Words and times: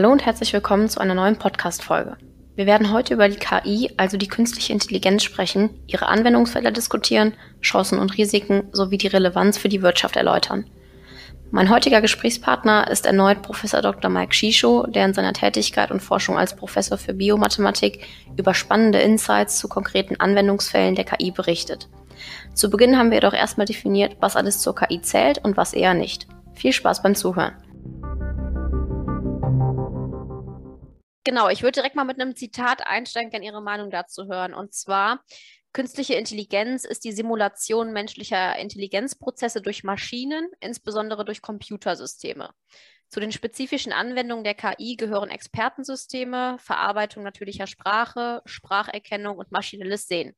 Hallo 0.00 0.12
und 0.12 0.24
herzlich 0.24 0.54
willkommen 0.54 0.88
zu 0.88 0.98
einer 0.98 1.12
neuen 1.12 1.36
Podcast-Folge. 1.36 2.16
Wir 2.56 2.64
werden 2.64 2.90
heute 2.90 3.12
über 3.12 3.28
die 3.28 3.36
KI, 3.36 3.90
also 3.98 4.16
die 4.16 4.28
künstliche 4.28 4.72
Intelligenz, 4.72 5.22
sprechen, 5.22 5.68
ihre 5.88 6.06
Anwendungsfelder 6.06 6.70
diskutieren, 6.70 7.34
Chancen 7.60 7.98
und 7.98 8.16
Risiken 8.16 8.62
sowie 8.72 8.96
die 8.96 9.08
Relevanz 9.08 9.58
für 9.58 9.68
die 9.68 9.82
Wirtschaft 9.82 10.16
erläutern. 10.16 10.64
Mein 11.50 11.68
heutiger 11.68 12.00
Gesprächspartner 12.00 12.90
ist 12.90 13.04
erneut 13.04 13.42
Professor 13.42 13.82
Dr. 13.82 14.10
Mike 14.10 14.32
Shisho, 14.32 14.86
der 14.86 15.04
in 15.04 15.12
seiner 15.12 15.34
Tätigkeit 15.34 15.90
und 15.90 16.00
Forschung 16.00 16.38
als 16.38 16.56
Professor 16.56 16.96
für 16.96 17.12
Biomathematik 17.12 18.06
über 18.38 18.54
spannende 18.54 19.00
Insights 19.00 19.58
zu 19.58 19.68
konkreten 19.68 20.16
Anwendungsfällen 20.18 20.94
der 20.94 21.04
KI 21.04 21.30
berichtet. 21.30 21.90
Zu 22.54 22.70
Beginn 22.70 22.96
haben 22.96 23.10
wir 23.10 23.18
jedoch 23.18 23.34
erstmal 23.34 23.66
definiert, 23.66 24.16
was 24.20 24.36
alles 24.36 24.60
zur 24.60 24.74
KI 24.74 25.02
zählt 25.02 25.44
und 25.44 25.58
was 25.58 25.74
eher 25.74 25.92
nicht. 25.92 26.26
Viel 26.54 26.72
Spaß 26.72 27.02
beim 27.02 27.14
Zuhören. 27.14 27.52
Genau, 31.24 31.48
ich 31.48 31.62
würde 31.62 31.72
direkt 31.72 31.96
mal 31.96 32.04
mit 32.04 32.20
einem 32.20 32.34
Zitat 32.34 32.86
einsteigen, 32.86 33.30
gerne 33.30 33.44
Ihre 33.44 33.62
Meinung 33.62 33.90
dazu 33.90 34.26
hören. 34.26 34.54
Und 34.54 34.72
zwar, 34.72 35.22
künstliche 35.72 36.14
Intelligenz 36.14 36.84
ist 36.84 37.04
die 37.04 37.12
Simulation 37.12 37.92
menschlicher 37.92 38.58
Intelligenzprozesse 38.58 39.60
durch 39.60 39.84
Maschinen, 39.84 40.48
insbesondere 40.60 41.24
durch 41.24 41.42
Computersysteme. 41.42 42.50
Zu 43.08 43.20
den 43.20 43.32
spezifischen 43.32 43.92
Anwendungen 43.92 44.44
der 44.44 44.54
KI 44.54 44.96
gehören 44.96 45.30
Expertensysteme, 45.30 46.56
Verarbeitung 46.60 47.24
natürlicher 47.24 47.66
Sprache, 47.66 48.40
Spracherkennung 48.46 49.36
und 49.36 49.50
maschinelles 49.50 50.06
Sehen. 50.06 50.34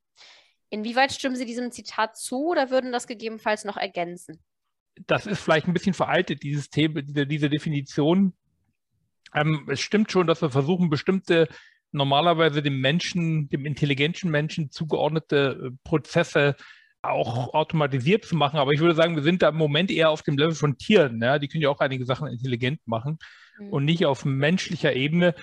Inwieweit 0.70 1.12
stimmen 1.12 1.36
Sie 1.36 1.44
diesem 1.44 1.70
Zitat 1.70 2.16
zu 2.16 2.48
oder 2.48 2.70
würden 2.70 2.92
das 2.92 3.06
gegebenenfalls 3.06 3.64
noch 3.64 3.76
ergänzen? 3.76 4.42
Das 5.06 5.26
ist 5.26 5.40
vielleicht 5.40 5.68
ein 5.68 5.74
bisschen 5.74 5.92
veraltet, 5.92 6.42
dieses 6.42 6.70
Thema, 6.70 7.02
diese, 7.02 7.26
diese 7.26 7.50
Definition. 7.50 8.32
Ähm, 9.34 9.68
es 9.70 9.80
stimmt 9.80 10.12
schon, 10.12 10.26
dass 10.26 10.42
wir 10.42 10.50
versuchen, 10.50 10.90
bestimmte 10.90 11.48
normalerweise 11.92 12.62
dem 12.62 12.80
Menschen, 12.80 13.48
dem 13.48 13.66
intelligenten 13.66 14.30
Menschen 14.30 14.70
zugeordnete 14.70 15.70
äh, 15.72 15.76
Prozesse 15.84 16.56
auch 17.02 17.52
automatisiert 17.52 18.24
zu 18.24 18.36
machen. 18.36 18.58
Aber 18.58 18.72
ich 18.72 18.80
würde 18.80 18.94
sagen, 18.94 19.16
wir 19.16 19.22
sind 19.22 19.42
da 19.42 19.48
im 19.48 19.56
Moment 19.56 19.90
eher 19.90 20.10
auf 20.10 20.22
dem 20.22 20.38
Level 20.38 20.54
von 20.54 20.78
Tieren. 20.78 21.20
Ja? 21.20 21.38
Die 21.38 21.48
können 21.48 21.62
ja 21.62 21.68
auch 21.68 21.80
einige 21.80 22.04
Sachen 22.04 22.28
intelligent 22.28 22.80
machen 22.86 23.18
mhm. 23.58 23.70
und 23.70 23.84
nicht 23.84 24.06
auf 24.06 24.24
menschlicher 24.24 24.94
Ebene. 24.94 25.34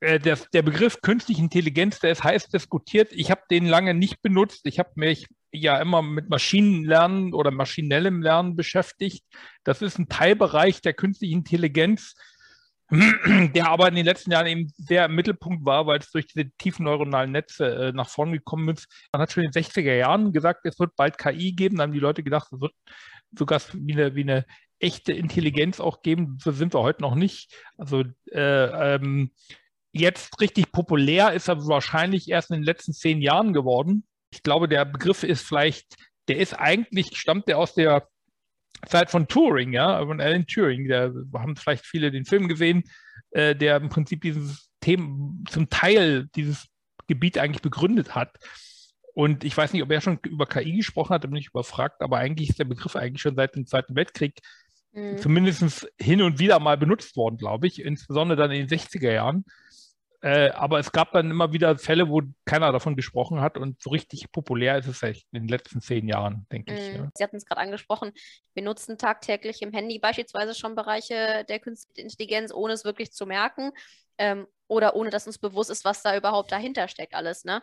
Äh, 0.00 0.18
der, 0.18 0.38
der, 0.52 0.62
Begriff 0.62 1.00
künstliche 1.00 1.40
Intelligenz, 1.40 2.00
der 2.00 2.12
ist 2.12 2.22
heiß 2.22 2.48
diskutiert. 2.48 3.12
Ich 3.12 3.30
habe 3.30 3.42
den 3.50 3.66
lange 3.66 3.94
nicht 3.94 4.22
benutzt. 4.22 4.66
Ich 4.66 4.78
habe 4.78 4.90
mich 4.94 5.26
ja 5.52 5.80
immer 5.80 6.02
mit 6.02 6.28
Maschinenlernen 6.28 7.34
oder 7.34 7.50
maschinellem 7.50 8.22
Lernen 8.22 8.54
beschäftigt. 8.54 9.24
Das 9.64 9.82
ist 9.82 9.98
ein 9.98 10.08
Teilbereich 10.08 10.80
der 10.80 10.94
künstlichen 10.94 11.38
Intelligenz, 11.38 12.14
der 13.54 13.68
aber 13.68 13.88
in 13.88 13.94
den 13.94 14.04
letzten 14.04 14.32
Jahren 14.32 14.46
eben 14.46 14.72
sehr 14.76 15.04
im 15.04 15.14
Mittelpunkt 15.14 15.64
war, 15.64 15.86
weil 15.86 16.00
es 16.00 16.10
durch 16.10 16.26
diese 16.26 16.50
tiefen 16.58 16.84
neuronalen 16.84 17.30
Netze 17.30 17.66
äh, 17.66 17.92
nach 17.92 18.08
vorne 18.08 18.32
gekommen 18.32 18.68
ist. 18.68 18.88
Man 19.12 19.22
hat 19.22 19.32
schon 19.32 19.44
in 19.44 19.50
den 19.52 19.62
60er 19.62 19.94
Jahren 19.94 20.32
gesagt, 20.32 20.60
es 20.64 20.78
wird 20.78 20.96
bald 20.96 21.16
KI 21.16 21.52
geben. 21.52 21.76
Dann 21.76 21.88
haben 21.88 21.92
die 21.92 22.00
Leute 22.00 22.22
gedacht, 22.22 22.48
es 22.52 22.60
wird 22.60 22.72
sogar 23.36 23.60
wie 23.74 23.92
eine, 23.92 24.14
wie 24.16 24.22
eine 24.22 24.44
echte 24.80 25.12
Intelligenz 25.12 25.78
auch 25.78 26.02
geben. 26.02 26.38
So 26.42 26.50
sind 26.50 26.74
wir 26.74 26.80
heute 26.80 27.02
noch 27.02 27.14
nicht. 27.14 27.54
Also 27.76 28.02
äh, 28.32 28.94
ähm, 28.94 29.30
jetzt 29.92 30.40
richtig 30.40 30.72
populär 30.72 31.32
ist 31.32 31.48
er 31.48 31.66
wahrscheinlich 31.68 32.28
erst 32.28 32.50
in 32.50 32.56
den 32.56 32.64
letzten 32.64 32.92
zehn 32.92 33.20
Jahren 33.20 33.52
geworden. 33.52 34.04
Ich 34.32 34.42
glaube, 34.42 34.68
der 34.68 34.84
Begriff 34.84 35.22
ist 35.22 35.42
vielleicht, 35.42 35.96
der 36.28 36.38
ist 36.38 36.54
eigentlich, 36.54 37.16
stammt 37.16 37.48
der 37.48 37.58
aus 37.58 37.74
der 37.74 38.08
Zeit 38.86 39.10
von 39.10 39.28
Turing, 39.28 39.72
ja, 39.72 40.04
von 40.04 40.20
Alan 40.20 40.46
Turing, 40.46 40.88
da 40.88 41.12
haben 41.34 41.56
vielleicht 41.56 41.84
viele 41.84 42.10
den 42.10 42.24
Film 42.24 42.48
gesehen, 42.48 42.84
äh, 43.30 43.54
der 43.54 43.76
im 43.76 43.88
Prinzip 43.88 44.22
dieses 44.22 44.70
Thema 44.80 45.32
zum 45.48 45.68
Teil 45.68 46.28
dieses 46.34 46.68
Gebiet 47.06 47.38
eigentlich 47.38 47.62
begründet 47.62 48.14
hat. 48.14 48.38
Und 49.14 49.44
ich 49.44 49.56
weiß 49.56 49.72
nicht, 49.72 49.82
ob 49.82 49.90
er 49.90 50.00
schon 50.00 50.18
über 50.24 50.46
KI 50.46 50.76
gesprochen 50.76 51.14
hat, 51.14 51.24
da 51.24 51.28
bin 51.28 51.36
ich 51.36 51.48
überfragt, 51.48 52.00
aber 52.00 52.18
eigentlich 52.18 52.50
ist 52.50 52.58
der 52.58 52.64
Begriff 52.64 52.96
eigentlich 52.96 53.20
schon 53.20 53.36
seit 53.36 53.54
dem 53.54 53.66
Zweiten 53.66 53.94
Weltkrieg 53.96 54.40
mhm. 54.92 55.18
zumindest 55.18 55.90
hin 56.00 56.22
und 56.22 56.38
wieder 56.38 56.58
mal 56.60 56.76
benutzt 56.76 57.16
worden, 57.16 57.36
glaube 57.36 57.66
ich, 57.66 57.82
insbesondere 57.82 58.38
dann 58.38 58.50
in 58.50 58.66
den 58.66 58.78
60er 58.78 59.12
Jahren. 59.12 59.44
Äh, 60.22 60.50
aber 60.50 60.78
es 60.78 60.92
gab 60.92 61.12
dann 61.12 61.30
immer 61.30 61.52
wieder 61.52 61.78
Fälle, 61.78 62.10
wo 62.10 62.20
keiner 62.44 62.72
davon 62.72 62.94
gesprochen 62.94 63.40
hat 63.40 63.56
und 63.56 63.80
so 63.80 63.88
richtig 63.90 64.30
populär 64.30 64.76
ist 64.76 64.86
es 64.86 65.02
echt 65.02 65.26
in 65.32 65.42
den 65.42 65.48
letzten 65.48 65.80
zehn 65.80 66.08
Jahren, 66.08 66.46
denke 66.52 66.74
mm, 66.74 66.76
ich. 66.76 66.94
Ja. 66.94 67.10
Sie 67.14 67.24
hatten 67.24 67.36
es 67.36 67.46
gerade 67.46 67.62
angesprochen, 67.62 68.12
wir 68.52 68.62
nutzen 68.62 68.98
tagtäglich 68.98 69.62
im 69.62 69.72
Handy 69.72 69.98
beispielsweise 69.98 70.54
schon 70.54 70.74
Bereiche 70.74 71.44
der 71.48 71.58
künstlichen 71.58 72.08
Intelligenz, 72.08 72.52
ohne 72.52 72.74
es 72.74 72.84
wirklich 72.84 73.12
zu 73.12 73.24
merken. 73.24 73.72
Ähm, 74.20 74.46
oder 74.70 74.94
ohne 74.94 75.10
dass 75.10 75.26
uns 75.26 75.38
bewusst 75.38 75.68
ist, 75.68 75.84
was 75.84 76.02
da 76.02 76.16
überhaupt 76.16 76.52
dahinter 76.52 76.86
steckt 76.86 77.14
alles. 77.14 77.44
Ne? 77.44 77.60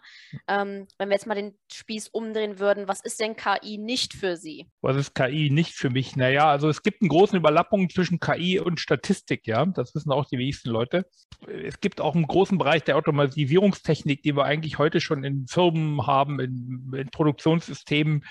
Ähm, 0.48 0.88
wenn 0.98 1.08
wir 1.08 1.16
jetzt 1.16 1.26
mal 1.26 1.36
den 1.36 1.58
Spieß 1.72 2.10
umdrehen 2.10 2.60
würden, 2.60 2.90
was 2.90 3.00
ist 3.00 3.22
denn 3.22 3.38
KI 3.38 3.78
nicht 3.78 4.14
für 4.14 4.36
Sie? 4.36 4.68
Was 4.82 4.98
ist 4.98 5.16
KI 5.16 5.50
nicht 5.50 5.74
für 5.74 5.90
mich? 5.90 6.18
Naja, 6.18 6.50
also 6.50 6.68
es 6.68 6.84
gibt 6.84 7.02
eine 7.02 7.08
große 7.08 7.38
Überlappung 7.38 7.90
zwischen 7.90 8.20
KI 8.20 8.60
und 8.60 8.82
Statistik, 8.82 9.48
ja. 9.48 9.66
Das 9.66 9.96
wissen 9.96 10.12
auch 10.12 10.26
die 10.26 10.38
wenigsten 10.38 10.70
Leute. 10.70 11.06
Es 11.48 11.80
gibt 11.80 12.02
auch 12.02 12.14
einen 12.14 12.28
großen 12.28 12.58
Bereich 12.58 12.84
der 12.84 12.98
Automatisierungstechnik, 12.98 14.22
die 14.24 14.36
wir 14.36 14.44
eigentlich 14.44 14.78
heute 14.78 15.00
schon 15.00 15.24
in 15.24 15.48
Firmen 15.48 16.06
haben, 16.06 16.42
in, 16.42 16.92
in 16.94 17.10
Produktionssystemen. 17.10 18.26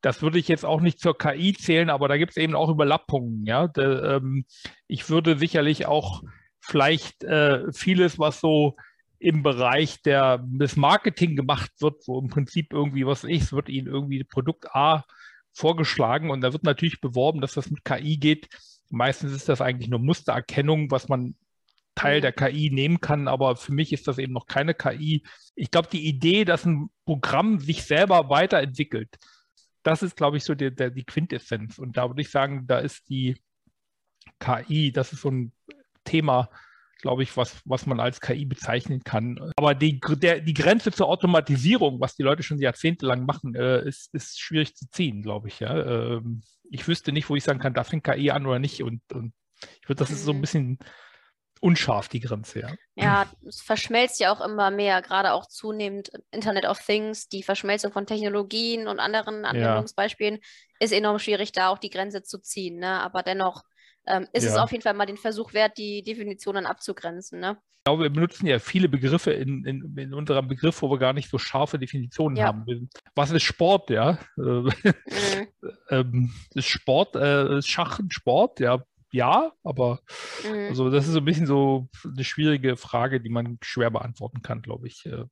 Das 0.00 0.22
würde 0.22 0.38
ich 0.38 0.48
jetzt 0.48 0.64
auch 0.64 0.80
nicht 0.80 1.00
zur 1.00 1.18
KI 1.18 1.52
zählen, 1.52 1.90
aber 1.90 2.08
da 2.08 2.16
gibt 2.16 2.30
es 2.32 2.36
eben 2.38 2.54
auch 2.54 2.70
Überlappungen. 2.70 3.44
Ja? 3.44 3.68
Da, 3.68 4.16
ähm, 4.16 4.46
ich 4.86 5.10
würde 5.10 5.36
sicherlich 5.36 5.84
auch 5.84 6.22
vielleicht 6.62 7.24
äh, 7.24 7.70
vieles, 7.72 8.18
was 8.18 8.40
so 8.40 8.76
im 9.18 9.42
Bereich 9.42 10.02
der, 10.02 10.38
des 10.38 10.76
Marketing 10.76 11.36
gemacht 11.36 11.70
wird, 11.80 12.02
wo 12.06 12.18
im 12.18 12.28
Prinzip 12.28 12.72
irgendwie, 12.72 13.06
was 13.06 13.24
ich, 13.24 13.42
es 13.42 13.52
wird 13.52 13.68
Ihnen 13.68 13.86
irgendwie 13.86 14.24
Produkt 14.24 14.74
A 14.74 15.04
vorgeschlagen 15.52 16.30
und 16.30 16.40
da 16.40 16.52
wird 16.52 16.64
natürlich 16.64 17.00
beworben, 17.00 17.40
dass 17.40 17.52
das 17.52 17.70
mit 17.70 17.84
KI 17.84 18.16
geht. 18.16 18.48
Meistens 18.90 19.32
ist 19.32 19.48
das 19.48 19.60
eigentlich 19.60 19.90
nur 19.90 20.00
Mustererkennung, 20.00 20.90
was 20.90 21.08
man 21.08 21.36
Teil 21.94 22.20
der 22.20 22.32
KI 22.32 22.70
nehmen 22.70 23.00
kann, 23.00 23.28
aber 23.28 23.56
für 23.56 23.72
mich 23.72 23.92
ist 23.92 24.08
das 24.08 24.18
eben 24.18 24.32
noch 24.32 24.46
keine 24.46 24.74
KI. 24.74 25.22
Ich 25.54 25.70
glaube, 25.70 25.88
die 25.92 26.06
Idee, 26.06 26.44
dass 26.44 26.64
ein 26.64 26.88
Programm 27.04 27.60
sich 27.60 27.84
selber 27.84 28.30
weiterentwickelt, 28.30 29.18
das 29.82 30.02
ist, 30.02 30.16
glaube 30.16 30.36
ich, 30.36 30.44
so 30.44 30.54
die, 30.54 30.74
die 30.74 31.04
Quintessenz. 31.04 31.78
Und 31.78 31.96
da 31.96 32.08
würde 32.08 32.22
ich 32.22 32.30
sagen, 32.30 32.66
da 32.66 32.78
ist 32.78 33.08
die 33.08 33.36
KI, 34.40 34.92
das 34.92 35.12
ist 35.12 35.22
so 35.22 35.30
ein 35.30 35.52
Thema, 36.04 36.48
glaube 37.02 37.22
ich, 37.24 37.36
was, 37.36 37.60
was 37.64 37.86
man 37.86 38.00
als 38.00 38.20
KI 38.20 38.44
bezeichnen 38.44 39.02
kann. 39.02 39.52
Aber 39.56 39.74
die, 39.74 40.00
der, 40.00 40.40
die 40.40 40.54
Grenze 40.54 40.92
zur 40.92 41.08
Automatisierung, 41.08 42.00
was 42.00 42.14
die 42.14 42.22
Leute 42.22 42.42
schon 42.42 42.58
jahrzehntelang 42.58 43.26
machen, 43.26 43.54
äh, 43.54 43.86
ist, 43.86 44.14
ist 44.14 44.40
schwierig 44.40 44.74
zu 44.76 44.88
ziehen, 44.88 45.22
glaube 45.22 45.48
ich. 45.48 45.60
Ja? 45.60 45.76
Ähm, 45.76 46.42
ich 46.70 46.86
wüsste 46.88 47.12
nicht, 47.12 47.28
wo 47.28 47.36
ich 47.36 47.44
sagen 47.44 47.58
kann, 47.58 47.74
da 47.74 47.84
fängt 47.84 48.04
KI 48.04 48.30
an 48.30 48.46
oder 48.46 48.58
nicht. 48.58 48.82
Und, 48.82 49.02
und 49.12 49.34
ich 49.82 49.88
würde, 49.88 49.98
das 49.98 50.10
ist 50.10 50.24
so 50.24 50.32
ein 50.32 50.40
bisschen 50.40 50.78
unscharf, 51.60 52.08
die 52.08 52.20
Grenze, 52.20 52.60
ja. 52.60 52.74
Ja, 52.96 53.26
es 53.46 53.62
verschmelzt 53.62 54.18
ja 54.18 54.32
auch 54.32 54.40
immer 54.40 54.70
mehr, 54.70 55.00
gerade 55.00 55.32
auch 55.32 55.46
zunehmend 55.46 56.10
Internet 56.32 56.66
of 56.66 56.84
Things, 56.84 57.28
die 57.28 57.44
Verschmelzung 57.44 57.92
von 57.92 58.04
Technologien 58.04 58.88
und 58.88 58.98
anderen 58.98 59.44
Anwendungsbeispielen 59.44 60.36
ja. 60.36 60.40
ist 60.80 60.92
enorm 60.92 61.20
schwierig, 61.20 61.52
da 61.52 61.68
auch 61.68 61.78
die 61.78 61.90
Grenze 61.90 62.24
zu 62.24 62.38
ziehen. 62.38 62.78
Ne? 62.78 63.00
Aber 63.00 63.22
dennoch 63.22 63.62
ähm, 64.06 64.26
ist 64.32 64.44
ja. 64.44 64.50
es 64.50 64.56
auf 64.56 64.72
jeden 64.72 64.82
Fall 64.82 64.94
mal 64.94 65.06
den 65.06 65.16
Versuch 65.16 65.52
wert, 65.52 65.78
die 65.78 66.02
Definitionen 66.02 66.66
abzugrenzen. 66.66 67.40
Ne? 67.40 67.56
Ich 67.70 67.84
glaube, 67.84 68.04
wir 68.04 68.10
benutzen 68.10 68.46
ja 68.46 68.58
viele 68.58 68.88
Begriffe 68.88 69.32
in, 69.32 69.64
in, 69.64 69.96
in 69.96 70.14
unserem 70.14 70.48
Begriff, 70.48 70.82
wo 70.82 70.90
wir 70.90 70.98
gar 70.98 71.12
nicht 71.12 71.28
so 71.28 71.38
scharfe 71.38 71.78
Definitionen 71.78 72.36
ja. 72.36 72.46
haben. 72.46 72.88
Was 73.14 73.30
ist 73.30 73.42
Sport, 73.42 73.90
ja? 73.90 74.18
Mhm. 74.36 74.72
ähm, 75.90 76.32
ist 76.54 76.68
Sport, 76.68 77.16
äh, 77.16 77.58
ist 77.58 77.68
Schach 77.68 77.98
ein 77.98 78.10
Sport, 78.10 78.60
ja? 78.60 78.84
Ja, 79.12 79.52
aber 79.62 80.00
mhm. 80.42 80.68
also 80.68 80.90
das 80.90 81.06
ist 81.06 81.12
so 81.12 81.18
ein 81.18 81.24
bisschen 81.24 81.46
so 81.46 81.88
eine 82.04 82.24
schwierige 82.24 82.76
Frage, 82.76 83.20
die 83.20 83.28
man 83.28 83.58
schwer 83.62 83.90
beantworten 83.90 84.42
kann, 84.42 84.62
glaube 84.62 84.86
ich. 84.86 85.04
Äh. 85.04 85.24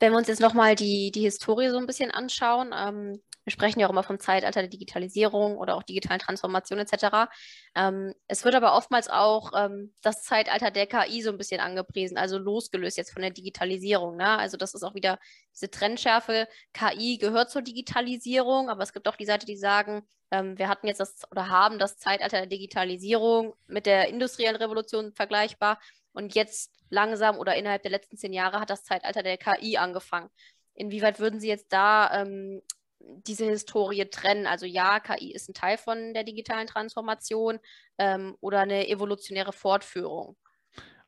Wenn 0.00 0.12
wir 0.12 0.18
uns 0.18 0.28
jetzt 0.28 0.40
nochmal 0.40 0.74
die, 0.74 1.12
die 1.12 1.22
Historie 1.22 1.68
so 1.68 1.78
ein 1.78 1.86
bisschen 1.86 2.10
anschauen, 2.10 2.72
ähm, 2.76 3.20
wir 3.48 3.52
sprechen 3.52 3.80
ja 3.80 3.86
auch 3.86 3.90
immer 3.90 4.02
vom 4.02 4.20
Zeitalter 4.20 4.60
der 4.60 4.68
Digitalisierung 4.68 5.56
oder 5.56 5.74
auch 5.74 5.82
digitalen 5.82 6.20
Transformation 6.20 6.78
etc. 6.78 7.30
Ähm, 7.74 8.12
es 8.26 8.44
wird 8.44 8.54
aber 8.54 8.76
oftmals 8.76 9.08
auch 9.08 9.52
ähm, 9.56 9.94
das 10.02 10.22
Zeitalter 10.22 10.70
der 10.70 10.86
KI 10.86 11.22
so 11.22 11.30
ein 11.30 11.38
bisschen 11.38 11.60
angepriesen, 11.60 12.18
also 12.18 12.36
losgelöst 12.36 12.98
jetzt 12.98 13.12
von 13.12 13.22
der 13.22 13.30
Digitalisierung. 13.30 14.16
Ne? 14.16 14.38
Also 14.38 14.58
das 14.58 14.74
ist 14.74 14.82
auch 14.82 14.94
wieder 14.94 15.18
diese 15.54 15.70
Trendschärfe. 15.70 16.46
KI 16.74 17.16
gehört 17.16 17.50
zur 17.50 17.62
Digitalisierung, 17.62 18.68
aber 18.68 18.82
es 18.82 18.92
gibt 18.92 19.08
auch 19.08 19.16
die 19.16 19.24
Seite, 19.24 19.46
die 19.46 19.56
sagen, 19.56 20.06
ähm, 20.30 20.58
wir 20.58 20.68
hatten 20.68 20.86
jetzt 20.86 21.00
das 21.00 21.22
oder 21.30 21.48
haben 21.48 21.78
das 21.78 21.96
Zeitalter 21.96 22.36
der 22.36 22.48
Digitalisierung 22.48 23.54
mit 23.66 23.86
der 23.86 24.08
industriellen 24.08 24.56
Revolution 24.56 25.14
vergleichbar 25.14 25.80
und 26.12 26.34
jetzt 26.34 26.70
langsam 26.90 27.38
oder 27.38 27.56
innerhalb 27.56 27.80
der 27.80 27.92
letzten 27.92 28.18
zehn 28.18 28.34
Jahre 28.34 28.60
hat 28.60 28.68
das 28.68 28.84
Zeitalter 28.84 29.22
der 29.22 29.38
KI 29.38 29.78
angefangen. 29.78 30.28
Inwieweit 30.74 31.18
würden 31.18 31.40
Sie 31.40 31.48
jetzt 31.48 31.72
da 31.72 32.22
ähm, 32.22 32.62
diese 33.00 33.46
Historie 33.46 34.04
trennen. 34.06 34.46
Also 34.46 34.66
ja, 34.66 35.00
KI 35.00 35.32
ist 35.32 35.48
ein 35.48 35.54
Teil 35.54 35.78
von 35.78 36.14
der 36.14 36.24
digitalen 36.24 36.66
Transformation 36.66 37.58
ähm, 37.98 38.36
oder 38.40 38.60
eine 38.60 38.88
evolutionäre 38.88 39.52
Fortführung. 39.52 40.36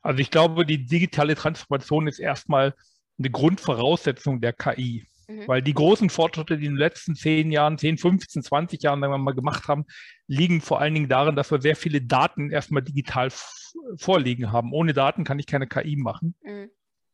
Also 0.02 0.20
ich 0.20 0.30
glaube, 0.30 0.64
die 0.64 0.84
digitale 0.86 1.34
Transformation 1.34 2.06
ist 2.06 2.18
erstmal 2.18 2.74
eine 3.18 3.30
Grundvoraussetzung 3.30 4.40
der 4.40 4.52
KI. 4.52 5.06
Mhm. 5.28 5.46
Weil 5.46 5.62
die 5.62 5.74
großen 5.74 6.10
Fortschritte, 6.10 6.58
die 6.58 6.66
in 6.66 6.72
den 6.72 6.78
letzten 6.78 7.14
zehn 7.14 7.52
Jahren, 7.52 7.78
10, 7.78 7.98
15, 7.98 8.42
20 8.42 8.82
Jahren, 8.82 9.00
sagen 9.00 9.12
wir 9.12 9.18
mal, 9.18 9.34
gemacht 9.34 9.68
haben, 9.68 9.84
liegen 10.26 10.60
vor 10.60 10.80
allen 10.80 10.94
Dingen 10.94 11.08
darin, 11.08 11.36
dass 11.36 11.50
wir 11.50 11.60
sehr 11.60 11.76
viele 11.76 12.00
Daten 12.00 12.50
erstmal 12.50 12.82
digital 12.82 13.30
vorliegen 13.96 14.50
haben. 14.52 14.72
Ohne 14.72 14.92
Daten 14.92 15.24
kann 15.24 15.38
ich 15.38 15.46
keine 15.46 15.66
KI 15.66 15.96
machen. 15.96 16.34
Mhm. 16.42 16.70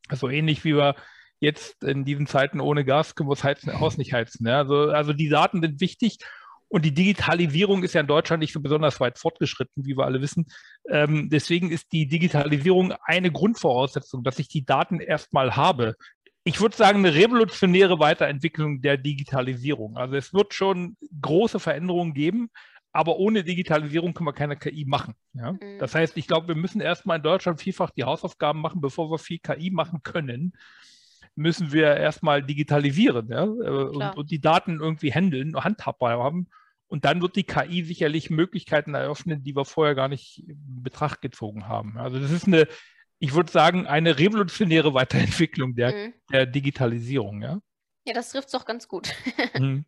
Also 0.07 0.29
ähnlich 0.29 0.63
wie 0.63 0.75
wir 0.75 0.95
jetzt 1.39 1.83
in 1.83 2.05
diesen 2.05 2.27
Zeiten 2.27 2.59
ohne 2.59 2.85
Gas 2.85 3.15
können 3.15 3.29
wir 3.29 3.35
das 3.35 3.43
heizen, 3.43 3.79
Haus 3.79 3.97
nicht 3.97 4.13
heizen. 4.13 4.47
Ja? 4.47 4.59
Also, 4.59 4.89
also 4.89 5.13
die 5.13 5.29
Daten 5.29 5.61
sind 5.61 5.79
wichtig 5.81 6.17
und 6.69 6.83
die 6.83 6.93
Digitalisierung 6.93 7.83
ist 7.83 7.93
ja 7.93 8.01
in 8.01 8.07
Deutschland 8.07 8.41
nicht 8.41 8.53
so 8.53 8.59
besonders 8.59 8.99
weit 8.99 9.17
fortgeschritten, 9.17 9.85
wie 9.85 9.95
wir 9.95 10.05
alle 10.05 10.21
wissen. 10.21 10.47
Ähm, 10.89 11.29
deswegen 11.29 11.71
ist 11.71 11.91
die 11.91 12.07
Digitalisierung 12.07 12.93
eine 13.03 13.31
Grundvoraussetzung, 13.31 14.23
dass 14.23 14.39
ich 14.39 14.49
die 14.49 14.65
Daten 14.65 14.99
erstmal 14.99 15.55
habe 15.55 15.95
ich 16.47 16.61
würde 16.61 16.77
sagen, 16.77 16.99
eine 16.99 17.13
revolutionäre 17.13 17.99
Weiterentwicklung 17.99 18.79
der 18.81 18.95
Digitalisierung. 18.95 19.97
Also 19.97 20.15
es 20.15 20.33
wird 20.33 20.53
schon 20.53 20.95
große 21.21 21.59
Veränderungen 21.59 22.13
geben, 22.13 22.49
aber 22.93 23.17
ohne 23.17 23.43
Digitalisierung 23.43 24.13
können 24.13 24.29
wir 24.29 24.33
keine 24.33 24.55
KI 24.55 24.85
machen. 24.85 25.13
Ja? 25.33 25.51
Mhm. 25.51 25.77
Das 25.77 25.93
heißt, 25.93 26.15
ich 26.15 26.25
glaube, 26.25 26.47
wir 26.47 26.55
müssen 26.55 26.79
erstmal 26.79 27.17
in 27.17 27.23
Deutschland 27.23 27.59
vielfach 27.61 27.91
die 27.91 28.05
Hausaufgaben 28.05 28.61
machen, 28.61 28.79
bevor 28.79 29.11
wir 29.11 29.17
viel 29.17 29.39
KI 29.39 29.71
machen 29.71 30.03
können, 30.03 30.53
müssen 31.37 31.71
wir 31.71 31.95
erstmal 31.95 32.43
digitalisieren 32.43 33.29
ja? 33.29 33.43
Äh, 33.43 33.47
und, 33.47 34.17
und, 34.17 34.31
die 34.31 34.41
Daten 34.41 34.79
irgendwie 34.79 35.13
handeln, 35.13 35.55
handhabbar 35.55 36.19
haben. 36.19 36.47
Und 36.87 37.05
dann 37.05 37.21
wird 37.21 37.35
die 37.35 37.43
KI 37.43 37.83
sicherlich 37.83 38.29
Möglichkeiten 38.29 38.93
eröffnen, 38.93 39.43
die 39.43 39.55
wir 39.55 39.65
vorher 39.65 39.93
gar 39.93 40.07
nicht 40.07 40.47
in 40.47 40.83
Betracht 40.83 41.21
gezogen 41.21 41.67
haben. 41.67 41.97
Also 41.97 42.19
das 42.19 42.31
ist 42.31 42.47
eine 42.47 42.67
ich 43.19 43.33
würde 43.33 43.51
sagen, 43.51 43.87
eine 43.87 44.17
revolutionäre 44.17 44.93
Weiterentwicklung 44.93 45.75
der, 45.75 45.93
mhm. 45.93 46.13
der 46.31 46.45
Digitalisierung. 46.45 47.41
Ja? 47.41 47.59
ja, 48.05 48.13
das 48.13 48.31
trifft 48.31 48.47
es 48.47 48.51
doch 48.51 48.65
ganz 48.65 48.87
gut. 48.87 49.13
mhm. 49.57 49.85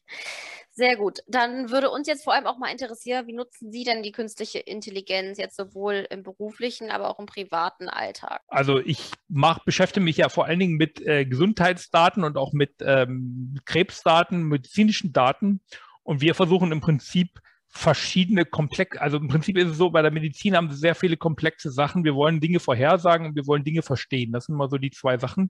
Sehr 0.80 0.96
gut. 0.96 1.20
Dann 1.28 1.72
würde 1.72 1.90
uns 1.90 2.08
jetzt 2.08 2.24
vor 2.24 2.34
allem 2.34 2.48
auch 2.48 2.58
mal 2.58 2.72
interessieren, 2.72 3.28
wie 3.28 3.34
nutzen 3.34 3.70
Sie 3.70 3.84
denn 3.84 4.02
die 4.02 4.14
künstliche 4.14 4.60
Intelligenz 4.60 5.38
jetzt 5.38 5.58
sowohl 5.58 6.08
im 6.10 6.24
beruflichen, 6.24 6.90
aber 6.90 7.10
auch 7.10 7.20
im 7.20 7.26
privaten 7.26 7.90
Alltag? 7.90 8.40
Also 8.48 8.80
ich 8.80 9.12
mach, 9.28 9.66
beschäftige 9.66 10.06
mich 10.06 10.16
ja 10.16 10.30
vor 10.30 10.46
allen 10.46 10.60
Dingen 10.60 10.78
mit 10.78 11.06
äh, 11.06 11.26
Gesundheitsdaten 11.26 12.24
und 12.24 12.38
auch 12.38 12.54
mit 12.54 12.76
ähm, 12.80 13.60
Krebsdaten, 13.66 14.44
medizinischen 14.44 15.12
Daten. 15.12 15.60
Und 16.04 16.22
wir 16.22 16.34
versuchen 16.34 16.72
im 16.72 16.80
Prinzip 16.80 17.42
verschiedene 17.68 18.46
komplex, 18.46 18.98
also 18.98 19.18
im 19.18 19.28
Prinzip 19.28 19.58
ist 19.58 19.68
es 19.68 19.78
so, 19.78 19.90
bei 19.90 20.02
der 20.02 20.12
Medizin 20.12 20.56
haben 20.56 20.72
sie 20.72 20.78
sehr 20.78 20.96
viele 20.96 21.18
komplexe 21.18 21.72
Sachen. 21.72 22.06
Wir 22.06 22.16
wollen 22.16 22.40
Dinge 22.40 22.62
vorhersagen 22.62 23.28
und 23.28 23.36
wir 23.36 23.48
wollen 23.48 23.66
Dinge 23.66 23.82
verstehen. 23.82 24.32
Das 24.32 24.46
sind 24.46 24.56
immer 24.56 24.70
so 24.70 24.78
die 24.78 24.92
zwei 24.92 25.18
Sachen. 25.18 25.50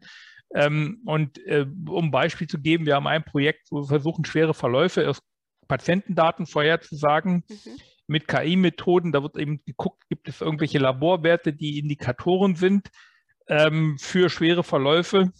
Ähm, 0.53 1.01
und 1.05 1.37
äh, 1.45 1.65
um 1.87 2.11
Beispiel 2.11 2.47
zu 2.47 2.59
geben, 2.59 2.85
wir 2.85 2.95
haben 2.95 3.07
ein 3.07 3.23
Projekt, 3.23 3.67
wo 3.71 3.81
wir 3.81 3.87
versuchen, 3.87 4.25
schwere 4.25 4.53
Verläufe 4.53 5.07
aus 5.07 5.21
Patientendaten 5.67 6.45
vorherzusagen. 6.45 7.43
Mhm. 7.47 7.77
Mit 8.07 8.27
KI-Methoden, 8.27 9.11
da 9.11 9.21
wird 9.21 9.37
eben 9.37 9.63
geguckt, 9.65 10.03
gibt 10.09 10.27
es 10.27 10.41
irgendwelche 10.41 10.79
Laborwerte, 10.79 11.53
die 11.53 11.77
Indikatoren 11.77 12.55
sind 12.55 12.89
ähm, 13.47 13.97
für 13.99 14.29
schwere 14.29 14.63
Verläufe. 14.63 15.31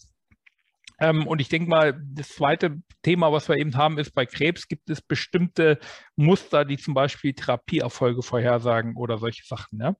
Ähm, 0.99 1.25
und 1.25 1.41
ich 1.41 1.49
denke 1.49 1.69
mal, 1.69 1.99
das 2.13 2.29
zweite 2.29 2.81
Thema, 3.01 3.31
was 3.31 3.47
wir 3.49 3.57
eben 3.57 3.75
haben, 3.75 3.97
ist 3.97 4.13
bei 4.13 4.25
Krebs 4.25 4.67
gibt 4.67 4.89
es 4.89 5.01
bestimmte 5.01 5.79
Muster, 6.15 6.65
die 6.65 6.77
zum 6.77 6.93
Beispiel 6.93 7.33
Therapieerfolge 7.33 8.21
vorhersagen 8.21 8.95
oder 8.97 9.17
solche 9.17 9.45
Sachen. 9.45 9.79
Ja? 9.79 9.95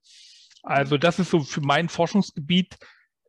Also 0.62 0.98
das 0.98 1.18
ist 1.18 1.30
so 1.30 1.40
für 1.40 1.62
mein 1.62 1.88
Forschungsgebiet 1.88 2.76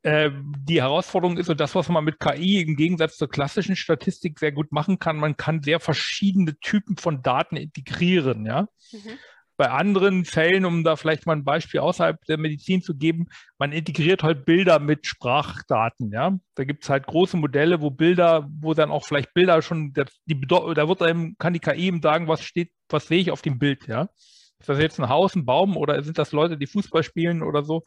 die 0.04 0.82
Herausforderung 0.82 1.38
ist 1.38 1.50
und 1.50 1.60
das, 1.60 1.76
was 1.76 1.88
man 1.90 2.04
mit 2.04 2.20
KI 2.20 2.62
im 2.62 2.76
Gegensatz 2.76 3.18
zur 3.18 3.30
klassischen 3.30 3.76
Statistik 3.76 4.40
sehr 4.40 4.52
gut 4.52 4.72
machen 4.72 4.98
kann, 4.98 5.18
man 5.18 5.38
kann 5.38 5.62
sehr 5.62 5.80
verschiedene 5.80 6.58
Typen 6.60 6.98
von 6.98 7.22
Daten 7.22 7.56
integrieren. 7.56 8.46
Ja? 8.46 8.68
Mhm. 8.92 9.20
Bei 9.58 9.70
anderen 9.70 10.26
Fällen, 10.26 10.66
um 10.66 10.84
da 10.84 10.96
vielleicht 10.96 11.28
mal 11.28 11.36
ein 11.36 11.44
Beispiel 11.44 11.82
außerhalb 11.82 12.20
der 12.26 12.40
Medizin 12.40 12.82
zu 12.82 12.96
geben, 12.96 13.28
man 13.60 13.74
integriert 13.74 14.24
halt 14.24 14.44
Bilder 14.44 14.80
mit 14.80 15.06
Sprachdaten. 15.06 16.12
Ja, 16.12 16.36
da 16.56 16.64
gibt 16.64 16.84
es 16.84 16.90
halt 16.90 17.06
große 17.06 17.38
Modelle, 17.38 17.80
wo 17.80 17.92
Bilder, 17.92 18.50
wo 18.60 18.74
dann 18.74 18.90
auch 18.90 19.06
vielleicht 19.06 19.36
Bilder 19.36 19.62
schon, 19.62 19.94
die, 20.26 20.42
da 20.48 20.88
wird 20.88 21.04
einem, 21.04 21.36
kann 21.38 21.54
die 21.54 21.60
KI 21.60 21.86
eben 21.86 22.02
sagen, 22.02 22.28
was 22.28 22.42
steht, 22.42 22.72
was 22.90 23.08
sehe 23.08 23.20
ich 23.20 23.30
auf 23.30 23.44
dem 23.44 23.60
Bild. 23.60 23.88
Ja, 23.88 24.10
ist 24.58 24.68
das 24.68 24.80
jetzt 24.80 25.00
ein 25.00 25.10
Haus, 25.10 25.36
ein 25.36 25.46
Baum 25.46 25.78
oder 25.78 26.02
sind 26.02 26.18
das 26.18 26.32
Leute, 26.32 26.58
die 26.58 26.66
Fußball 26.66 27.04
spielen 27.04 27.44
oder 27.44 27.64
so? 27.64 27.84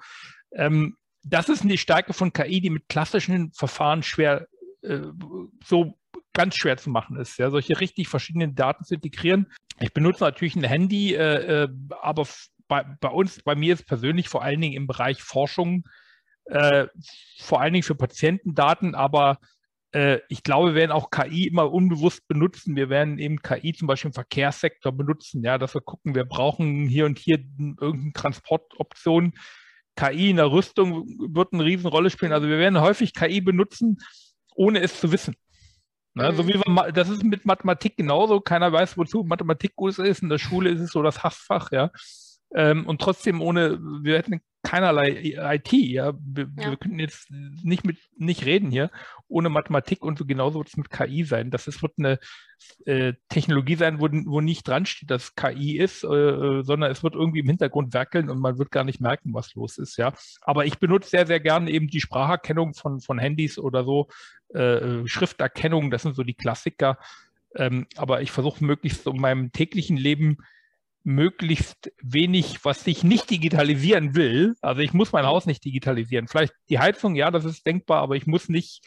Ähm, 0.53 0.97
das 1.25 1.49
ist 1.49 1.65
die 1.65 1.79
Stärke 1.79 2.13
von 2.13 2.33
KI, 2.33 2.61
die 2.61 2.71
mit 2.71 2.89
klassischen 2.89 3.53
Verfahren 3.53 4.03
schwer 4.03 4.47
äh, 4.83 5.01
so 5.65 5.99
ganz 6.33 6.57
schwer 6.57 6.77
zu 6.77 6.91
machen 6.91 7.17
ist, 7.17 7.39
ja, 7.39 7.51
solche 7.51 7.81
richtig 7.81 8.09
verschiedenen 8.09 8.55
Daten 8.55 8.85
zu 8.85 8.95
integrieren. 8.95 9.53
Ich 9.81 9.93
benutze 9.93 10.25
natürlich 10.25 10.57
ein 10.57 10.65
Handy, 10.65 11.15
äh, 11.15 11.65
äh, 11.65 11.69
aber 12.03 12.27
bei, 12.69 12.85
bei, 13.01 13.09
uns, 13.09 13.41
bei 13.43 13.55
mir 13.55 13.75
ist 13.75 13.87
persönlich 13.87 14.29
vor 14.29 14.43
allen 14.43 14.61
Dingen 14.61 14.75
im 14.75 14.87
Bereich 14.87 15.23
Forschung, 15.23 15.85
äh, 16.47 16.87
vor 17.39 17.61
allen 17.61 17.73
Dingen 17.73 17.85
für 17.85 17.95
Patientendaten, 17.95 18.95
aber 18.95 19.39
äh, 19.93 20.19
ich 20.29 20.43
glaube, 20.43 20.71
wir 20.71 20.75
werden 20.75 20.91
auch 20.91 21.11
KI 21.11 21.47
immer 21.47 21.73
unbewusst 21.73 22.27
benutzen. 22.27 22.77
Wir 22.77 22.91
werden 22.91 23.19
eben 23.19 23.41
KI 23.41 23.73
zum 23.73 23.87
Beispiel 23.87 24.09
im 24.09 24.15
Verkehrssektor 24.15 24.93
benutzen, 24.93 25.43
ja, 25.45 25.57
dass 25.57 25.75
wir 25.75 25.83
gucken, 25.83 26.15
wir 26.15 26.25
brauchen 26.25 26.89
hier 26.89 27.07
und 27.07 27.19
hier 27.19 27.39
irgendeine 27.81 28.13
Transportoption. 28.13 29.35
KI 29.97 30.31
in 30.31 30.37
der 30.37 30.51
Rüstung 30.51 31.07
wird 31.33 31.53
eine 31.53 31.65
Riesenrolle 31.65 32.11
spielen. 32.11 32.33
Also 32.33 32.49
wir 32.49 32.59
werden 32.59 32.81
häufig 32.81 33.15
KI 33.15 33.41
benutzen, 33.41 33.99
ohne 34.55 34.81
es 34.81 35.01
zu 35.01 35.13
wissen. 35.13 35.37
Ne, 36.15 36.31
mhm. 36.31 36.37
So 36.37 36.49
wie 36.49 36.55
wir, 36.55 36.93
das 36.93 37.09
ist 37.09 37.25
mit 37.25 37.45
Mathematik 37.45 37.97
genauso. 37.97 38.41
Keiner 38.41 38.73
weiß, 38.73 38.97
wozu 38.97 39.25
Mathematik 39.25 39.75
gut 39.77 39.99
ist. 39.99 40.23
In 40.23 40.29
der 40.29 40.39
Schule 40.39 40.71
ist 40.71 40.81
es 40.81 40.93
so 40.93 41.03
das 41.03 41.23
Hassfach, 41.23 41.73
ja. 41.73 41.91
Ähm, 42.55 42.87
und 42.87 43.01
trotzdem 43.01 43.41
ohne, 43.43 43.79
wir 44.03 44.19
hätten 44.19 44.41
keinerlei 44.63 45.35
IT, 45.55 45.73
ja. 45.73 46.15
Wir, 46.25 46.49
ja. 46.59 46.71
wir 46.71 46.77
könnten 46.77 46.99
jetzt 46.99 47.31
nicht 47.31 47.85
mit 47.85 47.99
nicht 48.17 48.45
reden 48.47 48.71
hier 48.71 48.91
ohne 49.29 49.49
Mathematik 49.49 50.03
und 50.03 50.19
so 50.19 50.25
genauso 50.25 50.59
wird 50.59 50.69
es 50.69 50.77
mit 50.77 50.91
KI 50.91 51.25
sein. 51.25 51.51
Das 51.51 51.69
ist, 51.69 51.83
wird 51.83 51.93
eine 51.99 52.19
äh, 52.87 53.13
Technologie 53.29 53.77
sein, 53.77 54.01
wo, 54.01 54.09
wo 54.11 54.41
nicht 54.41 54.67
dran 54.67 54.87
steht, 54.87 55.11
dass 55.11 55.35
KI 55.35 55.77
ist, 55.79 56.03
äh, 56.05 56.09
äh, 56.09 56.63
sondern 56.63 56.91
es 56.91 57.03
wird 57.03 57.15
irgendwie 57.15 57.41
im 57.41 57.49
Hintergrund 57.49 57.93
werkeln 57.93 58.31
und 58.31 58.41
man 58.41 58.59
wird 58.59 58.71
gar 58.71 58.85
nicht 58.85 59.01
merken, 59.01 59.35
was 59.35 59.55
los 59.55 59.79
ist, 59.79 59.97
ja. 59.97 60.13
Aber 60.41 60.65
ich 60.65 60.79
benutze 60.79 61.11
sehr, 61.11 61.27
sehr 61.27 61.41
gerne 61.41 61.71
eben 61.71 61.89
die 61.89 62.01
Spracherkennung 62.01 62.75
von, 62.75 63.01
von 63.01 63.19
Handys 63.19 63.59
oder 63.59 63.85
so, 63.85 64.09
äh, 64.55 65.07
Schrifterkennung, 65.07 65.91
das 65.91 66.03
sind 66.03 66.17
so 66.17 66.23
die 66.23 66.35
Klassiker. 66.35 66.99
Ähm, 67.57 67.87
aber 67.97 68.23
ich 68.23 68.33
versuche 68.33 68.65
möglichst 68.65 69.07
in 69.07 69.21
meinem 69.21 69.53
täglichen 69.53 69.97
Leben 69.97 70.39
möglichst 71.05 71.93
wenig, 72.03 72.65
was 72.65 72.87
ich 72.87 73.05
nicht 73.05 73.31
digitalisieren 73.31 74.15
will. 74.15 74.55
Also 74.63 74.81
ich 74.81 74.95
muss 74.95 75.13
mein 75.13 75.27
Haus 75.27 75.47
nicht 75.47 75.65
digitalisieren. 75.65 76.29
Vielleicht 76.29 76.55
die 76.71 76.79
Heizung, 76.79 77.15
ja, 77.15 77.31
das 77.31 77.45
ist 77.45 77.67
denkbar, 77.67 78.03
aber 78.03 78.17
ich 78.17 78.27
muss 78.27 78.49
nicht 78.49 78.83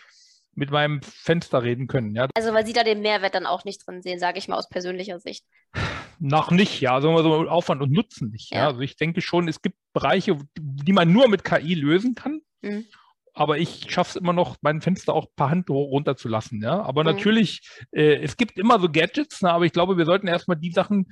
mit 0.55 0.71
meinem 0.71 1.01
Fenster 1.03 1.61
reden 1.61 1.85
können. 1.85 2.15
Ja. 2.15 2.27
Also 2.33 2.53
weil 2.53 2.65
Sie 2.65 2.73
da 2.73 2.83
den 2.83 3.01
Mehrwert 3.01 3.35
dann 3.35 3.45
auch 3.45 3.63
nicht 3.63 3.85
drin 3.85 4.01
sehen, 4.01 4.19
sage 4.19 4.39
ich 4.39 4.47
mal 4.47 4.57
aus 4.57 4.67
persönlicher 4.67 5.19
Sicht. 5.19 5.45
Noch 6.19 6.49
nicht, 6.49 6.81
ja, 6.81 6.99
sagen 6.99 7.13
wir 7.13 7.21
so 7.21 7.47
Aufwand 7.47 7.83
und 7.83 7.91
Nutzen 7.91 8.31
nicht. 8.31 8.51
Ja. 8.51 8.61
ja. 8.61 8.67
Also 8.67 8.81
ich 8.81 8.97
denke 8.97 9.21
schon, 9.21 9.47
es 9.47 9.61
gibt 9.61 9.77
Bereiche, 9.93 10.39
die 10.57 10.93
man 10.93 11.13
nur 11.13 11.29
mit 11.29 11.43
KI 11.43 11.75
lösen 11.75 12.15
kann. 12.15 12.41
Mhm 12.61 12.85
aber 13.37 13.59
ich 13.59 13.85
schaffe 13.89 14.09
es 14.09 14.15
immer 14.15 14.33
noch, 14.33 14.57
mein 14.61 14.81
Fenster 14.81 15.13
auch 15.13 15.27
per 15.35 15.51
Hand 15.51 15.69
runterzulassen. 15.69 16.61
Ja? 16.61 16.81
Aber 16.81 17.03
mhm. 17.03 17.15
natürlich, 17.15 17.61
äh, 17.91 18.15
es 18.15 18.35
gibt 18.35 18.57
immer 18.57 18.79
so 18.79 18.89
Gadgets, 18.89 19.41
na, 19.41 19.51
aber 19.51 19.65
ich 19.65 19.73
glaube, 19.73 19.95
wir 19.97 20.05
sollten 20.05 20.27
erstmal 20.27 20.57
die 20.57 20.71
Sachen, 20.71 21.07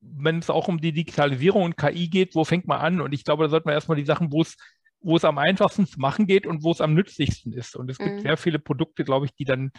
wenn 0.00 0.38
es 0.38 0.50
auch 0.50 0.68
um 0.68 0.80
die 0.80 0.92
Digitalisierung 0.92 1.62
und 1.64 1.76
KI 1.76 2.08
geht, 2.08 2.34
wo 2.34 2.44
fängt 2.44 2.66
man 2.66 2.80
an? 2.80 3.00
Und 3.00 3.12
ich 3.12 3.24
glaube, 3.24 3.44
da 3.44 3.50
sollten 3.50 3.68
wir 3.68 3.74
erstmal 3.74 3.96
die 3.96 4.04
Sachen, 4.04 4.32
wo 4.32 4.42
es 4.42 4.56
wo 5.02 5.16
es 5.16 5.24
am 5.24 5.38
einfachsten 5.38 5.86
zu 5.86 5.98
machen 5.98 6.26
geht 6.26 6.46
und 6.46 6.62
wo 6.62 6.72
es 6.72 6.82
am 6.82 6.92
nützlichsten 6.92 7.54
ist. 7.54 7.74
Und 7.74 7.90
es 7.90 7.96
gibt 7.96 8.16
mhm. 8.16 8.20
sehr 8.20 8.36
viele 8.36 8.58
Produkte, 8.58 9.02
glaube 9.02 9.26
ich, 9.26 9.34
die 9.34 9.46
dann 9.46 9.72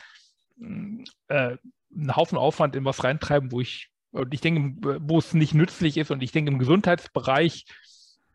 äh, 1.28 1.58
einen 1.96 2.16
Haufen 2.16 2.40
Aufwand 2.40 2.76
in 2.76 2.86
was 2.86 3.04
reintreiben, 3.04 3.52
wo 3.52 3.62
ich, 3.62 3.90
und 4.12 4.34
ich 4.34 4.42
denke, 4.42 5.00
wo 5.00 5.20
es 5.20 5.36
nicht 5.36 5.54
nützlich 5.54 5.98
ist. 5.98 6.10
Und 6.10 6.24
ich 6.24 6.32
denke, 6.32 6.52
im 6.52 6.60
Gesundheitsbereich 6.60 7.66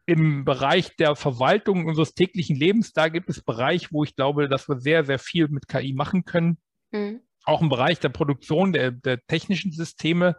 im 0.08 0.44
Bereich 0.44 0.94
der 0.96 1.16
Verwaltung 1.16 1.86
unseres 1.86 2.14
täglichen 2.14 2.56
Lebens, 2.56 2.92
da 2.92 3.08
gibt 3.08 3.28
es 3.28 3.42
Bereich, 3.42 3.92
wo 3.92 4.04
ich 4.04 4.14
glaube, 4.14 4.48
dass 4.48 4.68
wir 4.68 4.78
sehr, 4.78 5.04
sehr 5.04 5.18
viel 5.18 5.48
mit 5.48 5.66
KI 5.66 5.92
machen 5.92 6.24
können. 6.24 6.58
Mhm. 6.92 7.22
Auch 7.44 7.60
im 7.60 7.68
Bereich 7.68 7.98
der 7.98 8.10
Produktion 8.10 8.72
der, 8.72 8.92
der 8.92 9.20
technischen 9.26 9.72
Systeme. 9.72 10.36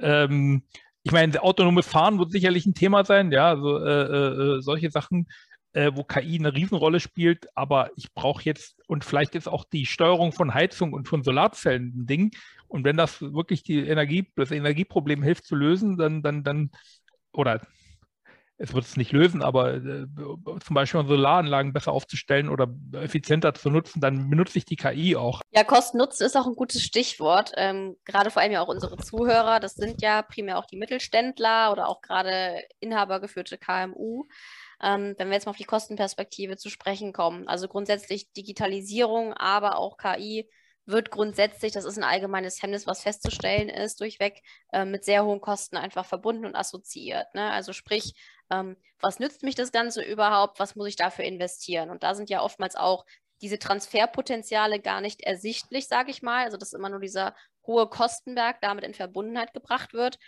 Ähm, 0.00 0.62
ich 1.02 1.12
meine, 1.12 1.42
autonomes 1.42 1.86
Fahren 1.86 2.18
wird 2.18 2.30
sicherlich 2.30 2.66
ein 2.66 2.74
Thema 2.74 3.04
sein, 3.04 3.32
ja, 3.32 3.48
also 3.48 3.78
äh, 3.78 4.02
äh, 4.02 4.56
äh 4.58 4.60
solche 4.60 4.90
Sachen, 4.90 5.26
äh, 5.72 5.92
wo 5.94 6.04
KI 6.04 6.38
eine 6.38 6.54
Riesenrolle 6.54 7.00
spielt, 7.00 7.46
aber 7.56 7.90
ich 7.96 8.12
brauche 8.12 8.42
jetzt, 8.44 8.76
und 8.86 9.04
vielleicht 9.04 9.34
ist 9.34 9.48
auch 9.48 9.64
die 9.64 9.86
Steuerung 9.86 10.32
von 10.32 10.52
Heizung 10.52 10.92
und 10.92 11.08
von 11.08 11.22
Solarzellen 11.22 11.94
ein 11.96 12.06
Ding. 12.06 12.30
Und 12.68 12.84
wenn 12.84 12.96
das 12.96 13.20
wirklich 13.20 13.62
die 13.62 13.78
Energie, 13.78 14.30
das 14.36 14.50
Energieproblem 14.50 15.22
hilft 15.22 15.44
zu 15.44 15.54
lösen, 15.54 15.96
dann, 15.96 16.22
dann, 16.22 16.44
dann, 16.44 16.70
oder 17.32 17.60
es 18.60 18.74
wird 18.74 18.84
es 18.84 18.96
nicht 18.98 19.12
lösen, 19.12 19.42
aber 19.42 19.74
äh, 19.74 20.06
zum 20.62 20.74
Beispiel 20.74 21.06
Solaranlagen 21.06 21.72
besser 21.72 21.92
aufzustellen 21.92 22.50
oder 22.50 22.68
effizienter 22.92 23.54
zu 23.54 23.70
nutzen, 23.70 24.00
dann 24.02 24.28
benutze 24.28 24.58
ich 24.58 24.66
die 24.66 24.76
KI 24.76 25.16
auch. 25.16 25.40
Ja, 25.50 25.64
Kosten-Nutzen 25.64 26.26
ist 26.26 26.36
auch 26.36 26.46
ein 26.46 26.54
gutes 26.54 26.82
Stichwort. 26.82 27.52
Ähm, 27.56 27.96
gerade 28.04 28.30
vor 28.30 28.42
allem 28.42 28.52
ja 28.52 28.60
auch 28.60 28.68
unsere 28.68 28.98
Zuhörer, 28.98 29.60
das 29.60 29.76
sind 29.76 30.02
ja 30.02 30.20
primär 30.20 30.58
auch 30.58 30.66
die 30.66 30.76
Mittelständler 30.76 31.72
oder 31.72 31.88
auch 31.88 32.02
gerade 32.02 32.62
inhabergeführte 32.80 33.56
KMU. 33.56 34.26
Ähm, 34.82 35.14
wenn 35.16 35.28
wir 35.28 35.34
jetzt 35.34 35.46
mal 35.46 35.50
auf 35.50 35.56
die 35.56 35.64
Kostenperspektive 35.64 36.58
zu 36.58 36.68
sprechen 36.68 37.14
kommen, 37.14 37.48
also 37.48 37.66
grundsätzlich 37.66 38.30
Digitalisierung, 38.34 39.32
aber 39.32 39.78
auch 39.78 39.96
KI 39.96 40.46
wird 40.90 41.10
grundsätzlich, 41.10 41.72
das 41.72 41.84
ist 41.84 41.96
ein 41.98 42.04
allgemeines 42.04 42.62
Hemmnis, 42.62 42.86
was 42.86 43.02
festzustellen 43.02 43.68
ist, 43.68 44.00
durchweg 44.00 44.42
äh, 44.72 44.84
mit 44.84 45.04
sehr 45.04 45.24
hohen 45.24 45.40
Kosten 45.40 45.76
einfach 45.76 46.04
verbunden 46.04 46.44
und 46.44 46.56
assoziiert. 46.56 47.34
Ne? 47.34 47.50
Also 47.50 47.72
sprich, 47.72 48.14
ähm, 48.50 48.76
was 49.00 49.18
nützt 49.18 49.42
mich 49.42 49.54
das 49.54 49.72
Ganze 49.72 50.02
überhaupt? 50.02 50.58
Was 50.58 50.76
muss 50.76 50.88
ich 50.88 50.96
dafür 50.96 51.24
investieren? 51.24 51.90
Und 51.90 52.02
da 52.02 52.14
sind 52.14 52.30
ja 52.30 52.42
oftmals 52.42 52.76
auch 52.76 53.06
diese 53.40 53.58
Transferpotenziale 53.58 54.80
gar 54.80 55.00
nicht 55.00 55.22
ersichtlich, 55.22 55.88
sage 55.88 56.10
ich 56.10 56.22
mal. 56.22 56.44
Also 56.44 56.56
dass 56.56 56.72
immer 56.72 56.90
nur 56.90 57.00
dieser 57.00 57.34
hohe 57.66 57.88
Kostenberg 57.88 58.60
damit 58.60 58.84
in 58.84 58.94
Verbundenheit 58.94 59.52
gebracht 59.52 59.92
wird. 59.94 60.18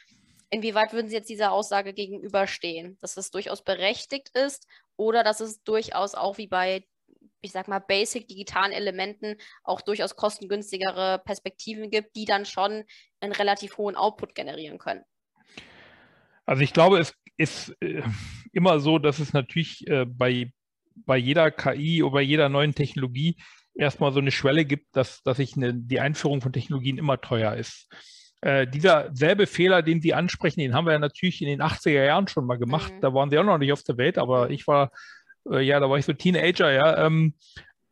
Inwieweit 0.50 0.92
würden 0.92 1.08
Sie 1.08 1.16
jetzt 1.16 1.30
dieser 1.30 1.52
Aussage 1.52 1.94
gegenüberstehen, 1.94 2.98
dass 3.00 3.16
es 3.16 3.30
durchaus 3.30 3.62
berechtigt 3.62 4.30
ist 4.36 4.66
oder 4.96 5.24
dass 5.24 5.40
es 5.40 5.62
durchaus 5.62 6.14
auch 6.14 6.36
wie 6.36 6.46
bei 6.46 6.84
ich 7.42 7.52
sag 7.52 7.68
mal, 7.68 7.80
basic 7.80 8.28
digitalen 8.28 8.72
Elementen 8.72 9.36
auch 9.64 9.80
durchaus 9.80 10.16
kostengünstigere 10.16 11.20
Perspektiven 11.24 11.90
gibt, 11.90 12.16
die 12.16 12.24
dann 12.24 12.46
schon 12.46 12.84
einen 13.20 13.32
relativ 13.32 13.76
hohen 13.76 13.96
Output 13.96 14.34
generieren 14.34 14.78
können. 14.78 15.02
Also 16.46 16.62
ich 16.62 16.72
glaube, 16.72 16.98
es 16.98 17.14
ist 17.36 17.74
äh, 17.80 18.02
immer 18.52 18.80
so, 18.80 18.98
dass 18.98 19.18
es 19.18 19.32
natürlich 19.32 19.86
äh, 19.88 20.06
bei, 20.06 20.52
bei 20.94 21.16
jeder 21.16 21.50
KI 21.50 22.02
oder 22.02 22.12
bei 22.12 22.22
jeder 22.22 22.48
neuen 22.48 22.74
Technologie 22.74 23.36
erstmal 23.74 24.12
so 24.12 24.20
eine 24.20 24.30
Schwelle 24.30 24.64
gibt, 24.64 24.94
dass, 24.96 25.22
dass 25.22 25.38
ich 25.38 25.56
eine, 25.56 25.74
die 25.74 26.00
Einführung 26.00 26.40
von 26.40 26.52
Technologien 26.52 26.98
immer 26.98 27.20
teuer 27.20 27.54
ist. 27.54 27.88
Äh, 28.40 28.66
dieser 28.66 29.10
selbe 29.14 29.46
Fehler, 29.46 29.82
den 29.82 30.00
Sie 30.00 30.14
ansprechen, 30.14 30.60
den 30.60 30.74
haben 30.74 30.86
wir 30.86 30.92
ja 30.92 30.98
natürlich 30.98 31.40
in 31.42 31.48
den 31.48 31.62
80er 31.62 32.04
Jahren 32.04 32.28
schon 32.28 32.46
mal 32.46 32.58
gemacht. 32.58 32.92
Mhm. 32.92 33.00
Da 33.00 33.14
waren 33.14 33.30
Sie 33.30 33.38
auch 33.38 33.44
noch 33.44 33.58
nicht 33.58 33.72
auf 33.72 33.84
der 33.84 33.96
Welt, 33.96 34.18
aber 34.18 34.50
ich 34.50 34.66
war 34.66 34.90
ja, 35.50 35.80
da 35.80 35.88
war 35.88 35.98
ich 35.98 36.04
so 36.04 36.12
Teenager, 36.12 36.70
ja. 36.72 37.06
Ähm, 37.06 37.34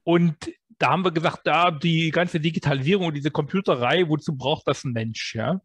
und 0.05 0.37
da 0.79 0.91
haben 0.91 1.05
wir 1.05 1.13
gesagt, 1.13 1.41
da 1.45 1.71
die 1.71 2.11
ganze 2.11 2.41
Digitalisierung 2.41 3.07
und 3.07 3.15
diese 3.15 3.31
Computerei, 3.31 4.09
wozu 4.09 4.37
braucht 4.37 4.67
das 4.67 4.85
ein 4.85 4.93
Mensch, 4.93 5.35
ja? 5.35 5.61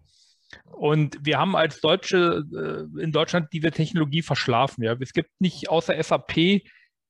Und 0.71 1.17
wir 1.21 1.37
haben 1.37 1.55
als 1.55 1.81
Deutsche 1.81 2.43
äh, 2.53 3.01
in 3.01 3.11
Deutschland 3.11 3.47
diese 3.53 3.71
Technologie 3.71 4.21
verschlafen, 4.21 4.83
ja. 4.83 4.95
Es 4.99 5.13
gibt 5.13 5.29
nicht 5.39 5.69
außer 5.69 6.01
SAP 6.01 6.61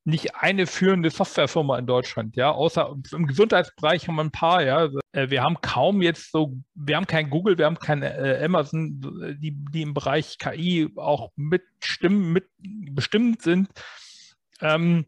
nicht 0.07 0.35
eine 0.35 0.67
führende 0.67 1.09
Softwarefirma 1.09 1.79
in 1.79 1.87
Deutschland, 1.87 2.35
ja, 2.35 2.51
außer 2.51 2.95
im 3.11 3.25
Gesundheitsbereich 3.25 4.07
haben 4.07 4.15
wir 4.15 4.23
ein 4.23 4.31
paar, 4.31 4.63
ja. 4.63 4.87
Äh, 5.11 5.29
wir 5.31 5.41
haben 5.41 5.57
kaum 5.61 6.01
jetzt 6.01 6.31
so, 6.31 6.55
wir 6.75 6.95
haben 6.95 7.07
kein 7.07 7.31
Google, 7.31 7.57
wir 7.57 7.65
haben 7.65 7.79
kein 7.79 8.03
äh, 8.03 8.39
Amazon, 8.45 9.01
die, 9.39 9.51
die 9.51 9.81
im 9.81 9.95
Bereich 9.95 10.37
KI 10.37 10.91
auch 10.95 11.31
mitstimmen, 11.35 12.31
mit 12.31 12.45
bestimmt 12.59 13.41
sind. 13.41 13.69
Ähm, 14.61 15.05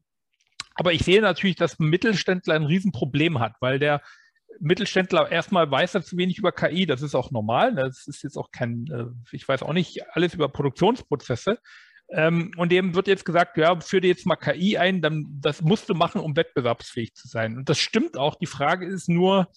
aber 0.76 0.94
ich 0.94 1.04
sehe 1.04 1.22
natürlich, 1.22 1.56
dass 1.56 1.80
ein 1.80 1.90
Mittelständler 1.90 2.54
ein 2.54 2.66
Riesenproblem 2.66 3.40
hat, 3.40 3.54
weil 3.60 3.80
der 3.80 4.02
Mittelständler 4.60 5.32
erstmal 5.32 5.70
weiß 5.70 5.96
er 5.96 6.04
zu 6.04 6.18
wenig 6.18 6.38
über 6.38 6.52
KI, 6.52 6.86
das 6.86 7.02
ist 7.02 7.16
auch 7.16 7.32
normal. 7.32 7.74
Ne? 7.74 7.84
Das 7.84 8.08
ist 8.08 8.24
jetzt 8.24 8.38
auch 8.38 8.52
kein, 8.52 8.86
äh, 8.92 9.06
ich 9.36 9.48
weiß 9.48 9.64
auch 9.64 9.74
nicht 9.74 10.04
alles 10.12 10.34
über 10.34 10.50
Produktionsprozesse. 10.50 11.60
Ähm, 12.10 12.52
und 12.58 12.72
dem 12.72 12.96
wird 12.96 13.08
jetzt 13.08 13.26
gesagt, 13.26 13.58
ja, 13.58 13.80
führe 13.82 14.02
dir 14.02 14.08
jetzt 14.08 14.26
mal 14.26 14.38
KI 14.38 14.78
ein, 14.78 15.02
dann 15.02 15.26
das 15.42 15.62
musst 15.62 15.90
du 15.90 15.94
machen, 15.94 16.22
um 16.22 16.36
wettbewerbsfähig 16.36 17.14
zu 17.14 17.28
sein. 17.28 17.58
Und 17.58 17.70
das 17.70 17.80
stimmt 17.80 18.18
auch. 18.18 18.36
Die 18.36 18.46
Frage 18.46 18.86
ist 18.86 19.10
nur, 19.10 19.50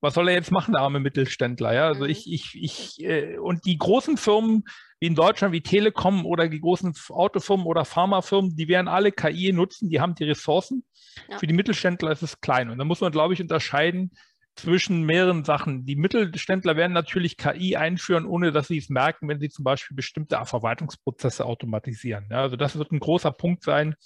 was 0.00 0.14
soll 0.14 0.28
er 0.28 0.34
jetzt 0.34 0.50
machen, 0.50 0.72
der 0.72 0.82
arme 0.82 1.00
Mittelständler? 1.00 1.72
Ja, 1.72 1.86
also 1.86 2.04
mhm. 2.04 2.10
ich, 2.10 2.30
ich, 2.30 2.58
ich, 2.60 3.04
äh, 3.04 3.38
und 3.38 3.64
die 3.64 3.78
großen 3.78 4.16
Firmen 4.18 4.64
wie 5.02 5.06
in 5.08 5.16
Deutschland, 5.16 5.52
wie 5.52 5.62
Telekom 5.62 6.24
oder 6.24 6.48
die 6.48 6.60
großen 6.60 6.94
Autofirmen 7.08 7.66
oder 7.66 7.84
Pharmafirmen, 7.84 8.54
die 8.54 8.68
werden 8.68 8.86
alle 8.86 9.10
KI 9.10 9.52
nutzen, 9.52 9.90
die 9.90 10.00
haben 10.00 10.14
die 10.14 10.22
Ressourcen. 10.22 10.84
Ja. 11.28 11.38
Für 11.38 11.48
die 11.48 11.54
Mittelständler 11.54 12.12
ist 12.12 12.22
es 12.22 12.40
klein. 12.40 12.70
Und 12.70 12.78
da 12.78 12.84
muss 12.84 13.00
man, 13.00 13.10
glaube 13.10 13.34
ich, 13.34 13.42
unterscheiden 13.42 14.12
zwischen 14.54 15.02
mehreren 15.02 15.42
Sachen. 15.42 15.86
Die 15.86 15.96
Mittelständler 15.96 16.76
werden 16.76 16.92
natürlich 16.92 17.36
KI 17.36 17.74
einführen, 17.74 18.26
ohne 18.26 18.52
dass 18.52 18.68
sie 18.68 18.78
es 18.78 18.90
merken, 18.90 19.26
wenn 19.26 19.40
sie 19.40 19.48
zum 19.48 19.64
Beispiel 19.64 19.96
bestimmte 19.96 20.40
Verwaltungsprozesse 20.44 21.46
automatisieren. 21.46 22.28
Ja, 22.30 22.42
also 22.42 22.54
das 22.54 22.78
wird 22.78 22.92
ein 22.92 23.00
großer 23.00 23.32
Punkt 23.32 23.64
sein. 23.64 23.96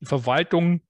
Die 0.00 0.06
Verwaltung, 0.06 0.80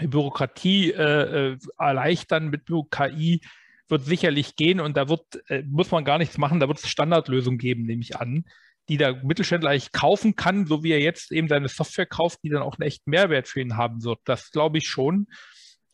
die 0.00 0.06
Bürokratie 0.06 0.92
äh, 0.92 1.50
äh 1.52 1.58
erleichtern 1.78 2.48
mit 2.48 2.62
KI 2.90 3.42
wird 3.90 4.04
sicherlich 4.06 4.56
gehen 4.56 4.80
und 4.80 4.96
da 4.96 5.10
wird, 5.10 5.42
äh, 5.50 5.62
muss 5.64 5.90
man 5.90 6.06
gar 6.06 6.16
nichts 6.16 6.38
machen, 6.38 6.58
da 6.58 6.68
wird 6.68 6.78
es 6.78 6.88
Standardlösungen 6.88 7.58
geben, 7.58 7.84
nehme 7.84 8.00
ich 8.00 8.16
an, 8.16 8.46
die 8.88 8.96
der 8.96 9.22
Mittelständler 9.24 9.70
eigentlich 9.70 9.92
kaufen 9.92 10.36
kann, 10.36 10.66
so 10.66 10.82
wie 10.82 10.92
er 10.92 11.00
jetzt 11.00 11.32
eben 11.32 11.48
seine 11.48 11.68
Software 11.68 12.06
kauft, 12.06 12.40
die 12.42 12.48
dann 12.48 12.62
auch 12.62 12.78
einen 12.78 12.88
echten 12.88 13.10
Mehrwert 13.10 13.48
für 13.48 13.60
ihn 13.60 13.76
haben 13.76 14.02
wird. 14.04 14.20
Das 14.24 14.50
glaube 14.50 14.78
ich 14.78 14.88
schon. 14.88 15.26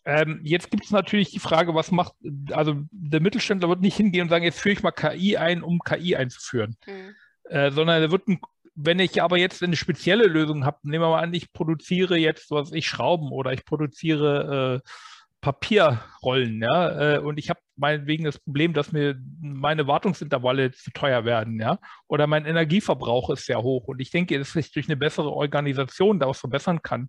Ähm, 0.05 0.41
jetzt 0.43 0.71
gibt 0.71 0.85
es 0.85 0.91
natürlich 0.91 1.31
die 1.31 1.39
Frage, 1.39 1.75
was 1.75 1.91
macht, 1.91 2.15
also 2.51 2.75
der 2.91 3.21
Mittelständler 3.21 3.69
wird 3.69 3.81
nicht 3.81 3.97
hingehen 3.97 4.23
und 4.23 4.29
sagen, 4.29 4.45
jetzt 4.45 4.61
führe 4.61 4.75
ich 4.75 4.83
mal 4.83 4.93
KI 4.93 5.37
ein, 5.37 5.63
um 5.63 5.79
KI 5.79 6.15
einzuführen, 6.17 6.77
mhm. 6.87 7.15
äh, 7.45 7.71
sondern 7.71 8.03
er 8.03 8.11
wird 8.11 8.29
ein 8.29 8.39
wenn 8.75 8.99
ich 8.99 9.23
aber 9.23 9.39
jetzt 9.39 9.63
eine 9.63 9.77
spezielle 9.77 10.27
Lösung 10.27 10.65
habe, 10.65 10.79
nehmen 10.83 11.05
wir 11.05 11.11
mal 11.11 11.23
an, 11.23 11.33
ich 11.33 11.53
produziere 11.53 12.17
jetzt, 12.17 12.51
was 12.51 12.73
ich 12.73 12.89
Schrauben 12.89 13.31
oder 13.31 13.53
ich 13.53 13.65
produziere 13.65 14.83
äh, 14.85 14.89
Papierrollen, 15.41 16.63
ja, 16.63 17.15
äh, 17.15 17.19
und 17.19 17.39
ich 17.39 17.51
habe 17.51 17.61
meinetwegen 17.77 18.25
das 18.25 18.39
Problem, 18.39 18.73
dass 18.73 18.93
mir 18.93 19.17
meine 19.41 19.87
Wartungsintervalle 19.87 20.73
zu 20.73 20.91
teuer 20.93 21.25
werden, 21.25 21.61
ja, 21.61 21.79
oder 22.09 22.27
mein 22.27 22.47
Energieverbrauch 22.47 23.31
ist 23.31 23.47
sehr 23.47 23.63
hoch. 23.63 23.89
Und 23.89 24.01
ich 24.01 24.11
denke, 24.11 24.39
dass 24.39 24.55
ich 24.57 24.73
durch 24.73 24.89
eine 24.89 24.97
bessere 24.97 25.33
Organisation 25.33 26.19
daraus 26.19 26.39
verbessern 26.41 26.83
kann 26.83 27.09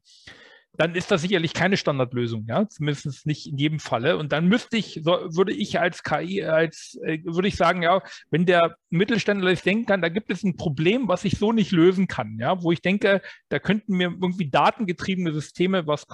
dann 0.78 0.96
ist 0.96 1.12
das 1.12 1.22
sicherlich 1.22 1.54
keine 1.54 1.78
Standardlösung, 1.78 2.46
ja, 2.48 2.68
zumindest 2.68 3.26
nicht 3.26 3.48
in 3.48 3.58
jedem 3.58 3.80
Falle. 3.80 4.18
Und 4.18 4.32
dann 4.32 4.48
müsste 4.48 4.78
ich, 4.78 5.02
so, 5.04 5.12
würde 5.36 5.54
ich 5.54 5.80
als 5.80 6.04
KI, 6.04 6.44
als 6.44 6.98
äh, 7.04 7.20
würde 7.24 7.48
ich 7.48 7.56
sagen, 7.56 7.82
ja, 7.82 8.02
wenn 8.32 8.46
der 8.46 8.78
Mittelständler 8.90 9.52
sich 9.52 9.62
denken 9.62 9.86
kann, 9.86 10.02
da 10.02 10.10
gibt 10.10 10.32
es 10.32 10.44
ein 10.44 10.56
Problem, 10.56 11.08
was 11.08 11.26
ich 11.26 11.38
so 11.38 11.52
nicht 11.52 11.72
lösen 11.72 12.08
kann, 12.08 12.38
ja, 12.40 12.62
wo 12.62 12.72
ich 12.72 12.82
denke, 12.82 13.22
da 13.50 13.60
könnten 13.60 13.98
mir 13.98 14.10
irgendwie 14.10 14.50
datengetriebene 14.50 15.34
Systeme 15.34 15.88
was 15.88 16.06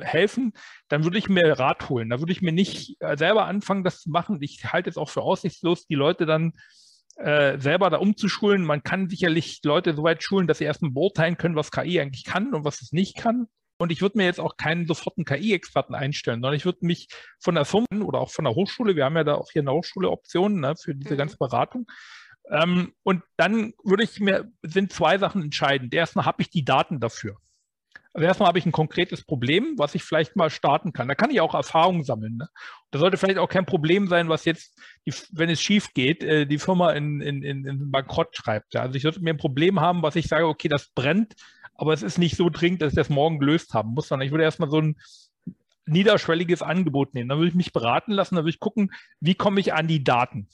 helfen, 0.00 0.52
dann 0.88 1.04
würde 1.04 1.18
ich 1.18 1.28
mir 1.28 1.58
Rat 1.58 1.88
holen. 1.88 2.10
Da 2.10 2.20
würde 2.20 2.32
ich 2.32 2.42
mir 2.42 2.52
nicht 2.52 2.96
äh, 3.00 3.16
selber 3.16 3.46
anfangen, 3.46 3.84
das 3.84 4.00
zu 4.00 4.10
machen. 4.10 4.38
Ich 4.40 4.72
halte 4.72 4.90
es 4.90 4.96
auch 4.96 5.08
für 5.08 5.22
aussichtslos, 5.22 5.86
die 5.86 5.94
Leute 5.94 6.26
dann 6.26 6.52
äh, 7.16 7.58
selber 7.58 7.90
da 7.90 7.98
umzuschulen. 7.98 8.64
Man 8.64 8.82
kann 8.82 9.08
sicherlich 9.08 9.60
Leute 9.64 9.94
so 9.94 10.02
weit 10.02 10.22
schulen, 10.22 10.46
dass 10.46 10.58
sie 10.58 10.64
erstmal 10.64 10.90
beurteilen 10.90 11.36
können, 11.36 11.56
was 11.56 11.70
KI 11.70 12.00
eigentlich 12.00 12.24
kann 12.24 12.54
und 12.54 12.64
was 12.64 12.82
es 12.82 12.92
nicht 12.92 13.16
kann. 13.16 13.48
Und 13.82 13.90
ich 13.90 14.00
würde 14.00 14.16
mir 14.16 14.26
jetzt 14.26 14.38
auch 14.38 14.56
keinen 14.56 14.86
soforten 14.86 15.24
KI-Experten 15.24 15.96
einstellen, 15.96 16.40
sondern 16.40 16.54
ich 16.54 16.64
würde 16.64 16.86
mich 16.86 17.08
von 17.40 17.56
der 17.56 17.64
Firma 17.64 17.86
oder 18.04 18.20
auch 18.20 18.30
von 18.30 18.44
der 18.44 18.54
Hochschule, 18.54 18.94
wir 18.94 19.04
haben 19.04 19.16
ja 19.16 19.24
da 19.24 19.34
auch 19.34 19.50
hier 19.50 19.62
eine 19.62 19.72
Hochschule 19.72 20.08
Optionen 20.08 20.60
ne, 20.60 20.76
für 20.76 20.94
diese 20.94 21.14
mhm. 21.14 21.18
ganze 21.18 21.36
Beratung. 21.36 21.90
Ähm, 22.48 22.92
und 23.02 23.24
dann 23.36 23.72
würde 23.82 24.04
ich 24.04 24.20
mir, 24.20 24.52
sind 24.62 24.92
zwei 24.92 25.18
Sachen 25.18 25.42
entscheidend. 25.42 25.92
Erstmal 25.94 26.26
habe 26.26 26.42
ich 26.42 26.48
die 26.48 26.64
Daten 26.64 27.00
dafür. 27.00 27.38
Also 28.12 28.24
erstmal 28.24 28.46
habe 28.46 28.60
ich 28.60 28.66
ein 28.66 28.70
konkretes 28.72 29.24
Problem, 29.24 29.74
was 29.78 29.96
ich 29.96 30.04
vielleicht 30.04 30.36
mal 30.36 30.50
starten 30.50 30.92
kann. 30.92 31.08
Da 31.08 31.16
kann 31.16 31.32
ich 31.32 31.40
auch 31.40 31.54
Erfahrungen 31.54 32.04
sammeln. 32.04 32.36
Ne? 32.36 32.48
Da 32.92 33.00
sollte 33.00 33.16
vielleicht 33.16 33.38
auch 33.38 33.48
kein 33.48 33.66
Problem 33.66 34.06
sein, 34.06 34.28
was 34.28 34.44
jetzt, 34.44 34.78
die, 35.08 35.14
wenn 35.32 35.50
es 35.50 35.60
schief 35.60 35.92
geht, 35.92 36.22
äh, 36.22 36.46
die 36.46 36.58
Firma 36.58 36.92
in, 36.92 37.20
in, 37.20 37.42
in, 37.42 37.66
in 37.66 37.90
Bankrott 37.90 38.36
schreibt. 38.36 38.76
Also 38.76 38.94
ich 38.94 39.02
sollte 39.02 39.20
mir 39.22 39.30
ein 39.30 39.38
Problem 39.38 39.80
haben, 39.80 40.04
was 40.04 40.14
ich 40.14 40.28
sage, 40.28 40.46
okay, 40.46 40.68
das 40.68 40.90
brennt 40.94 41.34
aber 41.74 41.92
es 41.92 42.02
ist 42.02 42.18
nicht 42.18 42.36
so 42.36 42.50
dringend, 42.50 42.82
dass 42.82 42.92
ich 42.92 42.96
das 42.96 43.08
morgen 43.08 43.38
gelöst 43.38 43.74
haben 43.74 43.90
muss, 43.90 44.08
sondern 44.08 44.26
ich 44.26 44.32
würde 44.32 44.44
erstmal 44.44 44.70
so 44.70 44.80
ein 44.80 44.96
niederschwelliges 45.86 46.62
Angebot 46.62 47.14
nehmen. 47.14 47.28
Dann 47.28 47.38
würde 47.38 47.48
ich 47.48 47.54
mich 47.54 47.72
beraten 47.72 48.12
lassen, 48.12 48.36
dann 48.36 48.44
würde 48.44 48.54
ich 48.54 48.60
gucken, 48.60 48.92
wie 49.20 49.34
komme 49.34 49.60
ich 49.60 49.74
an 49.74 49.88
die 49.88 50.04
Daten. 50.04 50.48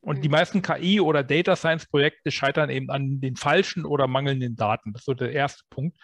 Und 0.00 0.18
mhm. 0.18 0.22
die 0.22 0.28
meisten 0.28 0.62
KI- 0.62 1.00
oder 1.00 1.22
Data 1.22 1.56
Science-Projekte 1.56 2.30
scheitern 2.30 2.70
eben 2.70 2.90
an 2.90 3.20
den 3.20 3.36
falschen 3.36 3.84
oder 3.84 4.06
mangelnden 4.06 4.56
Daten. 4.56 4.92
Das 4.92 5.02
ist 5.02 5.06
so 5.06 5.14
der 5.14 5.32
erste 5.32 5.64
Punkt. 5.70 5.96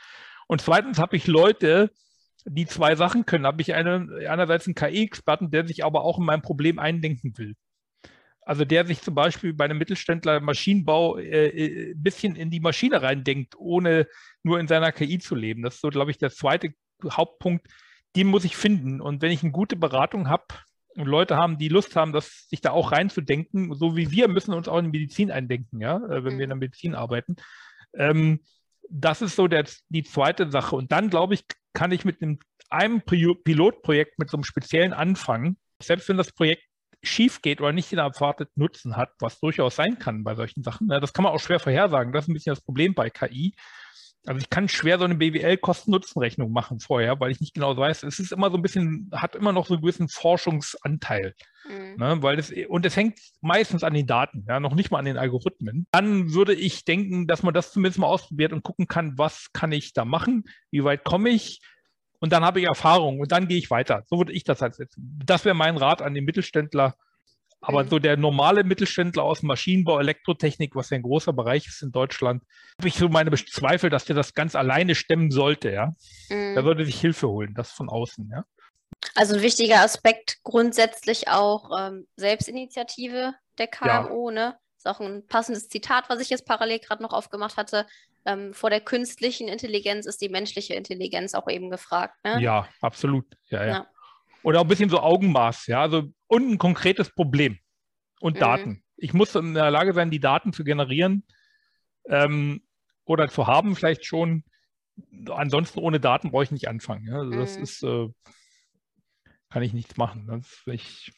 Und 0.46 0.60
zweitens 0.60 0.98
habe 0.98 1.16
ich 1.16 1.26
Leute, 1.26 1.90
die 2.44 2.66
zwei 2.66 2.94
Sachen 2.94 3.26
können. 3.26 3.44
Da 3.44 3.48
habe 3.48 3.60
ich 3.60 3.74
eine, 3.74 4.08
einerseits 4.28 4.66
einen 4.66 4.74
KI-Experten, 4.74 5.50
der 5.50 5.66
sich 5.66 5.84
aber 5.84 6.02
auch 6.02 6.18
in 6.18 6.24
mein 6.24 6.42
Problem 6.42 6.78
eindenken 6.78 7.36
will. 7.36 7.54
Also 8.48 8.64
der 8.64 8.86
sich 8.86 9.02
zum 9.02 9.14
Beispiel 9.14 9.52
bei 9.52 9.66
einem 9.66 9.76
Mittelständler 9.76 10.40
Maschinenbau 10.40 11.18
äh, 11.18 11.48
äh, 11.48 11.92
ein 11.92 12.02
bisschen 12.02 12.34
in 12.34 12.50
die 12.50 12.60
Maschine 12.60 13.02
reindenkt, 13.02 13.54
ohne 13.58 14.06
nur 14.42 14.58
in 14.58 14.66
seiner 14.66 14.90
KI 14.90 15.18
zu 15.18 15.34
leben. 15.34 15.62
Das 15.62 15.74
ist 15.74 15.80
so, 15.82 15.90
glaube 15.90 16.10
ich, 16.10 16.16
der 16.16 16.30
zweite 16.30 16.72
Hauptpunkt. 17.10 17.66
Den 18.16 18.28
muss 18.28 18.46
ich 18.46 18.56
finden. 18.56 19.02
Und 19.02 19.20
wenn 19.20 19.32
ich 19.32 19.42
eine 19.42 19.52
gute 19.52 19.76
Beratung 19.76 20.30
habe 20.30 20.46
und 20.96 21.04
Leute 21.04 21.36
haben, 21.36 21.58
die 21.58 21.68
Lust 21.68 21.94
haben, 21.94 22.14
das, 22.14 22.48
sich 22.48 22.62
da 22.62 22.70
auch 22.70 22.90
reinzudenken, 22.90 23.74
so 23.74 23.96
wie 23.96 24.10
wir 24.10 24.28
müssen 24.28 24.54
uns 24.54 24.66
auch 24.66 24.78
in 24.78 24.92
Medizin 24.92 25.30
eindenken, 25.30 25.82
ja, 25.82 25.98
äh, 25.98 26.24
wenn 26.24 26.38
wir 26.38 26.44
in 26.44 26.50
der 26.50 26.56
Medizin 26.56 26.94
arbeiten, 26.94 27.36
ähm, 27.92 28.40
das 28.88 29.20
ist 29.20 29.36
so 29.36 29.46
der, 29.46 29.66
die 29.90 30.04
zweite 30.04 30.50
Sache. 30.50 30.74
Und 30.74 30.90
dann, 30.90 31.10
glaube 31.10 31.34
ich, 31.34 31.44
kann 31.74 31.92
ich 31.92 32.06
mit 32.06 32.22
einem, 32.22 32.38
einem 32.70 33.02
Pilotprojekt, 33.02 34.18
mit 34.18 34.30
so 34.30 34.38
einem 34.38 34.44
speziellen 34.44 34.94
anfangen, 34.94 35.58
selbst 35.82 36.08
wenn 36.08 36.16
das 36.16 36.32
Projekt 36.32 36.62
schief 37.02 37.42
geht 37.42 37.60
oder 37.60 37.72
nicht 37.72 37.92
den 37.92 37.98
erwarteten 37.98 38.60
Nutzen 38.60 38.96
hat, 38.96 39.10
was 39.20 39.40
durchaus 39.40 39.76
sein 39.76 39.98
kann 39.98 40.24
bei 40.24 40.34
solchen 40.34 40.62
Sachen. 40.62 40.88
Ne? 40.88 41.00
Das 41.00 41.12
kann 41.12 41.22
man 41.22 41.32
auch 41.32 41.40
schwer 41.40 41.60
vorhersagen. 41.60 42.12
Das 42.12 42.24
ist 42.24 42.28
ein 42.28 42.34
bisschen 42.34 42.52
das 42.52 42.60
Problem 42.60 42.94
bei 42.94 43.10
KI. 43.10 43.54
Also 44.26 44.40
ich 44.40 44.50
kann 44.50 44.68
schwer 44.68 44.98
so 44.98 45.04
eine 45.04 45.14
BWL-Kosten-Nutzen-Rechnung 45.14 46.52
machen 46.52 46.80
vorher, 46.80 47.18
weil 47.20 47.30
ich 47.30 47.40
nicht 47.40 47.54
genau 47.54 47.74
weiß, 47.76 48.02
es 48.02 48.18
ist 48.18 48.32
immer 48.32 48.50
so 48.50 48.58
ein 48.58 48.62
bisschen, 48.62 49.08
hat 49.12 49.36
immer 49.36 49.52
noch 49.52 49.66
so 49.66 49.74
einen 49.74 49.80
gewissen 49.80 50.08
Forschungsanteil. 50.08 51.34
Mhm. 51.66 51.96
Ne, 51.96 52.22
weil 52.22 52.36
das, 52.36 52.52
und 52.68 52.84
es 52.84 52.96
hängt 52.96 53.18
meistens 53.40 53.84
an 53.84 53.94
den 53.94 54.06
Daten, 54.06 54.44
ja, 54.48 54.60
noch 54.60 54.74
nicht 54.74 54.90
mal 54.90 54.98
an 54.98 55.04
den 55.04 55.16
Algorithmen. 55.16 55.86
Dann 55.92 56.34
würde 56.34 56.54
ich 56.54 56.84
denken, 56.84 57.26
dass 57.26 57.42
man 57.42 57.54
das 57.54 57.72
zumindest 57.72 58.00
mal 58.00 58.06
ausprobiert 58.06 58.52
und 58.52 58.62
gucken 58.62 58.86
kann, 58.86 59.16
was 59.16 59.52
kann 59.52 59.72
ich 59.72 59.92
da 59.92 60.04
machen, 60.04 60.44
wie 60.70 60.84
weit 60.84 61.04
komme 61.04 61.30
ich, 61.30 61.60
und 62.20 62.32
dann 62.32 62.44
habe 62.44 62.60
ich 62.60 62.66
Erfahrung 62.66 63.20
und 63.20 63.32
dann 63.32 63.48
gehe 63.48 63.58
ich 63.58 63.70
weiter. 63.70 64.04
So 64.08 64.18
würde 64.18 64.32
ich 64.32 64.44
das 64.44 64.60
halt 64.60 64.74
setzen. 64.74 65.20
Das 65.24 65.44
wäre 65.44 65.54
mein 65.54 65.76
Rat 65.76 66.02
an 66.02 66.14
den 66.14 66.24
Mittelständler, 66.24 66.96
aber 67.60 67.84
mhm. 67.84 67.88
so 67.88 67.98
der 67.98 68.16
normale 68.16 68.64
Mittelständler 68.64 69.22
aus 69.22 69.42
Maschinenbau, 69.42 69.98
Elektrotechnik, 69.98 70.74
was 70.74 70.90
ja 70.90 70.96
ein 70.96 71.02
großer 71.02 71.32
Bereich 71.32 71.66
ist 71.66 71.82
in 71.82 71.92
Deutschland, 71.92 72.42
habe 72.78 72.88
ich 72.88 72.94
so 72.94 73.08
meine 73.08 73.32
Zweifel, 73.32 73.90
dass 73.90 74.04
der 74.04 74.16
das 74.16 74.34
ganz 74.34 74.54
alleine 74.54 74.94
stemmen 74.94 75.30
sollte, 75.30 75.70
ja. 75.70 75.94
Mhm. 76.28 76.54
Da 76.54 76.64
würde 76.64 76.84
sich 76.84 77.00
Hilfe 77.00 77.28
holen, 77.28 77.54
das 77.54 77.70
von 77.72 77.88
außen, 77.88 78.28
ja. 78.30 78.44
Also 79.14 79.36
ein 79.36 79.42
wichtiger 79.42 79.80
Aspekt 79.82 80.38
grundsätzlich 80.42 81.28
auch 81.28 81.70
ähm, 81.78 82.06
Selbstinitiative 82.16 83.34
der 83.58 83.66
KMU, 83.66 84.30
ja. 84.30 84.34
ne? 84.34 84.58
Ist 84.76 84.86
auch 84.86 85.00
ein 85.00 85.26
passendes 85.26 85.68
Zitat, 85.68 86.08
was 86.08 86.20
ich 86.20 86.30
jetzt 86.30 86.46
parallel 86.46 86.78
gerade 86.78 87.02
noch 87.02 87.12
aufgemacht 87.12 87.56
hatte. 87.56 87.84
Ähm, 88.28 88.52
vor 88.52 88.68
der 88.68 88.82
künstlichen 88.82 89.48
Intelligenz 89.48 90.04
ist 90.04 90.20
die 90.20 90.28
menschliche 90.28 90.74
Intelligenz 90.74 91.32
auch 91.32 91.48
eben 91.48 91.70
gefragt. 91.70 92.22
Ne? 92.24 92.42
Ja, 92.42 92.68
absolut. 92.82 93.24
Ja, 93.46 93.64
ja. 93.64 93.68
ja. 93.68 93.86
Oder 94.42 94.60
auch 94.60 94.64
ein 94.64 94.68
bisschen 94.68 94.90
so 94.90 95.00
Augenmaß, 95.00 95.66
ja, 95.66 95.80
also 95.80 96.12
und 96.26 96.50
ein 96.50 96.58
konkretes 96.58 97.10
Problem 97.10 97.58
und 98.20 98.36
mhm. 98.36 98.40
Daten. 98.40 98.84
Ich 98.98 99.14
muss 99.14 99.34
in 99.34 99.54
der 99.54 99.70
Lage 99.70 99.94
sein, 99.94 100.10
die 100.10 100.20
Daten 100.20 100.52
zu 100.52 100.62
generieren 100.62 101.24
ähm, 102.06 102.62
oder 103.06 103.28
zu 103.28 103.46
haben, 103.46 103.74
vielleicht 103.74 104.04
schon. 104.04 104.44
Ansonsten 105.30 105.78
ohne 105.78 105.98
Daten 105.98 106.30
brauche 106.30 106.44
ich 106.44 106.50
nicht 106.50 106.68
anfangen. 106.68 107.06
Ja? 107.06 107.20
Also 107.20 107.30
das 107.30 107.56
mhm. 107.56 107.62
ist, 107.62 107.82
äh, 107.82 108.08
kann 109.48 109.62
ich 109.62 109.72
nichts 109.72 109.96
machen. 109.96 110.26
Das, 110.26 110.62
ich, 110.66 111.12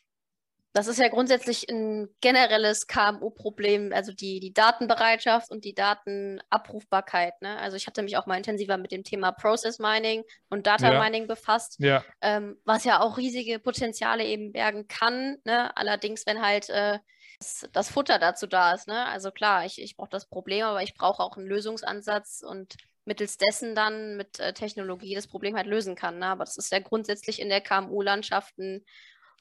das 0.72 0.86
ist 0.86 0.98
ja 0.98 1.08
grundsätzlich 1.08 1.68
ein 1.68 2.08
generelles 2.20 2.86
KMU-Problem, 2.86 3.92
also 3.92 4.12
die, 4.12 4.38
die 4.38 4.52
Datenbereitschaft 4.52 5.50
und 5.50 5.64
die 5.64 5.74
Datenabrufbarkeit. 5.74 7.40
Ne? 7.42 7.58
Also 7.58 7.76
ich 7.76 7.88
hatte 7.88 8.02
mich 8.02 8.16
auch 8.16 8.26
mal 8.26 8.36
intensiver 8.36 8.76
mit 8.76 8.92
dem 8.92 9.02
Thema 9.02 9.32
Process 9.32 9.80
Mining 9.80 10.22
und 10.48 10.68
Data 10.68 10.92
ja. 10.92 11.02
Mining 11.02 11.26
befasst, 11.26 11.76
ja. 11.80 12.04
Ähm, 12.20 12.56
was 12.64 12.84
ja 12.84 13.00
auch 13.00 13.18
riesige 13.18 13.58
Potenziale 13.58 14.24
eben 14.24 14.52
bergen 14.52 14.86
kann. 14.86 15.38
Ne? 15.44 15.76
Allerdings, 15.76 16.24
wenn 16.24 16.40
halt 16.40 16.70
äh, 16.70 17.00
das, 17.40 17.68
das, 17.72 17.90
Futter 17.90 18.20
dazu 18.20 18.46
da 18.46 18.72
ist. 18.72 18.86
Ne? 18.86 19.06
Also 19.06 19.32
klar, 19.32 19.64
ich, 19.64 19.82
ich 19.82 19.96
brauche 19.96 20.10
das 20.10 20.28
Problem, 20.28 20.64
aber 20.64 20.82
ich 20.84 20.94
brauche 20.94 21.22
auch 21.22 21.36
einen 21.36 21.46
Lösungsansatz 21.46 22.44
und 22.46 22.76
mittels 23.04 23.38
dessen 23.38 23.74
dann 23.74 24.16
mit 24.16 24.38
äh, 24.38 24.52
Technologie 24.52 25.16
das 25.16 25.26
Problem 25.26 25.56
halt 25.56 25.66
lösen 25.66 25.97
kann. 25.97 26.18
Ne? 26.18 26.26
Aber 26.26 26.45
das 26.45 26.56
ist 26.56 26.71
ja 26.71 26.78
grundsätzlich 26.78 27.40
in 27.40 27.49
der 27.49 27.60
KMU-Landschaft 27.60 28.56
ein 28.58 28.84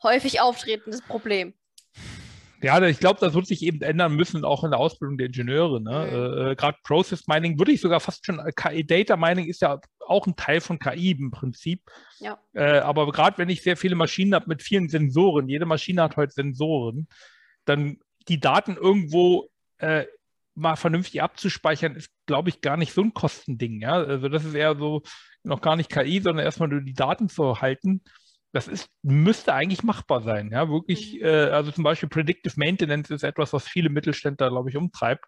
häufig 0.03 0.41
auftretendes 0.41 1.01
Problem. 1.01 1.53
Ja, 2.61 2.81
ich 2.85 2.99
glaube, 2.99 3.19
das 3.21 3.33
wird 3.33 3.47
sich 3.47 3.63
eben 3.63 3.81
ändern 3.81 4.15
müssen, 4.15 4.43
auch 4.43 4.63
in 4.63 4.71
der 4.71 4.79
Ausbildung 4.79 5.17
der 5.17 5.27
Ingenieure. 5.27 5.81
Ne? 5.81 6.09
Mhm. 6.11 6.47
Äh, 6.51 6.55
Gerade 6.55 6.77
Process 6.83 7.25
Mining 7.27 7.57
würde 7.57 7.71
ich 7.71 7.79
sogar 7.79 7.99
fast 7.99 8.25
schon, 8.25 8.41
KI 8.55 8.85
Data 8.85 9.15
Mining 9.15 9.47
ist 9.47 9.61
ja 9.61 9.79
auch 10.05 10.27
ein 10.27 10.35
Teil 10.35 10.59
von 10.59 10.77
KI 10.77 11.11
im 11.11 11.31
Prinzip. 11.31 11.81
Ja. 12.19 12.37
Äh, 12.53 12.79
aber 12.79 13.09
gerade 13.11 13.37
wenn 13.37 13.49
ich 13.49 13.63
sehr 13.63 13.77
viele 13.77 13.95
Maschinen 13.95 14.33
habe 14.33 14.45
mit 14.49 14.61
vielen 14.61 14.89
Sensoren, 14.89 15.47
jede 15.47 15.65
Maschine 15.65 16.03
hat 16.03 16.17
heute 16.17 16.33
Sensoren, 16.33 17.07
dann 17.63 17.97
die 18.27 18.39
Daten 18.39 18.75
irgendwo 18.75 19.49
äh, 19.77 20.05
mal 20.55 20.75
vernünftig 20.75 21.21
abzuspeichern, 21.21 21.95
ist, 21.95 22.11
glaube 22.25 22.49
ich, 22.49 22.59
gar 22.59 22.75
nicht 22.75 22.93
so 22.93 23.01
ein 23.01 23.13
Kostending. 23.13 23.81
Ja? 23.81 23.93
Also 23.93 24.27
das 24.27 24.43
ist 24.43 24.55
eher 24.55 24.75
so 24.75 25.03
noch 25.43 25.61
gar 25.61 25.77
nicht 25.77 25.89
KI, 25.89 26.19
sondern 26.19 26.43
erstmal 26.43 26.67
nur 26.67 26.81
die 26.81 26.93
Daten 26.93 27.29
zu 27.29 27.61
halten 27.61 28.01
das 28.51 28.67
ist, 28.67 28.89
müsste 29.03 29.53
eigentlich 29.53 29.83
machbar 29.83 30.21
sein. 30.21 30.49
Ja, 30.51 30.69
wirklich, 30.69 31.15
mhm. 31.15 31.25
äh, 31.25 31.49
also 31.49 31.71
zum 31.71 31.83
Beispiel 31.83 32.09
Predictive 32.09 32.53
Maintenance 32.57 33.11
ist 33.11 33.23
etwas, 33.23 33.53
was 33.53 33.67
viele 33.67 33.89
Mittelständler, 33.89 34.49
glaube 34.49 34.69
ich, 34.69 34.77
umtreibt, 34.77 35.25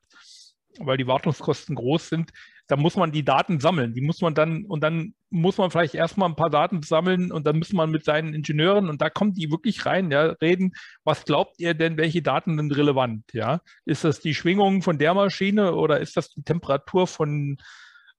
weil 0.79 0.97
die 0.97 1.07
Wartungskosten 1.07 1.75
groß 1.75 2.10
sind. 2.10 2.31
Da 2.67 2.77
muss 2.77 2.95
man 2.95 3.12
die 3.12 3.25
Daten 3.25 3.60
sammeln. 3.60 3.93
Die 3.93 4.01
muss 4.01 4.21
man 4.21 4.34
dann, 4.34 4.65
und 4.65 4.81
dann 4.81 5.13
muss 5.29 5.57
man 5.57 5.69
vielleicht 5.69 5.93
erstmal 5.93 6.29
ein 6.29 6.36
paar 6.36 6.49
Daten 6.49 6.81
sammeln 6.81 7.31
und 7.31 7.45
dann 7.45 7.60
muss 7.60 7.73
man 7.73 7.91
mit 7.91 8.05
seinen 8.05 8.34
Ingenieuren, 8.34 8.89
und 8.89 9.01
da 9.01 9.10
kommt 9.10 9.38
die 9.38 9.51
wirklich 9.51 9.86
rein, 9.86 10.10
ja, 10.10 10.23
reden, 10.41 10.73
was 11.03 11.25
glaubt 11.25 11.60
ihr 11.60 11.73
denn, 11.73 11.97
welche 11.97 12.21
Daten 12.21 12.57
sind 12.57 12.75
relevant? 12.75 13.25
Ja? 13.34 13.62
Ist 13.86 14.03
das 14.03 14.19
die 14.19 14.34
Schwingung 14.34 14.81
von 14.81 14.97
der 14.97 15.13
Maschine 15.13 15.73
oder 15.75 15.99
ist 15.99 16.17
das 16.17 16.29
die 16.29 16.43
Temperatur 16.43 17.07
von 17.07 17.57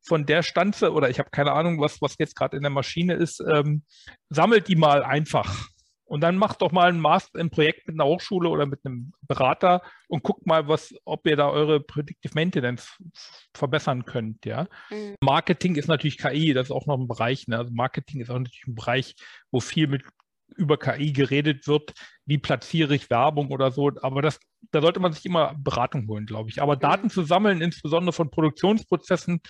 von 0.05 0.27
der 0.27 0.43
Stanze 0.43 0.93
oder 0.93 1.11
ich 1.11 1.19
habe 1.19 1.31
keine 1.31 1.53
Ahnung, 1.53 1.81
was, 1.81 2.01
was 2.03 2.17
jetzt 2.19 2.37
gerade 2.37 2.57
in 2.57 2.63
der 2.63 2.71
Maschine 2.71 3.15
ist, 3.15 3.41
ähm, 3.41 3.85
sammelt 4.29 4.69
die 4.69 4.77
mal 4.77 5.05
einfach. 5.05 5.69
Und 6.13 6.21
dann 6.21 6.37
macht 6.37 6.61
doch 6.61 6.73
mal 6.73 6.91
ein 6.91 7.01
Master, 7.01 7.41
ein 7.41 7.49
Projekt 7.49 7.87
mit 7.87 7.99
einer 7.99 8.05
Hochschule 8.05 8.51
oder 8.51 8.67
mit 8.67 8.81
einem 8.85 9.15
Berater 9.23 9.81
und 10.09 10.23
guckt 10.23 10.47
mal, 10.47 10.69
was, 10.69 10.95
ob 11.07 11.27
ihr 11.27 11.37
da 11.37 11.49
eure 11.49 11.81
Predictive 11.81 12.35
Maintenance 12.35 12.99
verbessern 13.55 14.05
könnt. 14.05 14.45
Ja? 14.45 14.69
Mhm. 14.91 15.15
Marketing 15.23 15.77
ist 15.77 15.89
natürlich 15.89 16.19
KI, 16.19 16.53
das 16.53 16.67
ist 16.67 16.71
auch 16.71 16.85
noch 16.85 16.99
ein 16.99 17.09
Bereich. 17.09 17.49
Ne? 17.49 17.57
Also 17.57 17.73
Marketing 17.73 18.21
ist 18.21 18.29
auch 18.29 18.39
natürlich 18.39 18.67
ein 18.67 18.75
Bereich, 18.75 19.15
wo 19.51 19.61
viel 19.61 19.87
mit 19.87 20.03
über 20.55 20.77
KI 20.77 21.15
geredet 21.15 21.67
wird, 21.67 21.95
wie 22.27 22.37
platziere 22.37 22.95
ich 22.95 23.09
Werbung 23.09 23.51
oder 23.51 23.71
so. 23.71 23.91
Aber 24.03 24.21
das, 24.21 24.39
da 24.71 24.83
sollte 24.83 25.01
man 25.01 25.15
sich 25.15 25.25
immer 25.25 25.55
Beratung 25.59 26.07
holen, 26.09 26.27
glaube 26.27 26.51
ich. 26.51 26.61
Aber 26.61 26.77
mhm. 26.77 26.81
Daten 26.81 27.09
zu 27.09 27.23
sammeln, 27.23 27.63
insbesondere 27.63 28.13
von 28.13 28.31
Produktionsprozessen, 28.31 29.41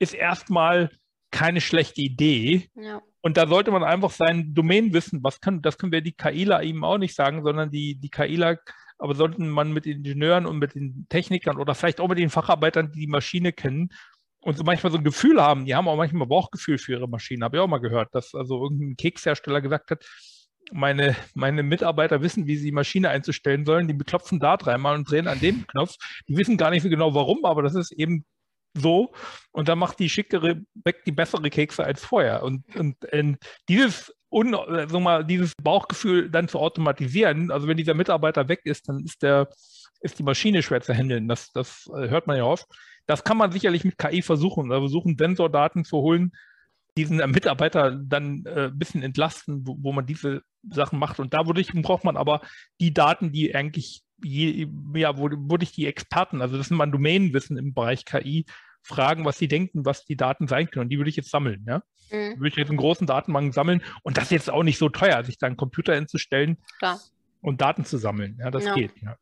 ist 0.00 0.14
erstmal 0.14 0.90
keine 1.30 1.60
schlechte 1.60 2.00
Idee. 2.00 2.68
Ja. 2.74 3.00
Und 3.20 3.36
da 3.36 3.46
sollte 3.46 3.70
man 3.70 3.84
einfach 3.84 4.10
sein 4.10 4.54
Domain 4.54 4.92
wissen, 4.92 5.22
was 5.22 5.40
kann, 5.40 5.62
das 5.62 5.78
können 5.78 5.92
wir 5.92 6.00
die 6.00 6.12
KIler 6.12 6.62
eben 6.62 6.84
auch 6.84 6.98
nicht 6.98 7.14
sagen, 7.14 7.44
sondern 7.44 7.70
die, 7.70 7.94
die 7.96 8.10
KIler, 8.10 8.58
aber 8.98 9.14
sollten 9.14 9.48
man 9.48 9.72
mit 9.72 9.84
den 9.84 9.98
Ingenieuren 9.98 10.46
und 10.46 10.58
mit 10.58 10.74
den 10.74 11.06
Technikern 11.08 11.58
oder 11.58 11.74
vielleicht 11.74 12.00
auch 12.00 12.08
mit 12.08 12.18
den 12.18 12.30
Facharbeitern, 12.30 12.90
die 12.92 13.00
die 13.00 13.06
Maschine 13.06 13.52
kennen 13.52 13.90
und 14.40 14.56
so 14.56 14.64
manchmal 14.64 14.90
so 14.90 14.98
ein 14.98 15.04
Gefühl 15.04 15.40
haben, 15.40 15.66
die 15.66 15.74
haben 15.74 15.86
auch 15.86 15.96
manchmal 15.96 16.26
Bauchgefühl 16.26 16.78
für 16.78 16.92
ihre 16.92 17.08
Maschine, 17.08 17.44
habe 17.44 17.58
ich 17.58 17.62
auch 17.62 17.68
mal 17.68 17.78
gehört, 17.78 18.14
dass 18.14 18.34
also 18.34 18.62
irgendein 18.62 18.96
Kekshersteller 18.96 19.60
gesagt 19.60 19.90
hat, 19.90 20.04
meine, 20.72 21.16
meine 21.34 21.62
Mitarbeiter 21.62 22.22
wissen, 22.22 22.46
wie 22.46 22.56
sie 22.56 22.66
die 22.66 22.72
Maschine 22.72 23.10
einzustellen 23.10 23.64
sollen. 23.64 23.88
Die 23.88 23.94
beklopfen 23.94 24.38
da 24.38 24.56
dreimal 24.56 24.94
und 24.94 25.10
drehen 25.10 25.26
an 25.26 25.40
dem 25.40 25.66
Knopf. 25.66 25.96
Die 26.28 26.36
wissen 26.36 26.56
gar 26.56 26.70
nicht 26.70 26.82
so 26.82 26.88
genau 26.88 27.14
warum, 27.14 27.44
aber 27.44 27.62
das 27.62 27.74
ist 27.74 27.92
eben 27.92 28.24
so 28.74 29.12
und 29.52 29.68
dann 29.68 29.78
macht 29.78 29.98
die 29.98 30.08
schickere 30.08 30.62
weg 30.84 31.04
die 31.04 31.12
bessere 31.12 31.50
Kekse 31.50 31.84
als 31.84 32.04
vorher. 32.04 32.42
Und, 32.42 32.64
und, 32.76 32.96
und 33.12 33.38
dieses 33.68 34.14
un, 34.30 34.56
so 34.88 35.00
mal, 35.00 35.24
dieses 35.24 35.54
Bauchgefühl 35.56 36.30
dann 36.30 36.48
zu 36.48 36.58
automatisieren, 36.58 37.50
also 37.50 37.66
wenn 37.66 37.76
dieser 37.76 37.94
Mitarbeiter 37.94 38.48
weg 38.48 38.60
ist, 38.64 38.88
dann 38.88 39.00
ist 39.00 39.22
der, 39.22 39.48
ist 40.00 40.18
die 40.18 40.22
Maschine 40.22 40.62
schwer 40.62 40.80
zu 40.80 40.94
handeln. 40.94 41.28
Das, 41.28 41.50
das 41.52 41.90
äh, 41.94 42.08
hört 42.08 42.26
man 42.26 42.36
ja 42.36 42.44
oft. 42.44 42.66
Das 43.06 43.24
kann 43.24 43.36
man 43.36 43.52
sicherlich 43.52 43.84
mit 43.84 43.98
KI 43.98 44.22
versuchen. 44.22 44.70
Also 44.70 44.82
versuchen, 44.82 45.16
Sensordaten 45.18 45.84
zu 45.84 45.98
holen, 45.98 46.32
diesen 46.96 47.16
Mitarbeiter 47.30 47.90
dann 47.90 48.44
äh, 48.46 48.66
ein 48.66 48.78
bisschen 48.78 49.02
entlasten, 49.02 49.66
wo, 49.66 49.76
wo, 49.80 49.92
man 49.92 50.06
diese 50.06 50.42
Sachen 50.68 50.98
macht. 50.98 51.18
Und 51.18 51.34
da 51.34 51.46
würde 51.46 51.60
ich, 51.60 51.72
braucht 51.72 52.04
man 52.04 52.16
aber 52.16 52.40
die 52.80 52.94
Daten, 52.94 53.32
die 53.32 53.54
eigentlich 53.54 54.02
je, 54.22 54.68
ja, 54.94 55.16
wo, 55.16 55.30
würde 55.30 55.64
ich 55.64 55.72
die 55.72 55.86
Experten, 55.86 56.42
also 56.42 56.56
das 56.56 56.66
ist 56.66 56.70
mein 56.70 56.92
Domänenwissen 56.92 57.56
im 57.56 57.74
Bereich 57.74 58.04
KI, 58.04 58.46
fragen, 58.82 59.24
was 59.24 59.38
sie 59.38 59.48
denken, 59.48 59.84
was 59.84 60.04
die 60.04 60.16
Daten 60.16 60.48
sein 60.48 60.70
können. 60.70 60.84
Und 60.84 60.88
die 60.90 60.98
würde 60.98 61.10
ich 61.10 61.16
jetzt 61.16 61.30
sammeln. 61.30 61.64
Ja? 61.66 61.82
Mhm. 62.10 62.36
Würde 62.36 62.48
ich 62.48 62.56
jetzt 62.56 62.70
in 62.70 62.76
großen 62.76 63.06
Datenbanken 63.06 63.52
sammeln. 63.52 63.82
Und 64.02 64.16
das 64.16 64.24
ist 64.24 64.30
jetzt 64.30 64.50
auch 64.50 64.62
nicht 64.62 64.78
so 64.78 64.88
teuer, 64.88 65.22
sich 65.24 65.38
da 65.38 65.46
einen 65.46 65.56
Computer 65.56 65.94
hinzustellen. 65.94 66.58
Klar. 66.78 67.00
Und 67.42 67.62
Daten 67.62 67.86
zu 67.86 67.96
sammeln. 67.96 68.38
Ja, 68.38 68.50
das 68.50 68.64
ja. 68.64 68.74
geht. 68.74 68.92
Ja. 69.00 69.16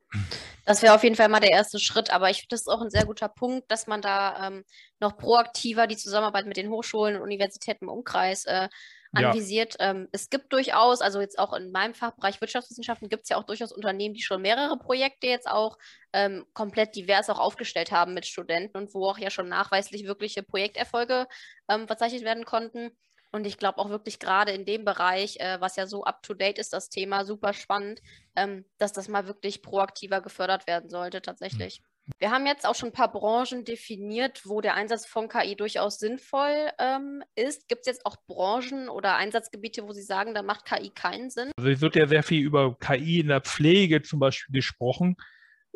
Das 0.65 0.83
wäre 0.83 0.95
auf 0.95 1.05
jeden 1.05 1.15
Fall 1.15 1.29
mal 1.29 1.39
der 1.39 1.53
erste 1.53 1.79
Schritt. 1.79 2.11
Aber 2.11 2.31
ich 2.31 2.39
finde 2.39 2.49
das 2.51 2.63
ist 2.63 2.69
auch 2.69 2.81
ein 2.81 2.91
sehr 2.91 3.05
guter 3.05 3.29
Punkt, 3.29 3.71
dass 3.71 3.87
man 3.87 4.03
da 4.03 4.49
ähm, 4.49 4.65
noch 4.99 5.17
proaktiver 5.17 5.87
die 5.87 5.97
Zusammenarbeit 5.97 6.47
mit 6.47 6.57
den 6.57 6.69
Hochschulen 6.69 7.17
und 7.17 7.23
Universitäten 7.23 7.85
im 7.85 7.91
Umkreis 7.91 8.45
äh, 8.47 8.69
anvisiert. 9.13 9.77
Ja. 9.79 9.91
Ähm, 9.91 10.09
es 10.13 10.31
gibt 10.31 10.53
durchaus, 10.53 11.01
also 11.01 11.21
jetzt 11.21 11.39
auch 11.39 11.53
in 11.53 11.71
meinem 11.73 11.95
Fachbereich 11.95 12.41
Wirtschaftswissenschaften, 12.41 13.09
gibt 13.09 13.25
es 13.25 13.29
ja 13.31 13.37
auch 13.37 13.45
durchaus 13.45 13.73
Unternehmen, 13.73 14.15
die 14.15 14.23
schon 14.23 14.43
mehrere 14.43 14.79
Projekte 14.79 15.27
jetzt 15.27 15.49
auch 15.49 15.79
ähm, 16.13 16.47
komplett 16.53 16.97
divers 16.97 17.31
auch 17.31 17.39
aufgestellt 17.39 17.93
haben 17.93 18.15
mit 18.15 18.27
Studenten 18.27 18.77
und 18.77 18.95
wo 18.95 19.07
auch 19.07 19.19
ja 19.19 19.31
schon 19.31 19.49
nachweislich 19.49 20.05
wirkliche 20.07 20.43
Projekterfolge 20.43 21.27
ähm, 21.69 21.87
verzeichnet 21.87 22.25
werden 22.25 22.45
konnten. 22.45 22.91
Und 23.31 23.47
ich 23.47 23.59
glaube 23.59 23.79
auch 23.79 23.91
wirklich 23.91 24.19
gerade 24.19 24.53
in 24.53 24.65
dem 24.65 24.85
Bereich, 24.85 25.39
äh, 25.39 25.61
was 25.61 25.77
ja 25.77 25.87
so 25.87 26.05
up-to-date 26.05 26.59
ist, 26.59 26.73
das 26.73 26.89
Thema 26.89 27.25
super 27.25 27.53
spannend, 27.53 28.01
ähm, 28.37 28.65
dass 28.79 28.93
das 28.93 29.09
mal 29.09 29.27
wirklich 29.27 29.63
proaktiver 29.63 30.21
gefördert 30.23 30.67
werden 30.67 30.89
sollte 30.89 31.21
tatsächlich. 31.21 31.83
Wir 32.19 32.31
haben 32.31 32.47
jetzt 32.47 32.67
auch 32.67 32.75
schon 32.75 32.91
ein 32.91 32.95
paar 32.95 33.13
Branchen 33.13 33.65
definiert, 33.65 34.43
wo 34.45 34.61
der 34.61 34.75
Einsatz 34.75 35.07
von 35.07 35.29
KI 35.29 35.57
durchaus 35.57 35.99
sinnvoll 35.99 36.71
ähm, 36.79 37.23
ist. 37.35 37.69
Gibt 37.69 37.83
es 37.83 37.87
jetzt 37.87 38.07
auch 38.07 38.17
Branchen 38.27 38.89
oder 38.89 39.17
Einsatzgebiete, 39.17 39.85
wo 39.85 39.93
Sie 39.93 40.03
sagen, 40.03 40.35
da 40.35 40.43
macht 40.43 40.65
KI 40.65 40.91
keinen 40.91 41.31
Sinn? 41.31 41.51
Also 41.57 41.71
es 41.71 41.81
wird 41.81 41.97
ja 41.97 42.07
sehr 42.07 42.23
viel 42.23 42.45
über 42.45 42.77
KI 42.79 43.21
in 43.21 43.29
der 43.29 43.41
Pflege 43.41 44.03
zum 44.03 44.21
Beispiel 44.21 44.55
gesprochen. 44.55 45.17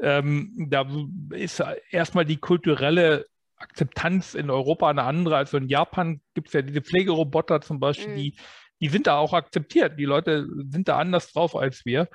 Ähm, 0.01 0.69
da 0.71 0.87
ist 1.31 1.63
erstmal 1.91 2.25
die 2.25 2.39
kulturelle 2.39 3.27
Akzeptanz 3.57 4.35
in 4.35 4.51
Europa 4.51 4.89
eine 4.89 5.05
andere. 5.05 5.37
Also 5.37 5.57
in 5.57 5.69
Japan 5.69 6.21
gibt 6.35 6.49
es 6.49 6.55
ja 6.55 6.63
diese 6.63 6.83
Pflegeroboter 6.83 7.61
zum 7.61 7.79
Beispiel, 7.79 8.09
mhm. 8.09 8.17
die, 8.17 8.37
die 8.81 8.89
sind 8.89 9.07
da 9.07 9.19
auch 9.19 9.33
akzeptiert. 9.33 9.99
Die 9.99 10.05
Leute 10.05 10.49
sind 10.71 10.89
da 10.89 10.99
anders 10.99 11.33
drauf 11.33 11.55
als 11.55 11.85
wir. 11.85 12.09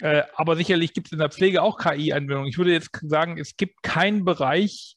Äh, 0.00 0.22
aber 0.34 0.56
sicherlich 0.56 0.92
gibt 0.92 1.08
es 1.08 1.12
in 1.12 1.18
der 1.18 1.30
Pflege 1.30 1.62
auch 1.62 1.78
KI-Anwendungen. 1.78 2.48
Ich 2.48 2.58
würde 2.58 2.72
jetzt 2.72 2.90
sagen, 3.02 3.38
es 3.38 3.56
gibt 3.56 3.82
keinen 3.82 4.24
Bereich, 4.24 4.94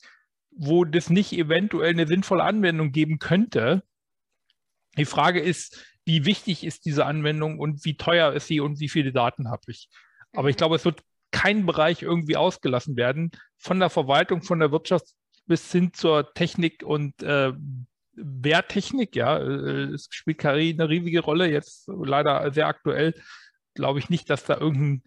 wo 0.51 0.83
das 0.83 1.09
nicht 1.09 1.31
eventuell 1.33 1.91
eine 1.91 2.07
sinnvolle 2.07 2.43
Anwendung 2.43 2.91
geben 2.91 3.19
könnte. 3.19 3.83
Die 4.97 5.05
Frage 5.05 5.39
ist, 5.39 5.85
wie 6.05 6.25
wichtig 6.25 6.63
ist 6.63 6.85
diese 6.85 7.05
Anwendung 7.05 7.59
und 7.59 7.85
wie 7.85 7.95
teuer 7.95 8.33
ist 8.33 8.47
sie 8.47 8.59
und 8.59 8.79
wie 8.79 8.89
viele 8.89 9.13
Daten 9.13 9.49
habe 9.49 9.61
ich. 9.67 9.89
Aber 10.33 10.49
ich 10.49 10.55
mhm. 10.55 10.57
glaube, 10.57 10.75
es 10.75 10.85
wird 10.85 11.01
kein 11.31 11.65
Bereich 11.65 12.01
irgendwie 12.01 12.35
ausgelassen 12.35 12.97
werden, 12.97 13.31
von 13.57 13.79
der 13.79 13.89
Verwaltung, 13.89 14.41
von 14.41 14.59
der 14.59 14.71
Wirtschaft 14.71 15.05
bis 15.45 15.71
hin 15.71 15.93
zur 15.93 16.33
Technik 16.33 16.83
und 16.83 17.21
äh, 17.23 17.53
Wehrtechnik. 18.13 19.15
Ja, 19.15 19.37
äh, 19.37 19.93
es 19.93 20.07
spielt 20.09 20.39
KI 20.39 20.73
eine 20.73 20.89
riesige 20.89 21.21
Rolle, 21.21 21.49
jetzt 21.49 21.87
leider 21.87 22.51
sehr 22.51 22.67
aktuell 22.67 23.13
glaube 23.73 23.99
ich 23.99 24.09
nicht, 24.09 24.29
dass 24.29 24.43
da 24.45 24.57
irgendein 24.57 25.03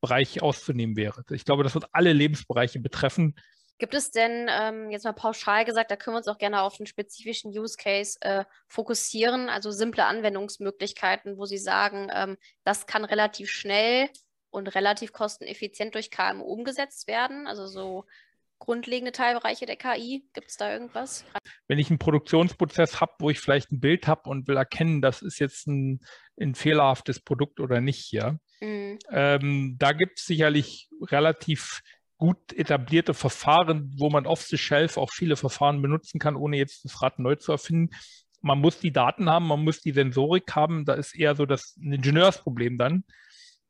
Bereich 0.00 0.42
auszunehmen 0.42 0.96
wäre. 0.96 1.24
Ich 1.30 1.44
glaube, 1.44 1.62
das 1.62 1.74
wird 1.74 1.86
alle 1.92 2.12
Lebensbereiche 2.12 2.80
betreffen. 2.80 3.34
Gibt 3.78 3.92
es 3.92 4.10
denn, 4.10 4.48
ähm, 4.48 4.90
jetzt 4.90 5.04
mal 5.04 5.12
pauschal 5.12 5.66
gesagt, 5.66 5.90
da 5.90 5.96
können 5.96 6.14
wir 6.14 6.18
uns 6.18 6.28
auch 6.28 6.38
gerne 6.38 6.62
auf 6.62 6.80
einen 6.80 6.86
spezifischen 6.86 7.50
Use 7.50 7.76
Case 7.76 8.16
äh, 8.22 8.44
fokussieren, 8.68 9.50
also 9.50 9.70
simple 9.70 10.04
Anwendungsmöglichkeiten, 10.04 11.36
wo 11.36 11.44
Sie 11.44 11.58
sagen, 11.58 12.08
ähm, 12.14 12.38
das 12.64 12.86
kann 12.86 13.04
relativ 13.04 13.50
schnell 13.50 14.08
und 14.48 14.68
relativ 14.68 15.12
kosteneffizient 15.12 15.94
durch 15.94 16.10
KMU 16.10 16.44
umgesetzt 16.44 17.06
werden, 17.06 17.46
also 17.46 17.66
so 17.66 18.06
grundlegende 18.58 19.12
Teilbereiche 19.12 19.66
der 19.66 19.76
KI? 19.76 20.24
Gibt 20.32 20.48
es 20.48 20.56
da 20.56 20.72
irgendwas? 20.72 21.24
Wenn 21.68 21.78
ich 21.78 21.90
einen 21.90 21.98
Produktionsprozess 21.98 23.00
habe, 23.00 23.12
wo 23.18 23.30
ich 23.30 23.40
vielleicht 23.40 23.72
ein 23.72 23.80
Bild 23.80 24.06
habe 24.06 24.28
und 24.28 24.48
will 24.48 24.56
erkennen, 24.56 25.02
das 25.02 25.22
ist 25.22 25.38
jetzt 25.38 25.66
ein, 25.66 26.00
ein 26.40 26.54
fehlerhaftes 26.54 27.20
Produkt 27.20 27.60
oder 27.60 27.80
nicht, 27.80 28.12
ja, 28.12 28.38
mhm. 28.60 28.98
ähm, 29.10 29.76
da 29.78 29.92
gibt 29.92 30.18
es 30.18 30.26
sicherlich 30.26 30.88
relativ 31.02 31.82
gut 32.18 32.52
etablierte 32.54 33.14
Verfahren, 33.14 33.94
wo 33.98 34.08
man 34.08 34.26
off 34.26 34.42
the 34.42 34.58
shelf 34.58 34.96
auch 34.96 35.10
viele 35.10 35.36
Verfahren 35.36 35.82
benutzen 35.82 36.18
kann, 36.18 36.36
ohne 36.36 36.56
jetzt 36.56 36.84
das 36.84 37.02
Rad 37.02 37.18
neu 37.18 37.36
zu 37.36 37.52
erfinden. 37.52 37.94
Man 38.40 38.60
muss 38.60 38.78
die 38.78 38.92
Daten 38.92 39.28
haben, 39.28 39.46
man 39.46 39.64
muss 39.64 39.80
die 39.80 39.92
Sensorik 39.92 40.54
haben. 40.54 40.84
Da 40.84 40.94
ist 40.94 41.14
eher 41.14 41.34
so 41.34 41.46
das 41.46 41.76
ein 41.76 41.92
Ingenieursproblem 41.92 42.78
dann. 42.78 43.04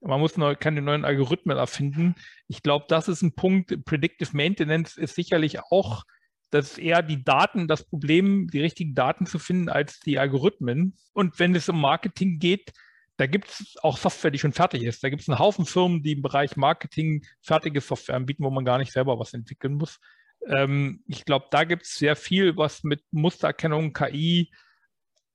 Man 0.01 0.21
muss 0.21 0.37
neu, 0.37 0.55
keine 0.55 0.83
neuen 0.83 1.05
Algorithmen 1.05 1.57
erfinden. 1.57 2.15
Ich 2.49 2.63
glaube, 2.63 2.87
das 2.89 3.09
ist 3.09 3.23
ein 3.23 3.35
Punkt. 3.35 3.85
Predictive 3.85 4.37
Maintenance 4.37 4.97
ist 4.97 5.15
sicherlich 5.15 5.61
auch, 5.61 6.05
dass 6.51 6.79
eher 6.79 7.03
die 7.03 7.25
Daten 7.25 7.67
das 7.67 7.85
Problem, 7.85 8.49
die 8.49 8.61
richtigen 8.61 8.95
Daten 8.95 9.27
zu 9.27 9.39
finden, 9.39 9.69
als 9.69 10.01
die 10.01 10.19
Algorithmen. 10.19 10.97
Und 11.13 11.39
wenn 11.39 11.55
es 11.55 11.69
um 11.69 11.81
Marketing 11.81 12.39
geht, 12.39 12.73
da 13.17 13.27
gibt 13.27 13.49
es 13.49 13.77
auch 13.83 13.97
Software, 13.97 14.31
die 14.31 14.39
schon 14.39 14.53
fertig 14.53 14.83
ist. 14.83 15.03
Da 15.03 15.09
gibt 15.09 15.23
es 15.23 15.29
einen 15.29 15.39
Haufen 15.39 15.65
Firmen, 15.65 16.03
die 16.03 16.13
im 16.13 16.23
Bereich 16.23 16.57
Marketing 16.57 17.25
fertige 17.41 17.81
Software 17.81 18.17
anbieten, 18.17 18.45
wo 18.45 18.51
man 18.51 18.65
gar 18.65 18.79
nicht 18.79 18.93
selber 18.93 19.19
was 19.19 19.33
entwickeln 19.33 19.75
muss. 19.75 19.99
Ähm, 20.47 21.03
ich 21.07 21.25
glaube, 21.25 21.47
da 21.51 21.65
gibt 21.65 21.85
es 21.85 21.95
sehr 21.95 22.15
viel, 22.15 22.57
was 22.57 22.85
mit 22.85 23.03
Mustererkennung, 23.11 23.93
KI, 23.93 24.53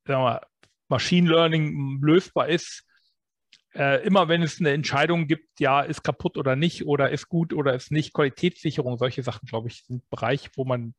wir, 0.06 0.41
Machine 0.88 1.30
Learning 1.30 2.00
lösbar 2.02 2.50
ist 2.50 2.86
äh, 3.75 4.05
immer 4.05 4.27
wenn 4.27 4.41
es 4.41 4.60
eine 4.60 4.71
Entscheidung 4.71 5.27
gibt, 5.27 5.60
ja, 5.60 5.81
ist 5.81 6.03
kaputt 6.03 6.38
oder 6.38 6.55
nicht 6.55 6.86
oder 6.86 7.10
ist 7.12 7.29
gut 7.29 7.53
oder 7.53 7.73
ist 7.73 7.91
nicht, 7.91 8.13
Qualitätssicherung, 8.13 8.97
solche 8.97 9.23
Sachen, 9.23 9.47
glaube 9.47 9.69
ich, 9.69 9.84
sind 9.84 10.10
Bereich, 10.10 10.49
wo 10.55 10.65
man 10.65 10.93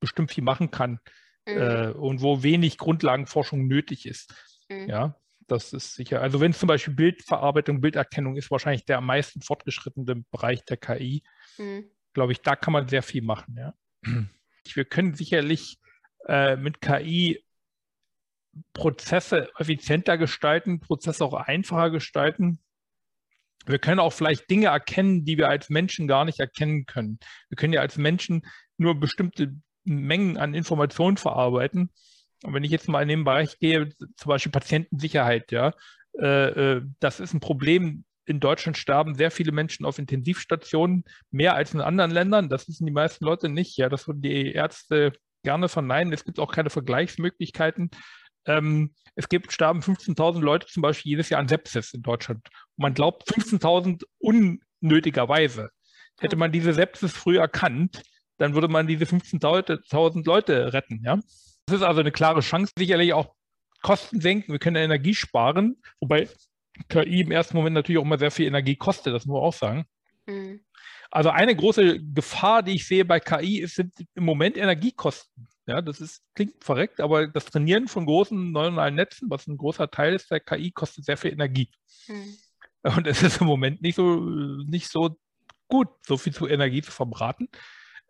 bestimmt 0.00 0.30
viel 0.30 0.44
machen 0.44 0.70
kann 0.70 1.00
mhm. 1.46 1.56
äh, 1.56 1.90
und 1.90 2.20
wo 2.22 2.42
wenig 2.42 2.78
Grundlagenforschung 2.78 3.66
nötig 3.66 4.06
ist. 4.06 4.34
Mhm. 4.68 4.88
Ja, 4.88 5.16
das 5.48 5.72
ist 5.72 5.94
sicher. 5.94 6.20
Also 6.20 6.40
wenn 6.40 6.52
es 6.52 6.58
zum 6.58 6.68
Beispiel 6.68 6.94
Bildverarbeitung, 6.94 7.80
Bilderkennung 7.80 8.36
ist 8.36 8.50
wahrscheinlich 8.50 8.84
der 8.84 8.98
am 8.98 9.06
meisten 9.06 9.42
fortgeschrittene 9.42 10.24
Bereich 10.30 10.64
der 10.64 10.76
KI. 10.76 11.22
Mhm. 11.58 11.90
Glaube 12.12 12.32
ich, 12.32 12.42
da 12.42 12.56
kann 12.56 12.72
man 12.72 12.88
sehr 12.88 13.02
viel 13.02 13.22
machen. 13.22 13.56
Ja. 13.56 13.74
Wir 14.74 14.84
können 14.84 15.14
sicherlich 15.14 15.78
äh, 16.28 16.56
mit 16.56 16.80
KI 16.80 17.44
Prozesse 18.72 19.48
effizienter 19.58 20.18
gestalten, 20.18 20.80
Prozesse 20.80 21.24
auch 21.24 21.34
einfacher 21.34 21.90
gestalten. 21.90 22.60
Wir 23.66 23.78
können 23.78 24.00
auch 24.00 24.12
vielleicht 24.12 24.50
Dinge 24.50 24.66
erkennen, 24.66 25.24
die 25.24 25.38
wir 25.38 25.48
als 25.48 25.70
Menschen 25.70 26.08
gar 26.08 26.24
nicht 26.24 26.40
erkennen 26.40 26.84
können. 26.86 27.18
Wir 27.48 27.56
können 27.56 27.72
ja 27.72 27.80
als 27.80 27.96
Menschen 27.96 28.42
nur 28.76 28.98
bestimmte 28.98 29.54
Mengen 29.84 30.36
an 30.36 30.54
Informationen 30.54 31.16
verarbeiten. 31.16 31.90
Und 32.42 32.54
wenn 32.54 32.64
ich 32.64 32.72
jetzt 32.72 32.88
mal 32.88 33.02
in 33.02 33.08
den 33.08 33.24
Bereich 33.24 33.58
gehe, 33.58 33.90
zum 34.16 34.28
Beispiel 34.28 34.52
Patientensicherheit, 34.52 35.52
ja, 35.52 35.72
äh, 36.18 36.76
äh, 36.76 36.82
das 36.98 37.20
ist 37.20 37.34
ein 37.34 37.40
Problem. 37.40 38.04
In 38.24 38.40
Deutschland 38.40 38.76
sterben 38.76 39.14
sehr 39.14 39.30
viele 39.30 39.52
Menschen 39.52 39.84
auf 39.84 39.98
Intensivstationen, 39.98 41.04
mehr 41.30 41.54
als 41.54 41.74
in 41.74 41.80
anderen 41.80 42.10
Ländern. 42.10 42.48
Das 42.48 42.68
wissen 42.68 42.86
die 42.86 42.92
meisten 42.92 43.24
Leute 43.24 43.48
nicht. 43.48 43.76
Ja, 43.76 43.88
das 43.88 44.06
würden 44.06 44.22
die 44.22 44.52
Ärzte 44.52 45.12
gerne 45.42 45.68
verneinen. 45.68 46.12
Es 46.12 46.24
gibt 46.24 46.38
auch 46.38 46.52
keine 46.52 46.70
Vergleichsmöglichkeiten. 46.70 47.90
Ähm, 48.46 48.94
es 49.14 49.28
gibt, 49.28 49.52
sterben 49.52 49.80
15.000 49.80 50.40
Leute 50.40 50.66
zum 50.66 50.82
Beispiel 50.82 51.10
jedes 51.10 51.28
Jahr 51.28 51.40
an 51.40 51.48
Sepsis 51.48 51.92
in 51.94 52.02
Deutschland. 52.02 52.48
Und 52.76 52.82
man 52.82 52.94
glaubt 52.94 53.28
15.000 53.28 54.02
unnötigerweise. 54.18 55.70
Hätte 56.20 56.36
man 56.36 56.52
diese 56.52 56.72
Sepsis 56.72 57.12
früh 57.12 57.38
erkannt, 57.38 58.02
dann 58.38 58.54
würde 58.54 58.68
man 58.68 58.86
diese 58.86 59.04
15.000 59.04 60.26
Leute 60.26 60.72
retten. 60.72 61.02
Ja? 61.04 61.16
Das 61.66 61.76
ist 61.76 61.82
also 61.82 62.00
eine 62.00 62.12
klare 62.12 62.40
Chance. 62.40 62.72
Sicherlich 62.76 63.12
auch 63.12 63.34
Kosten 63.82 64.20
senken. 64.20 64.52
Wir 64.52 64.58
können 64.58 64.76
Energie 64.76 65.14
sparen, 65.14 65.80
wobei 66.00 66.28
KI 66.88 67.20
im 67.20 67.32
ersten 67.32 67.56
Moment 67.56 67.74
natürlich 67.74 68.00
auch 68.00 68.04
mal 68.04 68.18
sehr 68.18 68.30
viel 68.30 68.46
Energie 68.46 68.76
kostet, 68.76 69.14
das 69.14 69.26
muss 69.26 69.34
man 69.34 69.42
auch 69.42 69.52
sagen. 69.52 69.84
Mhm. 70.26 70.60
Also 71.10 71.28
eine 71.28 71.54
große 71.54 72.00
Gefahr, 72.00 72.62
die 72.62 72.76
ich 72.76 72.86
sehe 72.86 73.04
bei 73.04 73.20
KI, 73.20 73.60
ist, 73.60 73.74
sind 73.74 73.92
im 74.14 74.24
Moment 74.24 74.56
Energiekosten. 74.56 75.46
Ja, 75.66 75.80
das 75.80 76.00
ist, 76.00 76.22
klingt 76.34 76.62
verreckt, 76.62 77.00
aber 77.00 77.28
das 77.28 77.44
Trainieren 77.44 77.86
von 77.86 78.04
großen 78.04 78.50
neuronalen 78.50 78.96
Netzen, 78.96 79.30
was 79.30 79.46
ein 79.46 79.56
großer 79.56 79.90
Teil 79.90 80.14
ist 80.14 80.30
der 80.30 80.40
KI, 80.40 80.72
kostet 80.72 81.04
sehr 81.04 81.16
viel 81.16 81.32
Energie. 81.32 81.70
Hm. 82.06 82.36
Und 82.96 83.06
es 83.06 83.22
ist 83.22 83.40
im 83.40 83.46
Moment 83.46 83.80
nicht 83.80 83.94
so, 83.94 84.16
nicht 84.66 84.88
so 84.88 85.16
gut, 85.68 85.88
so 86.04 86.16
viel 86.16 86.34
zu 86.34 86.48
Energie 86.48 86.82
zu 86.82 86.90
verbraten. 86.90 87.48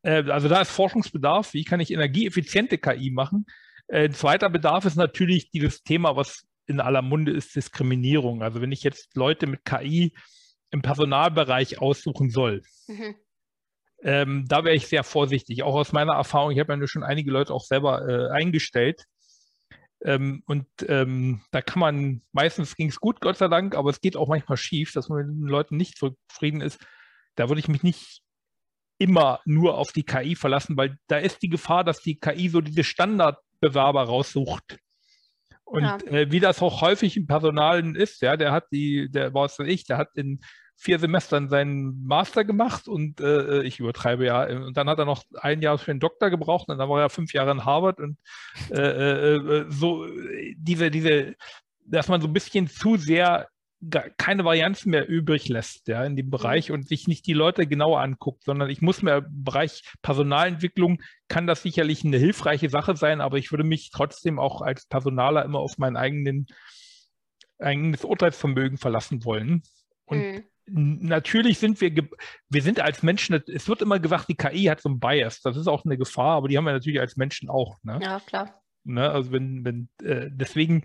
Äh, 0.03 0.31
also 0.31 0.49
da 0.49 0.63
ist 0.63 0.71
Forschungsbedarf. 0.71 1.53
Wie 1.53 1.65
kann 1.65 1.81
ich 1.81 1.93
energieeffiziente 1.93 2.79
KI 2.79 3.11
machen? 3.11 3.47
Äh, 3.89 4.05
ein 4.05 4.15
zweiter 4.15 4.49
Bedarf 4.49 4.85
ist 4.85 4.97
natürlich 4.97 5.51
dieses 5.51 5.83
Thema, 5.83 6.17
was 6.17 6.47
in 6.67 6.81
aller 6.81 7.03
Munde 7.03 7.33
ist, 7.33 7.55
Diskriminierung. 7.55 8.43
Also 8.43 8.61
wenn 8.61 8.73
ich 8.73 8.83
jetzt 8.83 9.15
Leute 9.17 9.47
mit 9.47 9.65
KI 9.65 10.15
im 10.71 10.81
Personalbereich 10.81 11.81
aussuchen 11.81 12.31
soll, 12.31 12.63
mhm. 12.87 13.15
Ähm, 14.03 14.47
da 14.49 14.65
wäre 14.65 14.75
ich 14.75 14.89
sehr 14.89 15.05
vorsichtig, 15.05 15.63
auch 15.63 15.75
aus 15.75 15.93
meiner 15.93 16.15
Erfahrung. 16.15 16.51
Ich 16.51 16.59
habe 16.59 16.75
ja 16.75 16.87
schon 16.87 17.05
einige 17.05 17.31
Leute 17.31 17.55
auch 17.55 17.65
selber 17.65 18.09
äh, 18.09 18.31
eingestellt. 18.31 19.05
Ähm, 20.05 20.43
und 20.47 20.67
ähm, 20.89 21.43
da 21.53 21.63
kann 21.63 21.79
man, 21.79 22.23
meistens 22.33 22.75
ging 22.75 22.89
es 22.89 22.99
gut, 22.99 23.21
Gott 23.21 23.37
sei 23.37 23.47
Dank, 23.47 23.77
aber 23.77 23.91
es 23.91 24.01
geht 24.01 24.17
auch 24.17 24.29
manchmal 24.29 24.57
schief, 24.57 24.93
dass 24.93 25.09
man 25.09 25.27
mit 25.27 25.37
den 25.37 25.47
Leuten 25.47 25.77
nicht 25.77 25.97
zufrieden 25.97 26.61
ist. 26.61 26.85
Da 27.37 27.49
würde 27.49 27.61
ich 27.61 27.69
mich 27.69 27.85
nicht 27.85 28.23
immer 28.99 29.41
nur 29.45 29.79
auf 29.79 29.93
die 29.93 30.05
KI 30.05 30.35
verlassen, 30.35 30.77
weil 30.77 30.99
da 31.07 31.19
ist 31.19 31.43
die 31.43 31.49
Gefahr, 31.49 31.85
dass 31.85 32.01
die 32.03 32.19
KI 32.19 32.49
so 32.49 32.61
diese 32.61 32.85
Standardbewerber 32.85 34.03
raussucht. 34.03 34.79
Und 35.65 35.85
ja. 35.85 35.97
äh, 36.07 36.31
wie 36.31 36.41
das 36.41 36.61
auch 36.61 36.83
häufig 36.83 37.17
im 37.17 37.27
Personalen 37.27 37.95
ist, 37.95 38.21
ja, 38.23 38.37
der 38.37 38.53
hat 38.53 38.65
die, 38.73 39.11
der 39.11 39.33
was 39.33 39.59
weiß 39.59 39.69
ich, 39.69 39.85
der 39.85 39.99
hat 39.99 40.11
in 40.17 40.41
vier 40.77 40.99
Semestern 40.99 41.49
seinen 41.49 42.05
Master 42.05 42.45
gemacht 42.45 42.89
und 42.89 43.21
äh, 43.21 43.63
ich 43.63 43.79
übertreibe 43.79 44.25
ja. 44.25 44.45
Und 44.45 44.77
dann 44.77 44.89
hat 44.89 44.99
er 44.99 45.05
noch 45.05 45.25
ein 45.41 45.63
Jahr 45.63 45.79
für 45.79 45.93
den 45.93 46.01
Doktor 46.01 46.31
gebraucht 46.31 46.69
und 46.69 46.79
dann 46.79 46.89
war 46.89 47.01
er 47.01 47.11
fünf 47.11 47.33
Jahre 47.33 47.53
in 47.53 47.65
Harvard 47.65 48.01
und 48.01 48.19
äh, 48.71 48.81
äh, 48.81 49.37
äh 49.37 49.65
so 49.69 50.07
diese, 50.57 50.91
diese, 50.91 51.35
dass 51.85 52.09
man 52.09 52.21
so 52.21 52.27
ein 52.27 52.33
bisschen 52.33 52.69
zu 52.69 52.97
sehr 52.97 53.49
keine 54.17 54.45
Varianzen 54.45 54.91
mehr 54.91 55.09
übrig 55.09 55.49
lässt, 55.49 55.89
ja, 55.89 56.05
in 56.05 56.15
dem 56.15 56.31
Bereich 56.31 56.71
und 56.71 56.87
sich 56.87 57.09
nicht 57.09 57.27
die 57.27 57.33
Leute 57.33 57.67
genauer 57.67 58.01
anguckt, 58.01 58.45
sondern 58.45 58.71
ich 58.71 58.81
muss 58.81 59.03
mir 59.03 59.19
im 59.19 59.45
Bereich 59.45 59.83
Personalentwicklung 60.03 61.03
kann 61.27 61.49
das 61.49 61.63
sicherlich 61.63 62.05
eine 62.05 62.17
hilfreiche 62.17 62.71
Sache 62.71 62.97
sein, 62.97 63.21
aber 63.21 63.39
ich 63.39 63.51
würde 63.51 63.65
mich 63.65 63.91
trotzdem 63.91 64.39
auch 64.39 64.63
als 64.63 64.87
Personaler 64.87 65.45
immer 65.45 65.59
auf 65.59 65.79
mein 65.79 65.97
eigenen, 65.97 66.47
eigenes 67.59 68.05
Urteilsvermögen 68.05 68.79
verlassen 68.79 69.25
wollen. 69.25 69.63
Und 70.05 70.19
mhm. 70.19 70.45
Natürlich 70.67 71.59
sind 71.59 71.81
wir, 71.81 71.93
wir 72.49 72.63
sind 72.63 72.81
als 72.81 73.03
Menschen, 73.03 73.43
es 73.47 73.69
wird 73.69 73.83
immer 73.83 73.99
gesagt, 73.99 74.29
die 74.29 74.37
KI 74.37 74.65
hat 74.65 74.81
so 74.81 74.89
ein 74.89 75.01
Bias. 75.01 75.41
Das 75.41 75.57
ist 75.57 75.67
auch 75.67 75.85
eine 75.85 75.99
Gefahr, 75.99 76.37
aber 76.37 76.49
die 76.49 76.57
haben 76.57 76.65
wir 76.65 76.73
natürlich 76.73 77.01
als 77.01 77.17
Menschen 77.17 77.49
auch. 77.49 77.79
Ne? 77.83 77.99
Ja, 78.03 78.21
klar. 78.21 78.63
Ne? 78.85 79.11
Also 79.11 79.33
wenn, 79.33 79.65
wenn, 79.65 79.89
äh, 80.03 80.29
deswegen, 80.31 80.85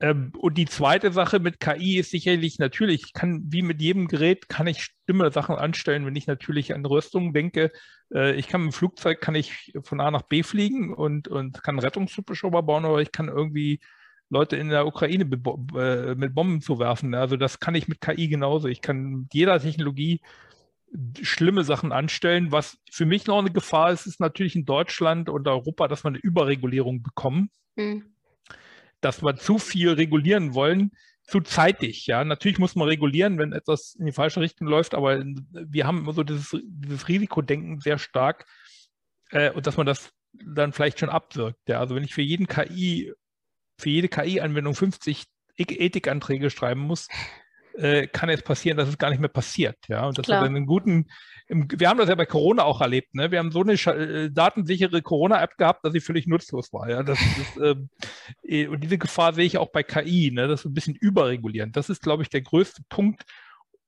ähm, 0.00 0.32
und 0.38 0.58
die 0.58 0.66
zweite 0.66 1.12
Sache 1.12 1.38
mit 1.38 1.60
KI 1.60 1.98
ist 1.98 2.10
sicherlich 2.10 2.58
natürlich, 2.58 3.04
ich 3.06 3.12
kann, 3.12 3.44
wie 3.46 3.62
mit 3.62 3.80
jedem 3.80 4.08
Gerät, 4.08 4.48
kann 4.48 4.66
ich 4.66 4.82
Stimme 4.82 5.30
Sachen 5.30 5.56
anstellen, 5.56 6.06
wenn 6.06 6.16
ich 6.16 6.26
natürlich 6.26 6.74
an 6.74 6.84
Rüstung 6.84 7.32
denke. 7.32 7.70
Äh, 8.12 8.34
ich 8.34 8.48
kann 8.48 8.62
mit 8.62 8.72
dem 8.72 8.76
Flugzeug, 8.76 9.20
kann 9.20 9.34
ich 9.34 9.72
von 9.84 10.00
A 10.00 10.10
nach 10.10 10.22
B 10.22 10.42
fliegen 10.42 10.92
und, 10.92 11.28
und 11.28 11.62
kann 11.62 11.78
Rettungshubschrauber 11.78 12.62
bauen, 12.62 12.84
aber 12.84 13.00
ich 13.00 13.12
kann 13.12 13.28
irgendwie 13.28 13.80
Leute 14.34 14.56
in 14.56 14.68
der 14.68 14.86
Ukraine 14.86 15.24
äh, 15.24 16.14
mit 16.16 16.34
Bomben 16.34 16.60
zu 16.60 16.78
werfen. 16.78 17.14
Also 17.14 17.36
das 17.36 17.60
kann 17.60 17.74
ich 17.74 17.88
mit 17.88 18.00
KI 18.00 18.28
genauso. 18.28 18.68
Ich 18.68 18.82
kann 18.82 19.20
mit 19.20 19.34
jeder 19.34 19.60
Technologie 19.60 20.20
schlimme 21.22 21.64
Sachen 21.64 21.92
anstellen. 21.92 22.52
Was 22.52 22.78
für 22.90 23.06
mich 23.06 23.26
noch 23.26 23.38
eine 23.38 23.50
Gefahr 23.50 23.92
ist, 23.92 24.06
ist 24.06 24.20
natürlich 24.20 24.56
in 24.56 24.64
Deutschland 24.64 25.28
und 25.28 25.48
Europa, 25.48 25.88
dass 25.88 26.04
wir 26.04 26.08
eine 26.08 26.18
Überregulierung 26.18 27.02
bekommen. 27.02 27.50
Mhm. 27.76 28.14
Dass 29.00 29.22
wir 29.22 29.36
zu 29.36 29.58
viel 29.58 29.90
regulieren 29.90 30.54
wollen, 30.54 30.92
zu 31.22 31.40
zeitig. 31.40 32.06
Ja, 32.06 32.24
natürlich 32.24 32.58
muss 32.58 32.74
man 32.74 32.88
regulieren, 32.88 33.38
wenn 33.38 33.52
etwas 33.52 33.94
in 33.94 34.06
die 34.06 34.12
falsche 34.12 34.40
Richtung 34.40 34.66
läuft, 34.66 34.94
aber 34.94 35.22
wir 35.24 35.86
haben 35.86 35.98
immer 35.98 36.12
so 36.12 36.22
dieses, 36.22 36.56
dieses 36.64 37.08
Risikodenken 37.08 37.80
sehr 37.80 37.98
stark 37.98 38.46
äh, 39.30 39.50
und 39.50 39.66
dass 39.66 39.76
man 39.76 39.86
das 39.86 40.12
dann 40.32 40.72
vielleicht 40.72 40.98
schon 40.98 41.08
abwirkt. 41.08 41.68
Ja, 41.68 41.80
also 41.80 41.94
wenn 41.94 42.04
ich 42.04 42.14
für 42.14 42.22
jeden 42.22 42.46
KI 42.46 43.12
für 43.78 43.90
jede 43.90 44.08
KI-Anwendung 44.08 44.74
50 44.74 45.24
Ethikanträge 45.56 46.50
schreiben 46.50 46.80
muss, 46.80 47.08
äh, 47.76 48.06
kann 48.06 48.28
es 48.28 48.42
passieren, 48.42 48.76
dass 48.76 48.88
es 48.88 48.98
gar 48.98 49.10
nicht 49.10 49.20
mehr 49.20 49.28
passiert. 49.28 49.76
Ja, 49.88 50.06
und 50.06 50.16
das 50.16 50.28
hat 50.28 50.44
einen 50.44 50.66
guten, 50.66 51.06
im, 51.48 51.68
wir 51.70 51.88
haben 51.88 51.98
das 51.98 52.08
ja 52.08 52.14
bei 52.14 52.26
Corona 52.26 52.64
auch 52.64 52.80
erlebt. 52.80 53.14
Ne? 53.14 53.30
Wir 53.30 53.38
haben 53.38 53.50
so 53.50 53.62
eine 53.62 53.72
äh, 53.72 54.30
datensichere 54.30 55.02
Corona-App 55.02 55.56
gehabt, 55.56 55.84
dass 55.84 55.92
sie 55.92 56.00
völlig 56.00 56.26
nutzlos 56.26 56.72
war. 56.72 56.88
Ja, 56.88 57.02
das 57.02 57.18
ist, 57.20 57.56
ähm, 57.62 57.90
äh, 58.42 58.66
und 58.68 58.80
diese 58.82 58.98
Gefahr 58.98 59.32
sehe 59.32 59.44
ich 59.44 59.58
auch 59.58 59.72
bei 59.72 59.82
KI. 59.82 60.30
Ne? 60.30 60.46
Das 60.46 60.60
ist 60.60 60.66
ein 60.66 60.74
bisschen 60.74 60.94
überregulierend. 60.94 61.76
Das 61.76 61.90
ist, 61.90 62.02
glaube 62.02 62.22
ich, 62.22 62.28
der 62.28 62.42
größte 62.42 62.82
Punkt. 62.88 63.24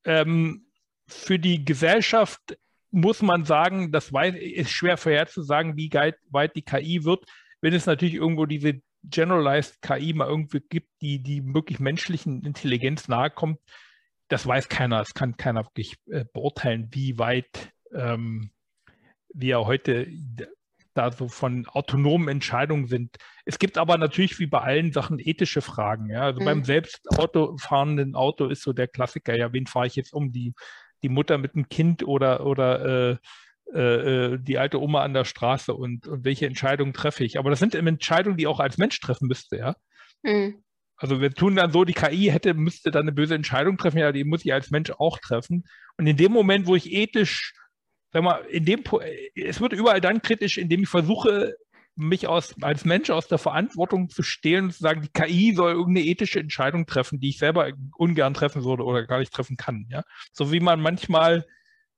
Ähm, 0.05 0.67
für 1.09 1.39
die 1.39 1.65
Gesellschaft 1.65 2.59
muss 2.91 3.23
man 3.23 3.45
sagen, 3.45 3.93
das 3.93 4.11
ist 4.35 4.71
schwer 4.71 4.97
vorherzusagen, 4.97 5.77
wie 5.77 5.91
weit 5.93 6.57
die 6.57 6.63
KI 6.63 7.05
wird, 7.05 7.25
wenn 7.61 7.75
es 7.75 7.87
natürlich 7.87 8.15
irgendwo 8.15 8.47
diese 8.47 8.81
Generalized 9.09 9.81
KI 9.83 10.13
mal 10.13 10.29
irgendwie 10.29 10.61
gibt, 10.61 10.91
die, 11.01 11.23
die 11.23 11.55
wirklich 11.55 11.79
menschlichen 11.79 12.43
Intelligenz 12.45 13.09
nahe 13.09 13.31
kommt, 13.31 13.59
das 14.29 14.47
weiß 14.47 14.69
keiner. 14.69 15.01
Es 15.01 15.15
kann 15.15 15.37
keiner 15.37 15.65
wirklich 15.65 15.97
äh, 16.11 16.25
beurteilen, 16.33 16.89
wie 16.91 17.19
weit 17.19 17.73
ähm, 17.93 18.51
wir 19.33 19.65
heute 19.67 20.09
da 20.95 21.13
so 21.13 21.29
von 21.29 21.67
autonomen 21.67 22.29
Entscheidungen 22.29 22.87
sind. 22.87 23.17
Es 23.45 23.59
gibt 23.59 23.79
aber 23.79 23.99
natürlich 23.99 24.39
wie 24.39 24.47
bei 24.47 24.61
allen 24.61 24.93
Sachen 24.93 25.19
ethische 25.19 25.61
Fragen. 25.61 26.11
Ja? 26.11 26.23
Also 26.23 26.41
mhm. 26.41 26.45
beim 26.45 26.65
selbst 26.65 27.01
autofahrenden 27.19 28.15
Auto 28.15 28.47
ist 28.47 28.63
so 28.63 28.73
der 28.73 28.89
Klassiker, 28.89 29.37
ja, 29.37 29.53
wen 29.53 29.67
fahre 29.67 29.87
ich 29.87 29.97
jetzt 29.97 30.13
um? 30.13 30.33
Die, 30.33 30.55
die 31.03 31.09
Mutter 31.09 31.39
mit 31.39 31.55
dem 31.55 31.69
Kind 31.69 32.03
oder, 32.03 32.47
oder 32.47 33.11
äh, 33.11 33.17
äh, 33.75 33.81
äh, 34.35 34.39
die 34.39 34.59
alte 34.59 34.81
Oma 34.81 35.03
an 35.03 35.15
der 35.15 35.25
Straße 35.25 35.75
und, 35.75 36.07
und 36.07 36.25
welche 36.25 36.47
Entscheidungen 36.47 36.93
treffe 36.93 37.25
ich. 37.25 37.39
Aber 37.39 37.51
das 37.51 37.59
sind 37.59 37.75
Entscheidungen, 37.75 38.37
die 38.37 38.47
auch 38.47 38.61
als 38.61 38.79
Mensch 38.79 38.99
treffen 39.01 39.29
müsste, 39.29 39.57
ja. 39.57 39.75
Mhm. 40.23 40.63
Also 40.97 41.21
wir 41.21 41.31
tun 41.33 41.57
dann 41.57 41.73
so, 41.73 41.85
die 41.85 41.93
KI 41.93 42.31
hätte, 42.31 42.55
müsste 42.55 42.91
dann 42.91 43.03
eine 43.03 43.13
böse 43.13 43.35
Entscheidung 43.35 43.77
treffen, 43.77 43.99
ja, 43.99 44.13
die 44.13 44.25
muss 44.25 44.45
ich 44.45 44.53
als 44.53 44.71
Mensch 44.71 44.91
auch 44.93 45.19
treffen. 45.19 45.65
Und 45.99 46.07
in 46.07 46.17
dem 46.17 46.33
Moment, 46.33 46.67
wo 46.67 46.75
ich 46.75 46.91
ethisch, 46.91 47.55
sag 48.13 48.23
mal, 48.23 48.39
in 48.51 48.65
dem 48.65 48.83
es 49.35 49.61
wird 49.61 49.73
überall 49.73 50.01
dann 50.01 50.23
kritisch, 50.23 50.57
indem 50.57 50.85
ich 50.85 50.89
versuche, 50.89 51.55
mich 51.97 52.27
aus, 52.29 52.55
als 52.63 52.85
Mensch 52.85 53.11
aus 53.11 53.27
der 53.27 53.39
Verantwortung 53.39 54.11
zu 54.11 54.23
stehlen 54.23 54.67
und 54.67 54.73
zu 54.73 54.81
sagen, 54.81 55.03
die 55.03 55.09
KI 55.09 55.55
soll 55.55 55.73
irgendeine 55.73 56.07
ethische 56.07 56.41
Entscheidung 56.41 56.87
treffen, 56.87 57.21
die 57.21 57.31
ich 57.31 57.39
selber 57.39 57.73
ungern 57.97 58.35
treffen 58.35 58.65
würde 58.65 58.85
oder 58.85 59.07
gar 59.07 59.19
nicht 59.19 59.33
treffen 59.33 59.57
kann. 59.57 59.87
Ja? 59.91 60.03
So 60.33 60.53
wie 60.53 60.61
man 60.61 60.81
manchmal 60.81 61.47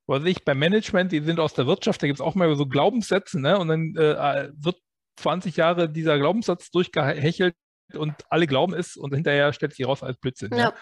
weiß 0.08 0.24
ich, 0.24 0.44
beim 0.44 0.58
Management, 0.58 1.12
die 1.12 1.20
sind 1.20 1.38
aus 1.38 1.54
der 1.54 1.66
Wirtschaft, 1.66 2.02
da 2.02 2.06
gibt 2.06 2.18
es 2.18 2.24
auch 2.24 2.34
mal 2.34 2.54
so 2.56 2.66
Glaubenssätze, 2.66 3.40
ne? 3.40 3.58
Und 3.58 3.68
dann 3.68 3.94
äh, 3.96 4.48
wird 4.56 4.76
20 5.16 5.56
Jahre 5.56 5.88
dieser 5.90 6.18
Glaubenssatz 6.18 6.70
durchgehechelt 6.70 7.54
und 7.94 8.14
alle 8.30 8.46
glauben 8.46 8.74
es 8.74 8.96
und 8.96 9.14
hinterher 9.14 9.52
stellt 9.52 9.74
sich 9.74 9.86
raus 9.86 10.02
als 10.02 10.18
Blödsinn. 10.18 10.50
Ja. 10.52 10.58
ja. 10.58 10.74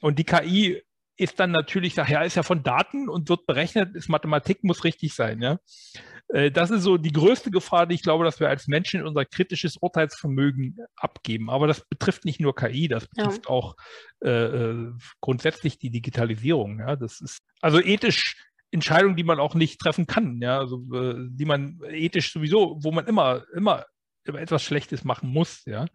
Und 0.00 0.18
die 0.18 0.24
KI 0.24 0.82
ist 1.16 1.38
dann 1.38 1.50
natürlich, 1.50 1.94
ja, 1.94 2.22
ist 2.22 2.36
ja 2.36 2.42
von 2.42 2.62
Daten 2.62 3.08
und 3.08 3.28
wird 3.28 3.46
berechnet, 3.46 3.94
ist 3.94 4.08
Mathematik, 4.08 4.64
muss 4.64 4.84
richtig 4.84 5.14
sein, 5.14 5.40
ja. 5.40 5.58
Äh, 6.28 6.50
das 6.50 6.70
ist 6.70 6.82
so 6.82 6.96
die 6.96 7.12
größte 7.12 7.50
Gefahr, 7.50 7.86
die 7.86 7.94
ich 7.94 8.02
glaube, 8.02 8.24
dass 8.24 8.40
wir 8.40 8.48
als 8.48 8.66
Menschen 8.66 9.06
unser 9.06 9.24
kritisches 9.24 9.76
Urteilsvermögen 9.76 10.78
abgeben. 10.96 11.50
Aber 11.50 11.66
das 11.66 11.84
betrifft 11.88 12.24
nicht 12.24 12.40
nur 12.40 12.54
KI, 12.54 12.88
das 12.88 13.06
betrifft 13.06 13.44
ja. 13.44 13.50
auch 13.50 13.76
äh, 14.24 14.30
äh, 14.30 14.92
grundsätzlich 15.20 15.78
die 15.78 15.90
Digitalisierung. 15.90 16.80
Ja, 16.80 16.96
das 16.96 17.20
ist 17.20 17.38
also 17.60 17.80
ethisch 17.80 18.36
Entscheidungen, 18.72 19.16
die 19.16 19.24
man 19.24 19.38
auch 19.38 19.54
nicht 19.54 19.80
treffen 19.80 20.06
kann, 20.06 20.40
ja, 20.40 20.58
also 20.58 20.78
äh, 20.94 21.14
die 21.30 21.44
man 21.44 21.80
ethisch 21.88 22.32
sowieso, 22.32 22.78
wo 22.82 22.90
man 22.90 23.06
immer, 23.06 23.44
immer 23.54 23.84
etwas 24.24 24.62
Schlechtes 24.62 25.04
machen 25.04 25.28
muss, 25.28 25.64
ja. 25.66 25.86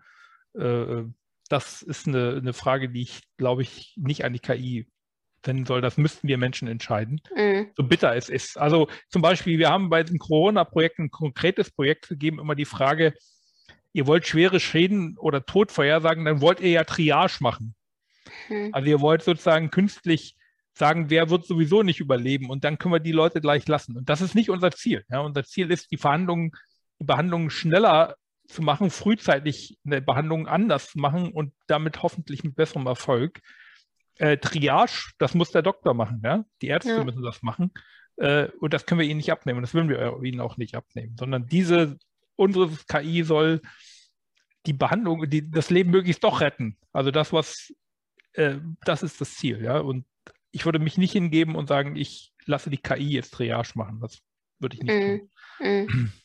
Äh, 0.58 1.04
das 1.50 1.82
ist 1.82 2.08
eine, 2.08 2.38
eine 2.38 2.54
Frage, 2.54 2.90
die 2.90 3.02
ich, 3.02 3.22
glaube 3.38 3.64
ich, 3.64 3.94
nicht 3.98 4.26
an 4.26 4.34
die 4.34 4.40
KI 4.40 4.88
wenden 5.44 5.66
soll. 5.66 5.82
Das 5.82 5.98
müssten 5.98 6.28
wir 6.28 6.38
Menschen 6.38 6.68
entscheiden. 6.68 7.22
Mhm. 7.36 7.72
So 7.76 7.84
bitter 7.84 8.16
es 8.16 8.30
ist. 8.30 8.58
Also 8.58 8.90
zum 9.10 9.22
Beispiel, 9.22 9.58
wir 9.58 9.70
haben 9.70 9.90
bei 9.90 10.04
den 10.04 10.20
Corona-Projekten 10.20 11.04
ein 11.04 11.12
konkretes 11.12 11.72
Projekt 11.72 12.10
gegeben, 12.10 12.40
immer 12.40 12.56
die 12.56 12.66
Frage, 12.66 13.14
ihr 13.94 14.08
wollt 14.08 14.28
schwere 14.28 14.60
Schäden 14.60 15.18
oder 15.18 15.46
Tod 15.46 15.72
vorhersagen, 15.72 16.26
dann 16.26 16.42
wollt 16.42 16.60
ihr 16.60 16.72
ja 16.72 16.84
Triage 16.84 17.38
machen. 17.40 17.76
Mhm. 18.50 18.70
Also 18.74 18.90
ihr 18.90 19.02
wollt 19.02 19.24
sozusagen 19.24 19.72
künstlich 19.72 20.37
sagen, 20.78 21.10
wer 21.10 21.30
wird 21.30 21.46
sowieso 21.46 21.84
nicht 21.84 22.00
überleben 22.00 22.50
und 22.50 22.64
dann 22.64 22.78
können 22.78 22.94
wir 22.94 23.00
die 23.00 23.12
Leute 23.12 23.42
gleich 23.42 23.68
lassen. 23.68 23.98
Und 23.98 24.10
das 24.10 24.22
ist 24.22 24.36
nicht 24.36 24.50
unser 24.50 24.72
Ziel. 24.72 25.04
Ja, 25.10 25.20
unser 25.22 25.44
Ziel 25.44 25.72
ist, 25.72 25.92
die 25.92 25.98
Verhandlungen, 25.98 26.52
die 27.00 27.06
Behandlungen 27.06 27.50
schneller 27.50 28.16
zu 28.48 28.62
machen, 28.62 28.90
frühzeitig 28.90 29.78
eine 29.86 30.02
Behandlung 30.02 30.48
anders 30.48 30.92
zu 30.92 31.00
machen 31.00 31.32
und 31.32 31.54
damit 31.68 32.02
hoffentlich 32.04 32.44
mit 32.44 32.56
besserem 32.56 32.88
Erfolg. 32.88 33.42
Äh, 34.16 34.38
Triage, 34.38 35.12
das 35.20 35.36
muss 35.36 35.52
der 35.52 35.62
Doktor 35.62 35.94
machen, 35.94 36.22
ja. 36.24 36.44
Die 36.62 36.68
Ärzte 36.68 36.92
ja. 36.92 37.04
müssen 37.04 37.22
das 37.22 37.44
machen. 37.44 37.72
Äh, 38.16 38.48
und 38.60 38.74
das 38.74 38.86
können 38.86 39.00
wir 39.00 39.08
ihnen 39.08 39.18
nicht 39.18 39.32
abnehmen. 39.32 39.58
Und 39.58 39.64
das 39.64 39.74
würden 39.74 39.90
wir 39.90 40.24
ihnen 40.24 40.42
auch 40.42 40.58
nicht 40.58 40.76
abnehmen, 40.76 41.16
sondern 41.18 41.46
diese, 41.48 41.98
unsere 42.36 42.70
KI 42.88 43.24
soll 43.24 43.62
die 44.66 44.74
Behandlung, 44.74 45.30
die, 45.30 45.50
das 45.50 45.70
Leben 45.70 45.92
möglichst 45.92 46.24
doch 46.24 46.42
retten. 46.42 46.78
Also 46.92 47.12
das, 47.12 47.32
was, 47.32 47.74
äh, 48.34 48.56
das 48.86 49.04
ist 49.04 49.22
das 49.22 49.36
Ziel, 49.36 49.62
ja. 49.64 49.80
Und 49.80 50.06
ich 50.52 50.66
würde 50.66 50.80
mich 50.80 50.98
nicht 50.98 51.12
hingeben 51.12 51.56
und 51.56 51.68
sagen, 51.68 51.96
ich 51.96 52.34
lasse 52.46 52.70
die 52.70 52.78
KI 52.78 53.12
jetzt 53.12 53.34
Triage 53.34 53.74
machen. 53.76 54.00
Das 54.02 54.20
würde 54.60 54.76
ich 54.76 54.84
nicht 54.84 54.94
mm, 54.94 55.30
tun. 55.60 55.88
Mm. 55.88 56.12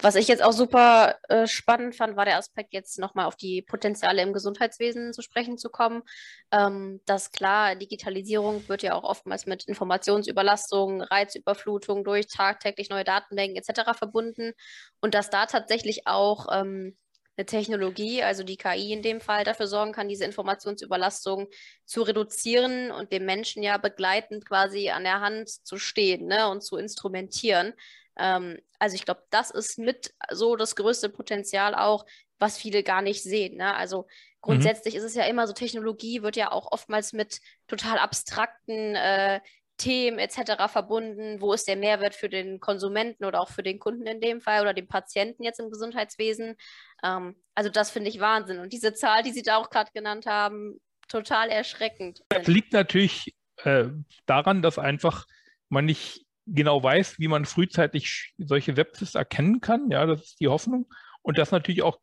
Was 0.00 0.16
ich 0.16 0.26
jetzt 0.26 0.42
auch 0.42 0.52
super 0.52 1.16
äh, 1.28 1.46
spannend 1.46 1.94
fand, 1.94 2.16
war 2.16 2.24
der 2.24 2.38
Aspekt, 2.38 2.72
jetzt 2.72 2.98
nochmal 2.98 3.26
auf 3.26 3.36
die 3.36 3.62
Potenziale 3.62 4.22
im 4.22 4.32
Gesundheitswesen 4.32 5.12
zu 5.12 5.22
sprechen 5.22 5.58
zu 5.58 5.68
kommen. 5.70 6.02
Ähm, 6.50 7.00
dass 7.06 7.30
klar, 7.30 7.76
Digitalisierung 7.76 8.68
wird 8.68 8.82
ja 8.82 8.94
auch 8.94 9.04
oftmals 9.04 9.46
mit 9.46 9.64
Informationsüberlastung, 9.64 11.02
Reizüberflutung 11.02 12.02
durch 12.02 12.26
tagtäglich 12.26 12.90
neue 12.90 13.04
Datenbanken 13.04 13.56
etc. 13.56 13.96
verbunden 13.96 14.52
und 15.00 15.14
dass 15.14 15.30
da 15.30 15.46
tatsächlich 15.46 16.06
auch 16.06 16.48
ähm, 16.52 16.96
eine 17.36 17.46
Technologie, 17.46 18.22
also 18.22 18.42
die 18.42 18.56
KI 18.56 18.92
in 18.92 19.02
dem 19.02 19.20
Fall, 19.20 19.44
dafür 19.44 19.66
sorgen 19.66 19.92
kann, 19.92 20.08
diese 20.08 20.24
Informationsüberlastung 20.24 21.48
zu 21.84 22.02
reduzieren 22.02 22.90
und 22.90 23.12
dem 23.12 23.24
Menschen 23.24 23.62
ja 23.62 23.78
begleitend 23.78 24.46
quasi 24.46 24.90
an 24.90 25.04
der 25.04 25.20
Hand 25.20 25.48
zu 25.48 25.78
stehen 25.78 26.26
ne, 26.26 26.48
und 26.48 26.62
zu 26.62 26.76
instrumentieren. 26.76 27.72
Ähm, 28.18 28.58
also 28.78 28.94
ich 28.94 29.04
glaube, 29.04 29.22
das 29.30 29.50
ist 29.50 29.78
mit 29.78 30.14
so 30.30 30.56
das 30.56 30.76
größte 30.76 31.08
Potenzial 31.08 31.74
auch, 31.74 32.04
was 32.38 32.58
viele 32.58 32.82
gar 32.82 33.00
nicht 33.00 33.22
sehen. 33.22 33.56
Ne? 33.56 33.74
Also 33.74 34.06
grundsätzlich 34.42 34.94
mhm. 34.94 34.98
ist 34.98 35.04
es 35.06 35.14
ja 35.14 35.24
immer 35.24 35.46
so, 35.46 35.54
Technologie 35.54 36.22
wird 36.22 36.36
ja 36.36 36.52
auch 36.52 36.70
oftmals 36.70 37.12
mit 37.12 37.40
total 37.66 37.98
abstrakten 37.98 38.94
äh, 38.94 39.40
Themen 39.82 40.18
etc. 40.18 40.68
verbunden. 40.68 41.40
Wo 41.40 41.52
ist 41.52 41.66
der 41.66 41.76
Mehrwert 41.76 42.14
für 42.14 42.28
den 42.28 42.60
Konsumenten 42.60 43.24
oder 43.24 43.40
auch 43.40 43.50
für 43.50 43.64
den 43.64 43.80
Kunden 43.80 44.06
in 44.06 44.20
dem 44.20 44.40
Fall 44.40 44.62
oder 44.62 44.74
den 44.74 44.86
Patienten 44.86 45.42
jetzt 45.42 45.58
im 45.58 45.70
Gesundheitswesen? 45.70 46.54
Ähm, 47.02 47.34
also 47.54 47.68
das 47.68 47.90
finde 47.90 48.08
ich 48.08 48.20
Wahnsinn. 48.20 48.60
Und 48.60 48.72
diese 48.72 48.94
Zahl, 48.94 49.22
die 49.22 49.32
Sie 49.32 49.42
da 49.42 49.56
auch 49.56 49.70
gerade 49.70 49.90
genannt 49.92 50.26
haben, 50.26 50.80
total 51.08 51.48
erschreckend. 51.48 52.22
Das 52.28 52.46
liegt 52.46 52.72
natürlich 52.72 53.34
äh, 53.64 53.88
daran, 54.26 54.62
dass 54.62 54.78
einfach 54.78 55.26
man 55.68 55.84
nicht 55.84 56.24
genau 56.46 56.82
weiß, 56.82 57.18
wie 57.18 57.28
man 57.28 57.44
frühzeitig 57.44 58.34
solche 58.38 58.74
Sepsis 58.74 59.16
erkennen 59.16 59.60
kann. 59.60 59.90
Ja, 59.90 60.06
das 60.06 60.22
ist 60.22 60.40
die 60.40 60.48
Hoffnung. 60.48 60.86
Und 61.22 61.38
dass 61.38 61.50
natürlich 61.50 61.82
auch 61.82 61.98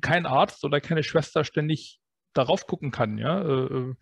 kein 0.00 0.26
Arzt 0.26 0.64
oder 0.64 0.80
keine 0.80 1.02
Schwester 1.02 1.44
ständig 1.44 2.00
darauf 2.32 2.66
gucken 2.66 2.90
kann. 2.90 3.18
Ja, 3.18 3.40
äh, 3.42 3.94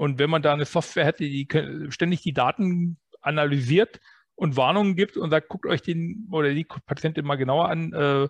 Und 0.00 0.18
wenn 0.18 0.30
man 0.30 0.40
da 0.40 0.54
eine 0.54 0.64
Software 0.64 1.04
hätte, 1.04 1.24
die 1.24 1.46
ständig 1.90 2.22
die 2.22 2.32
Daten 2.32 2.96
analysiert 3.20 4.00
und 4.34 4.56
Warnungen 4.56 4.96
gibt 4.96 5.18
und 5.18 5.28
sagt, 5.28 5.50
guckt 5.50 5.66
euch 5.66 5.82
den 5.82 6.26
oder 6.32 6.54
die 6.54 6.64
Patientin 6.64 7.26
mal 7.26 7.36
genauer 7.36 7.68
an, 7.68 7.92
äh, 7.92 8.26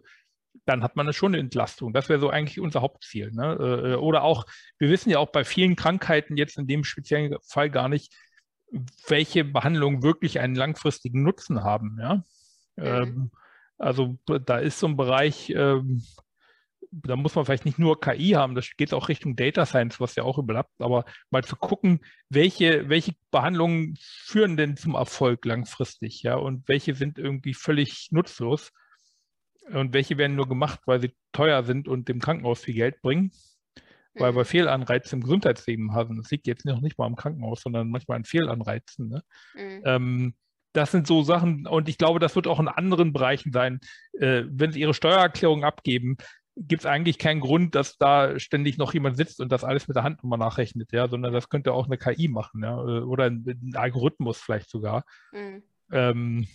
dann 0.64 0.82
hat 0.82 0.96
man 0.96 1.12
schon 1.12 1.32
eine 1.32 1.40
Entlastung. 1.40 1.92
Das 1.92 2.08
wäre 2.08 2.18
so 2.18 2.28
eigentlich 2.28 2.58
unser 2.58 2.80
Hauptziel. 2.80 3.30
Ne? 3.30 3.92
Äh, 3.92 3.94
oder 3.94 4.24
auch, 4.24 4.46
wir 4.80 4.90
wissen 4.90 5.10
ja 5.10 5.20
auch 5.20 5.30
bei 5.30 5.44
vielen 5.44 5.76
Krankheiten 5.76 6.36
jetzt 6.36 6.58
in 6.58 6.66
dem 6.66 6.82
speziellen 6.82 7.36
Fall 7.46 7.70
gar 7.70 7.88
nicht, 7.88 8.12
welche 9.06 9.44
Behandlungen 9.44 10.02
wirklich 10.02 10.40
einen 10.40 10.56
langfristigen 10.56 11.22
Nutzen 11.22 11.62
haben. 11.62 11.98
Ja? 12.00 12.14
Mhm. 12.74 12.84
Ähm, 12.84 13.30
also 13.78 14.18
da 14.26 14.58
ist 14.58 14.80
so 14.80 14.88
ein 14.88 14.96
Bereich, 14.96 15.50
ähm, 15.50 16.02
da 16.90 17.16
muss 17.16 17.34
man 17.34 17.44
vielleicht 17.44 17.66
nicht 17.66 17.78
nur 17.78 18.00
KI 18.00 18.30
haben, 18.30 18.54
das 18.54 18.70
geht 18.76 18.92
auch 18.92 19.08
Richtung 19.08 19.36
Data 19.36 19.64
Science, 19.66 20.00
was 20.00 20.16
ja 20.16 20.24
auch 20.24 20.38
überlappt, 20.38 20.80
aber 20.80 21.04
mal 21.30 21.44
zu 21.44 21.56
gucken, 21.56 22.00
welche, 22.28 22.88
welche 22.88 23.14
Behandlungen 23.30 23.96
führen 24.00 24.56
denn 24.56 24.76
zum 24.76 24.94
Erfolg 24.94 25.44
langfristig, 25.44 26.22
ja, 26.22 26.34
und 26.36 26.66
welche 26.68 26.94
sind 26.94 27.18
irgendwie 27.18 27.54
völlig 27.54 28.08
nutzlos 28.10 28.72
und 29.72 29.92
welche 29.94 30.18
werden 30.18 30.36
nur 30.36 30.48
gemacht, 30.48 30.80
weil 30.86 31.00
sie 31.00 31.14
teuer 31.32 31.62
sind 31.62 31.86
und 31.86 32.08
dem 32.08 32.20
Krankenhaus 32.20 32.60
viel 32.60 32.74
Geld 32.74 33.00
bringen, 33.02 33.30
weil 34.14 34.34
wir 34.34 34.40
mhm. 34.40 34.46
Fehlanreize 34.46 35.14
im 35.14 35.22
Gesundheitsleben 35.22 35.92
haben. 35.92 36.16
Das 36.16 36.30
liegt 36.30 36.46
jetzt 36.46 36.64
noch 36.64 36.80
nicht 36.80 36.98
mal 36.98 37.06
im 37.06 37.16
Krankenhaus, 37.16 37.62
sondern 37.62 37.90
manchmal 37.90 38.16
an 38.16 38.24
Fehlanreizen. 38.24 39.08
Ne? 39.08 39.22
Mhm. 39.54 39.82
Ähm, 39.84 40.34
das 40.72 40.92
sind 40.92 41.06
so 41.06 41.22
Sachen, 41.22 41.66
und 41.66 41.88
ich 41.88 41.98
glaube, 41.98 42.20
das 42.20 42.36
wird 42.36 42.46
auch 42.46 42.60
in 42.60 42.68
anderen 42.68 43.12
Bereichen 43.12 43.52
sein. 43.52 43.80
Äh, 44.12 44.44
wenn 44.48 44.70
Sie 44.72 44.80
Ihre 44.80 44.94
Steuererklärung 44.94 45.64
abgeben, 45.64 46.16
gibt 46.62 46.82
es 46.82 46.86
eigentlich 46.86 47.18
keinen 47.18 47.40
Grund, 47.40 47.74
dass 47.74 47.96
da 47.96 48.38
ständig 48.38 48.76
noch 48.76 48.92
jemand 48.92 49.16
sitzt 49.16 49.40
und 49.40 49.50
das 49.50 49.64
alles 49.64 49.88
mit 49.88 49.96
der 49.96 50.02
Hand 50.02 50.18
nochmal 50.18 50.38
nachrechnet, 50.38 50.92
ja, 50.92 51.08
sondern 51.08 51.32
das 51.32 51.48
könnte 51.48 51.72
auch 51.72 51.86
eine 51.86 51.96
KI 51.96 52.28
machen, 52.28 52.62
ja, 52.62 52.76
oder 52.76 53.24
ein, 53.24 53.72
Algorithmus 53.74 54.38
vielleicht 54.38 54.68
sogar. 54.68 55.04
Mhm. 55.32 55.62
Ähm, 55.90 56.48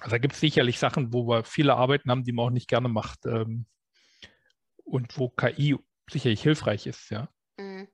also 0.00 0.10
da 0.10 0.18
gibt 0.18 0.34
es 0.34 0.40
sicherlich 0.40 0.78
Sachen, 0.78 1.14
wo 1.14 1.26
wir 1.26 1.44
viele 1.44 1.74
Arbeiten 1.74 2.10
haben, 2.10 2.24
die 2.24 2.32
man 2.32 2.46
auch 2.46 2.50
nicht 2.50 2.68
gerne 2.68 2.88
macht 2.88 3.24
ähm, 3.24 3.64
und 4.84 5.16
wo 5.18 5.30
KI 5.30 5.78
sicherlich 6.10 6.42
hilfreich 6.42 6.86
ist, 6.86 7.10
ja. 7.10 7.28
Mhm. 7.56 7.88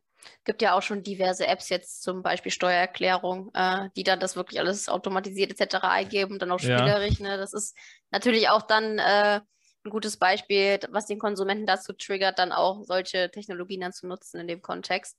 Gibt 0.45 0.63
ja 0.63 0.75
auch 0.75 0.83
schon 0.83 1.03
diverse 1.03 1.47
Apps 1.47 1.69
jetzt, 1.69 2.03
zum 2.03 2.23
Beispiel 2.23 2.53
Steuererklärung, 2.53 3.51
äh, 3.55 3.91
die 3.97 4.05
dann 4.05 4.21
das 4.21 4.35
wirklich 4.35 4.59
alles 4.59 4.89
automatisiert 4.89 5.61
etc. 5.61 5.77
eingeben, 5.83 6.39
dann 6.39 6.51
auch 6.51 6.61
spielerisch. 6.61 7.19
Ja. 7.19 7.29
Ne? 7.29 7.37
Das 7.39 7.53
ist 7.53 7.77
natürlich 8.11 8.49
auch 8.49 8.63
dann 8.63 8.99
äh, 8.99 9.41
ein 9.85 9.91
gutes 9.91 10.17
Beispiel, 10.17 10.79
was 10.91 11.07
den 11.07 11.19
Konsumenten 11.19 11.67
dazu 11.67 11.93
triggert, 11.93 12.39
dann 12.39 12.53
auch 12.53 12.85
solche 12.85 13.31
Technologien 13.31 13.81
dann 13.81 13.93
zu 13.93 14.07
nutzen 14.07 14.41
in 14.41 14.49
dem 14.49 14.63
Kontext. 14.63 15.19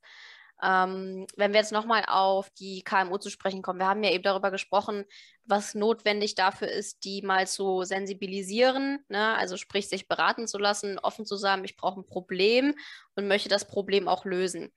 Ähm, 0.62 1.28
wenn 1.36 1.52
wir 1.52 1.60
jetzt 1.60 1.71
nochmal 1.71 2.06
auf 2.08 2.49
die 2.52 2.84
KMU 2.84 3.17
zu 3.17 3.30
sprechen 3.30 3.62
kommen, 3.62 3.80
wir 3.80 3.88
haben 3.88 4.04
ja 4.04 4.12
eben 4.12 4.23
darüber 4.23 4.52
gesprochen, 4.52 5.04
was 5.45 5.76
notwendig 5.76 6.36
dafür 6.36 6.69
ist, 6.69 7.04
die 7.04 7.21
mal 7.21 7.47
zu 7.47 7.84
sensibilisieren, 7.84 9.04
ne? 9.10 9.36
also 9.36 9.58
sprich 9.58 9.89
sich 9.89 10.08
beraten 10.08 10.47
zu 10.47 10.58
lassen, 10.58 10.99
offen 10.99 11.26
zu 11.26 11.36
sagen, 11.36 11.65
ich 11.65 11.76
brauche 11.76 11.99
ein 11.99 12.06
Problem 12.06 12.76
und 13.15 13.28
möchte 13.28 13.49
das 13.49 13.67
Problem 13.67 14.08
auch 14.08 14.23
lösen. 14.23 14.71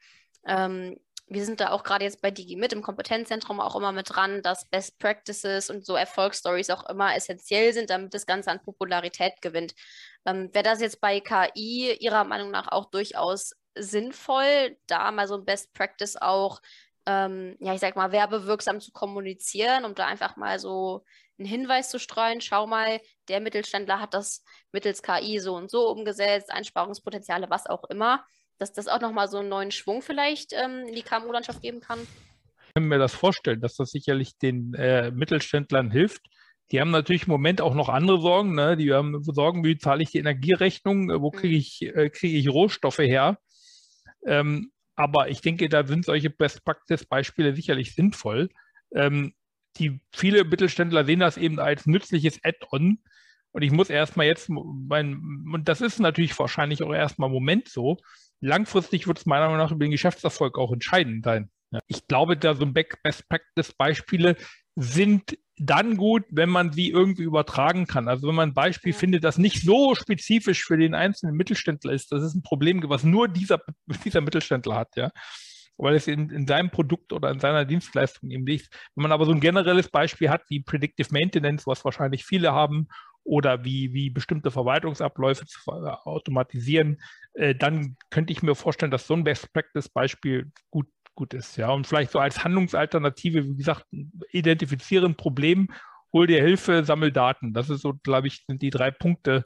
Ähm, 0.47 0.99
wir 1.29 1.45
sind 1.45 1.61
da 1.61 1.71
auch 1.71 1.83
gerade 1.83 2.05
jetzt 2.05 2.23
bei 2.23 2.31
DigiMit 2.31 2.73
im 2.73 2.83
Kompetenzzentrum 2.83 3.61
auch 3.61 3.75
immer 3.75 3.91
mit 3.91 4.15
dran, 4.15 4.43
dass 4.43 4.69
Best 4.69 4.99
Practices 4.99 5.71
und 5.71 5.85
so 5.85 5.97
Erfolgsstories 5.97 6.71
auch 6.71 6.89
immer 6.89 7.17
essentiell 7.17 7.73
sind, 7.73 7.91
damit 7.91 8.15
das 8.15 8.27
Ganze 8.27 8.51
an 8.51 8.63
Popularität 8.63 9.43
gewinnt. 9.43 9.75
Ähm, 10.25 10.51
Wäre 10.55 10.63
das 10.63 10.81
jetzt 10.81 11.01
bei 11.01 11.21
KI 11.21 11.97
Ihrer 11.99 12.25
Meinung 12.25 12.53
nach 12.53 12.69
auch 12.69 12.91
durchaus 12.91 13.55
sinnvoll, 13.77 14.77
da 14.87 15.11
mal 15.11 15.27
so 15.27 15.35
ein 15.35 15.45
Best 15.45 15.73
Practice 15.75 16.17
auch, 16.17 16.61
ähm, 17.07 17.57
ja, 17.61 17.75
ich 17.75 17.81
sag 17.81 17.97
mal, 17.97 18.13
werbewirksam 18.13 18.81
zu 18.81 18.93
kommunizieren, 18.93 19.85
um 19.85 19.95
da 19.95 20.07
einfach 20.07 20.37
mal 20.37 20.61
so 20.61 21.05
einen 21.39 21.49
Hinweis 21.49 21.91
zu 21.91 21.99
streuen, 21.99 22.41
schau 22.41 22.67
mal, 22.67 23.01
der 23.29 23.41
Mittelständler 23.41 24.01
hat 24.01 24.15
das 24.15 24.45
mittels 24.73 25.03
KI 25.03 25.41
so 25.41 25.57
und 25.57 25.71
so 25.71 25.91
umgesetzt, 25.91 26.51
Einsparungspotenziale, 26.53 27.51
was 27.51 27.67
auch 27.67 27.85
immer 27.91 28.25
dass 28.59 28.73
das 28.73 28.89
auch 28.89 29.01
nochmal 29.01 29.29
so 29.29 29.39
einen 29.39 29.49
neuen 29.49 29.71
Schwung 29.71 30.03
vielleicht 30.03 30.53
ähm, 30.53 30.87
in 30.89 30.95
die 30.95 31.03
KMU-Landschaft 31.03 31.63
geben 31.63 31.81
kann? 31.81 31.99
Ich 32.69 32.75
kann 32.75 32.85
mir 32.85 32.99
das 32.99 33.15
vorstellen, 33.15 33.61
dass 33.61 33.77
das 33.77 33.91
sicherlich 33.91 34.37
den 34.39 34.75
äh, 34.75 35.11
Mittelständlern 35.11 35.91
hilft. 35.91 36.23
Die 36.71 36.81
haben 36.81 36.91
natürlich 36.91 37.25
im 37.25 37.33
Moment 37.33 37.61
auch 37.61 37.75
noch 37.75 37.89
andere 37.89 38.21
Sorgen. 38.21 38.55
Ne? 38.55 38.77
Die 38.77 38.93
haben 38.93 39.23
Sorgen, 39.23 39.65
wie 39.65 39.79
zahle 39.79 40.03
ich 40.03 40.11
die 40.11 40.19
Energierechnung, 40.19 41.11
äh, 41.11 41.21
wo 41.21 41.31
kriege 41.31 41.55
mhm. 41.55 41.61
ich, 41.61 41.83
äh, 41.83 42.11
kriege 42.11 42.37
ich 42.37 42.49
Rohstoffe 42.49 42.99
her. 42.99 43.39
Ähm, 44.27 44.73
aber 44.97 45.29
ich 45.29 45.43
denke, 45.43 45.69
da 45.69 45.87
sind 45.87 46.05
solche 46.05 46.31
Best-Practice-Beispiele 46.31 47.55
sicherlich 47.55 47.95
sinnvoll. 47.95 48.49
Ähm, 48.95 49.35
die 49.77 50.01
viele 50.11 50.45
Mittelständler 50.45 51.05
sehen 51.05 51.21
das 51.21 51.37
eben 51.37 51.61
als 51.61 51.87
nützliches 51.87 52.41
Add-on. 52.43 52.99
Und 53.53 53.63
ich 53.63 53.71
muss 53.71 53.91
erstmal 53.91 54.27
jetzt, 54.27 54.49
mein, 54.49 55.45
und 55.53 55.69
das 55.69 55.81
ist 55.81 56.01
natürlich 56.01 56.39
wahrscheinlich 56.39 56.83
auch 56.83 56.93
erstmal 56.93 57.29
im 57.29 57.35
Moment 57.35 57.69
so, 57.69 57.99
langfristig 58.41 59.07
wird 59.07 59.19
es 59.19 59.27
meiner 59.27 59.47
Meinung 59.47 59.59
nach 59.59 59.73
über 59.73 59.85
den 59.85 59.91
Geschäftserfolg 59.91 60.59
auch 60.59 60.73
entscheidend 60.73 61.25
sein. 61.25 61.51
Ich 61.89 62.07
glaube, 62.07 62.37
da 62.37 62.55
so 62.55 62.67
Best 62.67 63.29
Practice 63.29 63.73
Beispiele 63.77 64.37
sind 64.77 65.39
dann 65.59 65.97
gut, 65.97 66.25
wenn 66.29 66.51
man 66.51 66.73
sie 66.73 66.91
irgendwie 66.91 67.23
übertragen 67.23 67.87
kann. 67.87 68.09
Also 68.09 68.29
wenn 68.29 68.35
man 68.35 68.51
ein 68.51 68.55
Beispiel 68.55 68.93
ja. 68.93 68.99
findet, 68.99 69.25
das 69.25 69.39
nicht 69.39 69.63
so 69.63 69.95
spezifisch 69.95 70.65
für 70.65 70.77
den 70.77 70.95
einzelnen 70.95 71.35
Mittelständler 71.35 71.93
ist, 71.93 72.13
das 72.13 72.23
ist 72.23 72.35
ein 72.35 72.43
Problem, 72.43 72.83
was 72.89 73.05
nur 73.05 73.29
dieser, 73.29 73.61
dieser 74.05 74.21
Mittelständler 74.21 74.77
hat, 74.77 74.97
ja. 74.97 75.11
Weil 75.79 75.95
es 75.95 76.07
in, 76.07 76.31
in 76.31 76.47
seinem 76.47 76.71
Produkt 76.71 77.13
oder 77.13 77.31
in 77.31 77.41
seiner 77.41 77.67
Dienstleistung 77.67 78.31
eben 78.31 78.47
liegt. 78.47 78.69
Wenn 78.95 79.03
man 79.03 79.13
aber 79.13 79.27
so 79.27 79.33
ein 79.33 79.41
generelles 79.41 79.91
Beispiel 79.91 80.31
hat, 80.31 80.43
wie 80.49 80.61
Predictive 80.61 81.09
Maintenance, 81.11 81.67
was 81.67 81.85
wahrscheinlich 81.85 82.25
viele 82.25 82.53
haben, 82.53 82.89
oder 83.27 83.65
wie, 83.65 83.93
wie 83.93 84.09
bestimmte 84.09 84.51
Verwaltungsabläufe 84.51 85.47
zu 85.47 85.59
automatisieren, 85.71 87.03
äh, 87.35 87.55
dann 87.55 87.97
könnte 88.11 88.33
ich 88.33 88.43
mir 88.43 88.55
vorstellen, 88.55 88.93
dass 88.93 89.07
so 89.07 89.15
ein 89.15 89.25
Best-Practice-Beispiel 89.25 90.53
gut, 90.71 90.87
gut 91.15 91.35
ist. 91.35 91.57
Ja? 91.57 91.71
Und 91.71 91.87
vielleicht 91.87 92.13
so 92.13 92.21
als 92.21 92.45
Handlungsalternative, 92.45 93.45
wie 93.45 93.57
gesagt, 93.57 93.85
identifizieren 94.31 95.17
Problem, 95.17 95.69
hol 96.13 96.27
dir 96.27 96.41
Hilfe, 96.41 96.85
sammel 96.85 97.13
Daten. 97.13 97.53
Das 97.53 97.69
ist 97.69 97.83
so, 97.83 97.95
glaube 97.95 98.29
ich, 98.29 98.45
sind 98.47 98.63
die 98.63 98.71
drei 98.71 98.91
Punkte, 98.91 99.45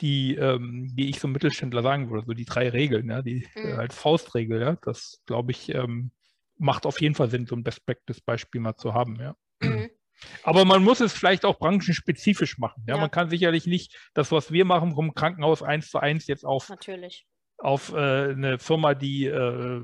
die, 0.00 0.34
ähm, 0.34 0.90
die 0.92 1.08
ich 1.08 1.20
so 1.20 1.28
Mittelständler 1.28 1.82
sagen 1.82 2.10
würde, 2.10 2.26
so 2.26 2.32
die 2.32 2.44
drei 2.44 2.68
Regeln, 2.68 3.08
ja, 3.08 3.22
die 3.22 3.46
mhm. 3.54 3.68
äh, 3.68 3.72
als 3.74 3.96
Faustregel, 3.96 4.60
ja, 4.60 4.76
das 4.82 5.22
glaube 5.26 5.52
ich, 5.52 5.72
ähm, 5.72 6.10
macht 6.58 6.86
auf 6.86 7.00
jeden 7.00 7.14
Fall 7.14 7.30
Sinn, 7.30 7.46
so 7.46 7.54
ein 7.54 7.62
Best-Practice-Beispiel 7.62 8.60
mal 8.60 8.76
zu 8.76 8.94
haben, 8.94 9.16
ja. 9.20 9.36
Mhm. 9.62 9.90
Aber 10.42 10.64
man 10.64 10.82
muss 10.82 11.00
es 11.00 11.12
vielleicht 11.12 11.44
auch 11.44 11.58
branchenspezifisch 11.58 12.58
machen. 12.58 12.84
Ja? 12.86 12.94
ja? 12.94 13.00
Man 13.00 13.10
kann 13.10 13.30
sicherlich 13.30 13.66
nicht 13.66 13.96
das, 14.14 14.32
was 14.32 14.52
wir 14.52 14.64
machen, 14.64 14.94
vom 14.94 15.14
Krankenhaus 15.14 15.62
eins 15.62 15.90
zu 15.90 15.98
eins 15.98 16.26
jetzt 16.26 16.44
auf, 16.44 16.68
Natürlich. 16.68 17.26
auf 17.58 17.92
äh, 17.92 17.96
eine 17.96 18.58
Firma, 18.58 18.94
die 18.94 19.26
äh, 19.26 19.82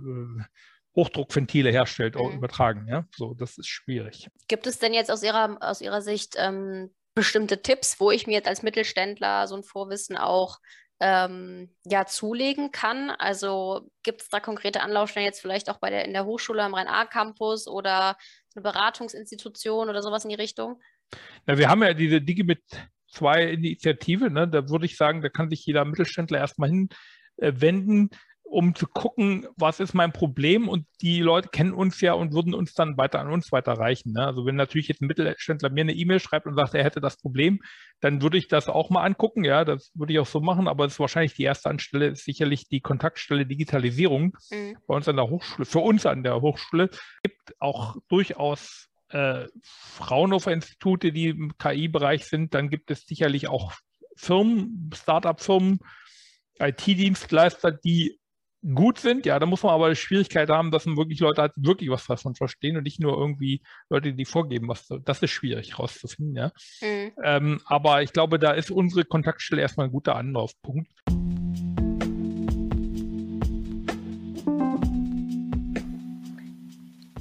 Hochdruckventile 0.94 1.70
herstellt, 1.70 2.14
mhm. 2.14 2.20
auch 2.20 2.32
übertragen. 2.32 2.86
Ja? 2.88 3.06
So, 3.14 3.34
das 3.34 3.58
ist 3.58 3.68
schwierig. 3.68 4.28
Gibt 4.48 4.66
es 4.66 4.78
denn 4.78 4.94
jetzt 4.94 5.10
aus 5.10 5.22
Ihrer, 5.22 5.58
aus 5.60 5.80
Ihrer 5.80 6.02
Sicht 6.02 6.34
ähm, 6.36 6.90
bestimmte 7.14 7.62
Tipps, 7.62 7.98
wo 8.00 8.10
ich 8.10 8.26
mir 8.26 8.34
jetzt 8.34 8.48
als 8.48 8.62
Mittelständler 8.62 9.46
so 9.46 9.56
ein 9.56 9.62
Vorwissen 9.62 10.16
auch 10.16 10.58
ähm, 11.00 11.74
ja, 11.84 12.06
zulegen 12.06 12.72
kann? 12.72 13.10
Also 13.10 13.90
gibt 14.02 14.22
es 14.22 14.28
da 14.28 14.40
konkrete 14.40 14.80
Anlaufstellen 14.80 15.26
jetzt 15.26 15.40
vielleicht 15.40 15.70
auch 15.70 15.78
bei 15.78 15.90
der, 15.90 16.04
in 16.04 16.12
der 16.12 16.24
Hochschule 16.24 16.62
am 16.62 16.74
Rhein-A-Campus 16.74 17.68
oder 17.68 18.16
eine 18.54 18.62
Beratungsinstitution 18.62 19.88
oder 19.88 20.02
sowas 20.02 20.24
in 20.24 20.30
die 20.30 20.36
Richtung? 20.36 20.80
Na, 21.46 21.58
wir 21.58 21.68
haben 21.68 21.82
ja 21.82 21.94
diese 21.94 22.20
Digimit 22.20 22.62
2 23.12 23.44
Initiative, 23.44 24.30
ne? 24.30 24.48
da 24.48 24.68
würde 24.68 24.86
ich 24.86 24.96
sagen, 24.96 25.22
da 25.22 25.28
kann 25.28 25.50
sich 25.50 25.64
jeder 25.64 25.84
Mittelständler 25.84 26.38
erstmal 26.38 26.68
hinwenden. 26.68 28.10
Äh, 28.12 28.18
um 28.50 28.74
zu 28.74 28.86
gucken, 28.86 29.46
was 29.56 29.78
ist 29.78 29.94
mein 29.94 30.12
Problem 30.12 30.68
und 30.68 30.86
die 31.02 31.20
Leute 31.20 31.48
kennen 31.48 31.72
uns 31.72 32.00
ja 32.00 32.14
und 32.14 32.32
würden 32.32 32.54
uns 32.54 32.72
dann 32.72 32.96
weiter 32.96 33.20
an 33.20 33.30
uns 33.30 33.52
weiterreichen. 33.52 34.12
Ne? 34.12 34.26
Also 34.26 34.46
wenn 34.46 34.56
natürlich 34.56 34.88
jetzt 34.88 35.02
ein 35.02 35.06
Mittelständler 35.06 35.70
mir 35.70 35.82
eine 35.82 35.92
E-Mail 35.92 36.18
schreibt 36.18 36.46
und 36.46 36.56
sagt, 36.56 36.74
er 36.74 36.84
hätte 36.84 37.00
das 37.00 37.18
Problem, 37.18 37.60
dann 38.00 38.22
würde 38.22 38.38
ich 38.38 38.48
das 38.48 38.68
auch 38.68 38.90
mal 38.90 39.02
angucken. 39.02 39.44
Ja, 39.44 39.64
das 39.64 39.90
würde 39.94 40.12
ich 40.12 40.18
auch 40.18 40.26
so 40.26 40.40
machen, 40.40 40.66
aber 40.66 40.86
es 40.86 40.94
ist 40.94 41.00
wahrscheinlich 41.00 41.34
die 41.34 41.42
erste 41.42 41.68
Anstelle 41.68 42.08
ist 42.08 42.24
sicherlich 42.24 42.68
die 42.68 42.80
Kontaktstelle 42.80 43.44
Digitalisierung 43.44 44.36
mhm. 44.50 44.76
bei 44.86 44.94
uns 44.94 45.08
an 45.08 45.16
der 45.16 45.28
Hochschule, 45.28 45.66
für 45.66 45.80
uns 45.80 46.06
an 46.06 46.22
der 46.22 46.40
Hochschule. 46.40 46.88
Es 46.90 47.22
gibt 47.22 47.54
auch 47.60 47.96
durchaus 48.08 48.88
äh, 49.10 49.46
Fraunhofer-Institute, 49.62 51.12
die 51.12 51.28
im 51.28 51.56
KI-Bereich 51.58 52.24
sind. 52.24 52.54
Dann 52.54 52.70
gibt 52.70 52.90
es 52.90 53.06
sicherlich 53.06 53.48
auch 53.48 53.72
Firmen, 54.16 54.90
Start-up-Firmen, 54.94 55.80
IT-Dienstleister, 56.58 57.72
die 57.72 58.17
gut 58.62 58.98
sind, 58.98 59.24
ja, 59.24 59.38
da 59.38 59.46
muss 59.46 59.62
man 59.62 59.72
aber 59.72 59.90
die 59.90 59.96
Schwierigkeit 59.96 60.50
haben, 60.50 60.70
dass 60.70 60.86
man 60.86 60.96
wirklich 60.96 61.20
Leute 61.20 61.42
hat, 61.42 61.52
die 61.56 61.66
wirklich 61.66 61.90
was 61.90 62.06
davon 62.06 62.34
verstehen 62.34 62.76
und 62.76 62.82
nicht 62.82 63.00
nur 63.00 63.16
irgendwie 63.16 63.62
Leute, 63.88 64.12
die 64.12 64.24
vorgeben, 64.24 64.68
was 64.68 64.88
das 65.04 65.22
ist 65.22 65.30
schwierig 65.30 65.78
rauszufinden, 65.78 66.34
ja. 66.34 66.52
Mhm. 66.80 67.12
Ähm, 67.22 67.60
aber 67.66 68.02
ich 68.02 68.12
glaube, 68.12 68.38
da 68.38 68.52
ist 68.52 68.70
unsere 68.70 69.04
Kontaktstelle 69.04 69.62
erstmal 69.62 69.86
ein 69.86 69.92
guter 69.92 70.16
Anlaufpunkt. 70.16 70.90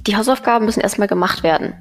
Die 0.06 0.16
Hausaufgaben 0.16 0.64
müssen 0.64 0.80
erstmal 0.80 1.08
gemacht 1.08 1.42
werden. 1.42 1.74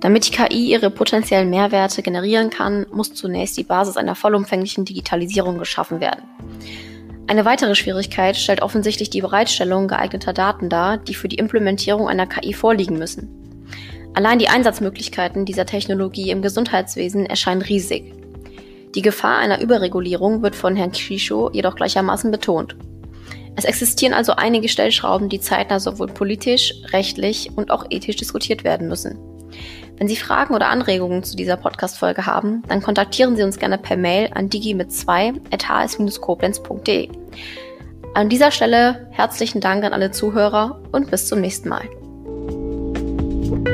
Damit 0.00 0.26
die 0.26 0.32
KI 0.32 0.70
ihre 0.70 0.90
potenziellen 0.90 1.50
Mehrwerte 1.50 2.02
generieren 2.02 2.48
kann, 2.48 2.86
muss 2.90 3.12
zunächst 3.12 3.58
die 3.58 3.64
Basis 3.64 3.98
einer 3.98 4.14
vollumfänglichen 4.14 4.86
Digitalisierung 4.86 5.58
geschaffen 5.58 6.00
werden. 6.00 6.22
Eine 7.30 7.44
weitere 7.44 7.76
Schwierigkeit 7.76 8.36
stellt 8.36 8.60
offensichtlich 8.60 9.08
die 9.08 9.20
Bereitstellung 9.20 9.86
geeigneter 9.86 10.32
Daten 10.32 10.68
dar, 10.68 10.96
die 10.98 11.14
für 11.14 11.28
die 11.28 11.36
Implementierung 11.36 12.08
einer 12.08 12.26
KI 12.26 12.52
vorliegen 12.52 12.98
müssen. 12.98 13.28
Allein 14.14 14.40
die 14.40 14.48
Einsatzmöglichkeiten 14.48 15.44
dieser 15.44 15.64
Technologie 15.64 16.30
im 16.30 16.42
Gesundheitswesen 16.42 17.26
erscheinen 17.26 17.62
riesig. 17.62 18.12
Die 18.96 19.02
Gefahr 19.02 19.38
einer 19.38 19.60
Überregulierung 19.60 20.42
wird 20.42 20.56
von 20.56 20.74
Herrn 20.74 20.90
Krischow 20.90 21.54
jedoch 21.54 21.76
gleichermaßen 21.76 22.32
betont. 22.32 22.74
Es 23.54 23.64
existieren 23.64 24.12
also 24.12 24.32
einige 24.32 24.68
Stellschrauben, 24.68 25.28
die 25.28 25.38
zeitnah 25.38 25.78
sowohl 25.78 26.08
politisch, 26.08 26.74
rechtlich 26.92 27.52
und 27.54 27.70
auch 27.70 27.86
ethisch 27.90 28.16
diskutiert 28.16 28.64
werden 28.64 28.88
müssen. 28.88 29.20
Wenn 29.98 30.08
Sie 30.08 30.16
Fragen 30.16 30.54
oder 30.54 30.68
Anregungen 30.68 31.22
zu 31.22 31.36
dieser 31.36 31.56
Podcast-Folge 31.56 32.26
haben, 32.26 32.64
dann 32.66 32.82
kontaktieren 32.82 33.36
Sie 33.36 33.44
uns 33.44 33.58
gerne 33.58 33.78
per 33.78 33.96
Mail 33.96 34.30
an 34.34 34.48
digi 34.48 34.74
mit 34.74 34.90
2 34.90 35.34
hs-koblenz.de. 35.52 37.19
An 38.14 38.28
dieser 38.28 38.50
Stelle 38.50 39.08
herzlichen 39.12 39.60
Dank 39.60 39.84
an 39.84 39.92
alle 39.92 40.10
Zuhörer 40.10 40.80
und 40.92 41.10
bis 41.10 41.26
zum 41.26 41.40
nächsten 41.40 41.68
Mal. 41.68 41.88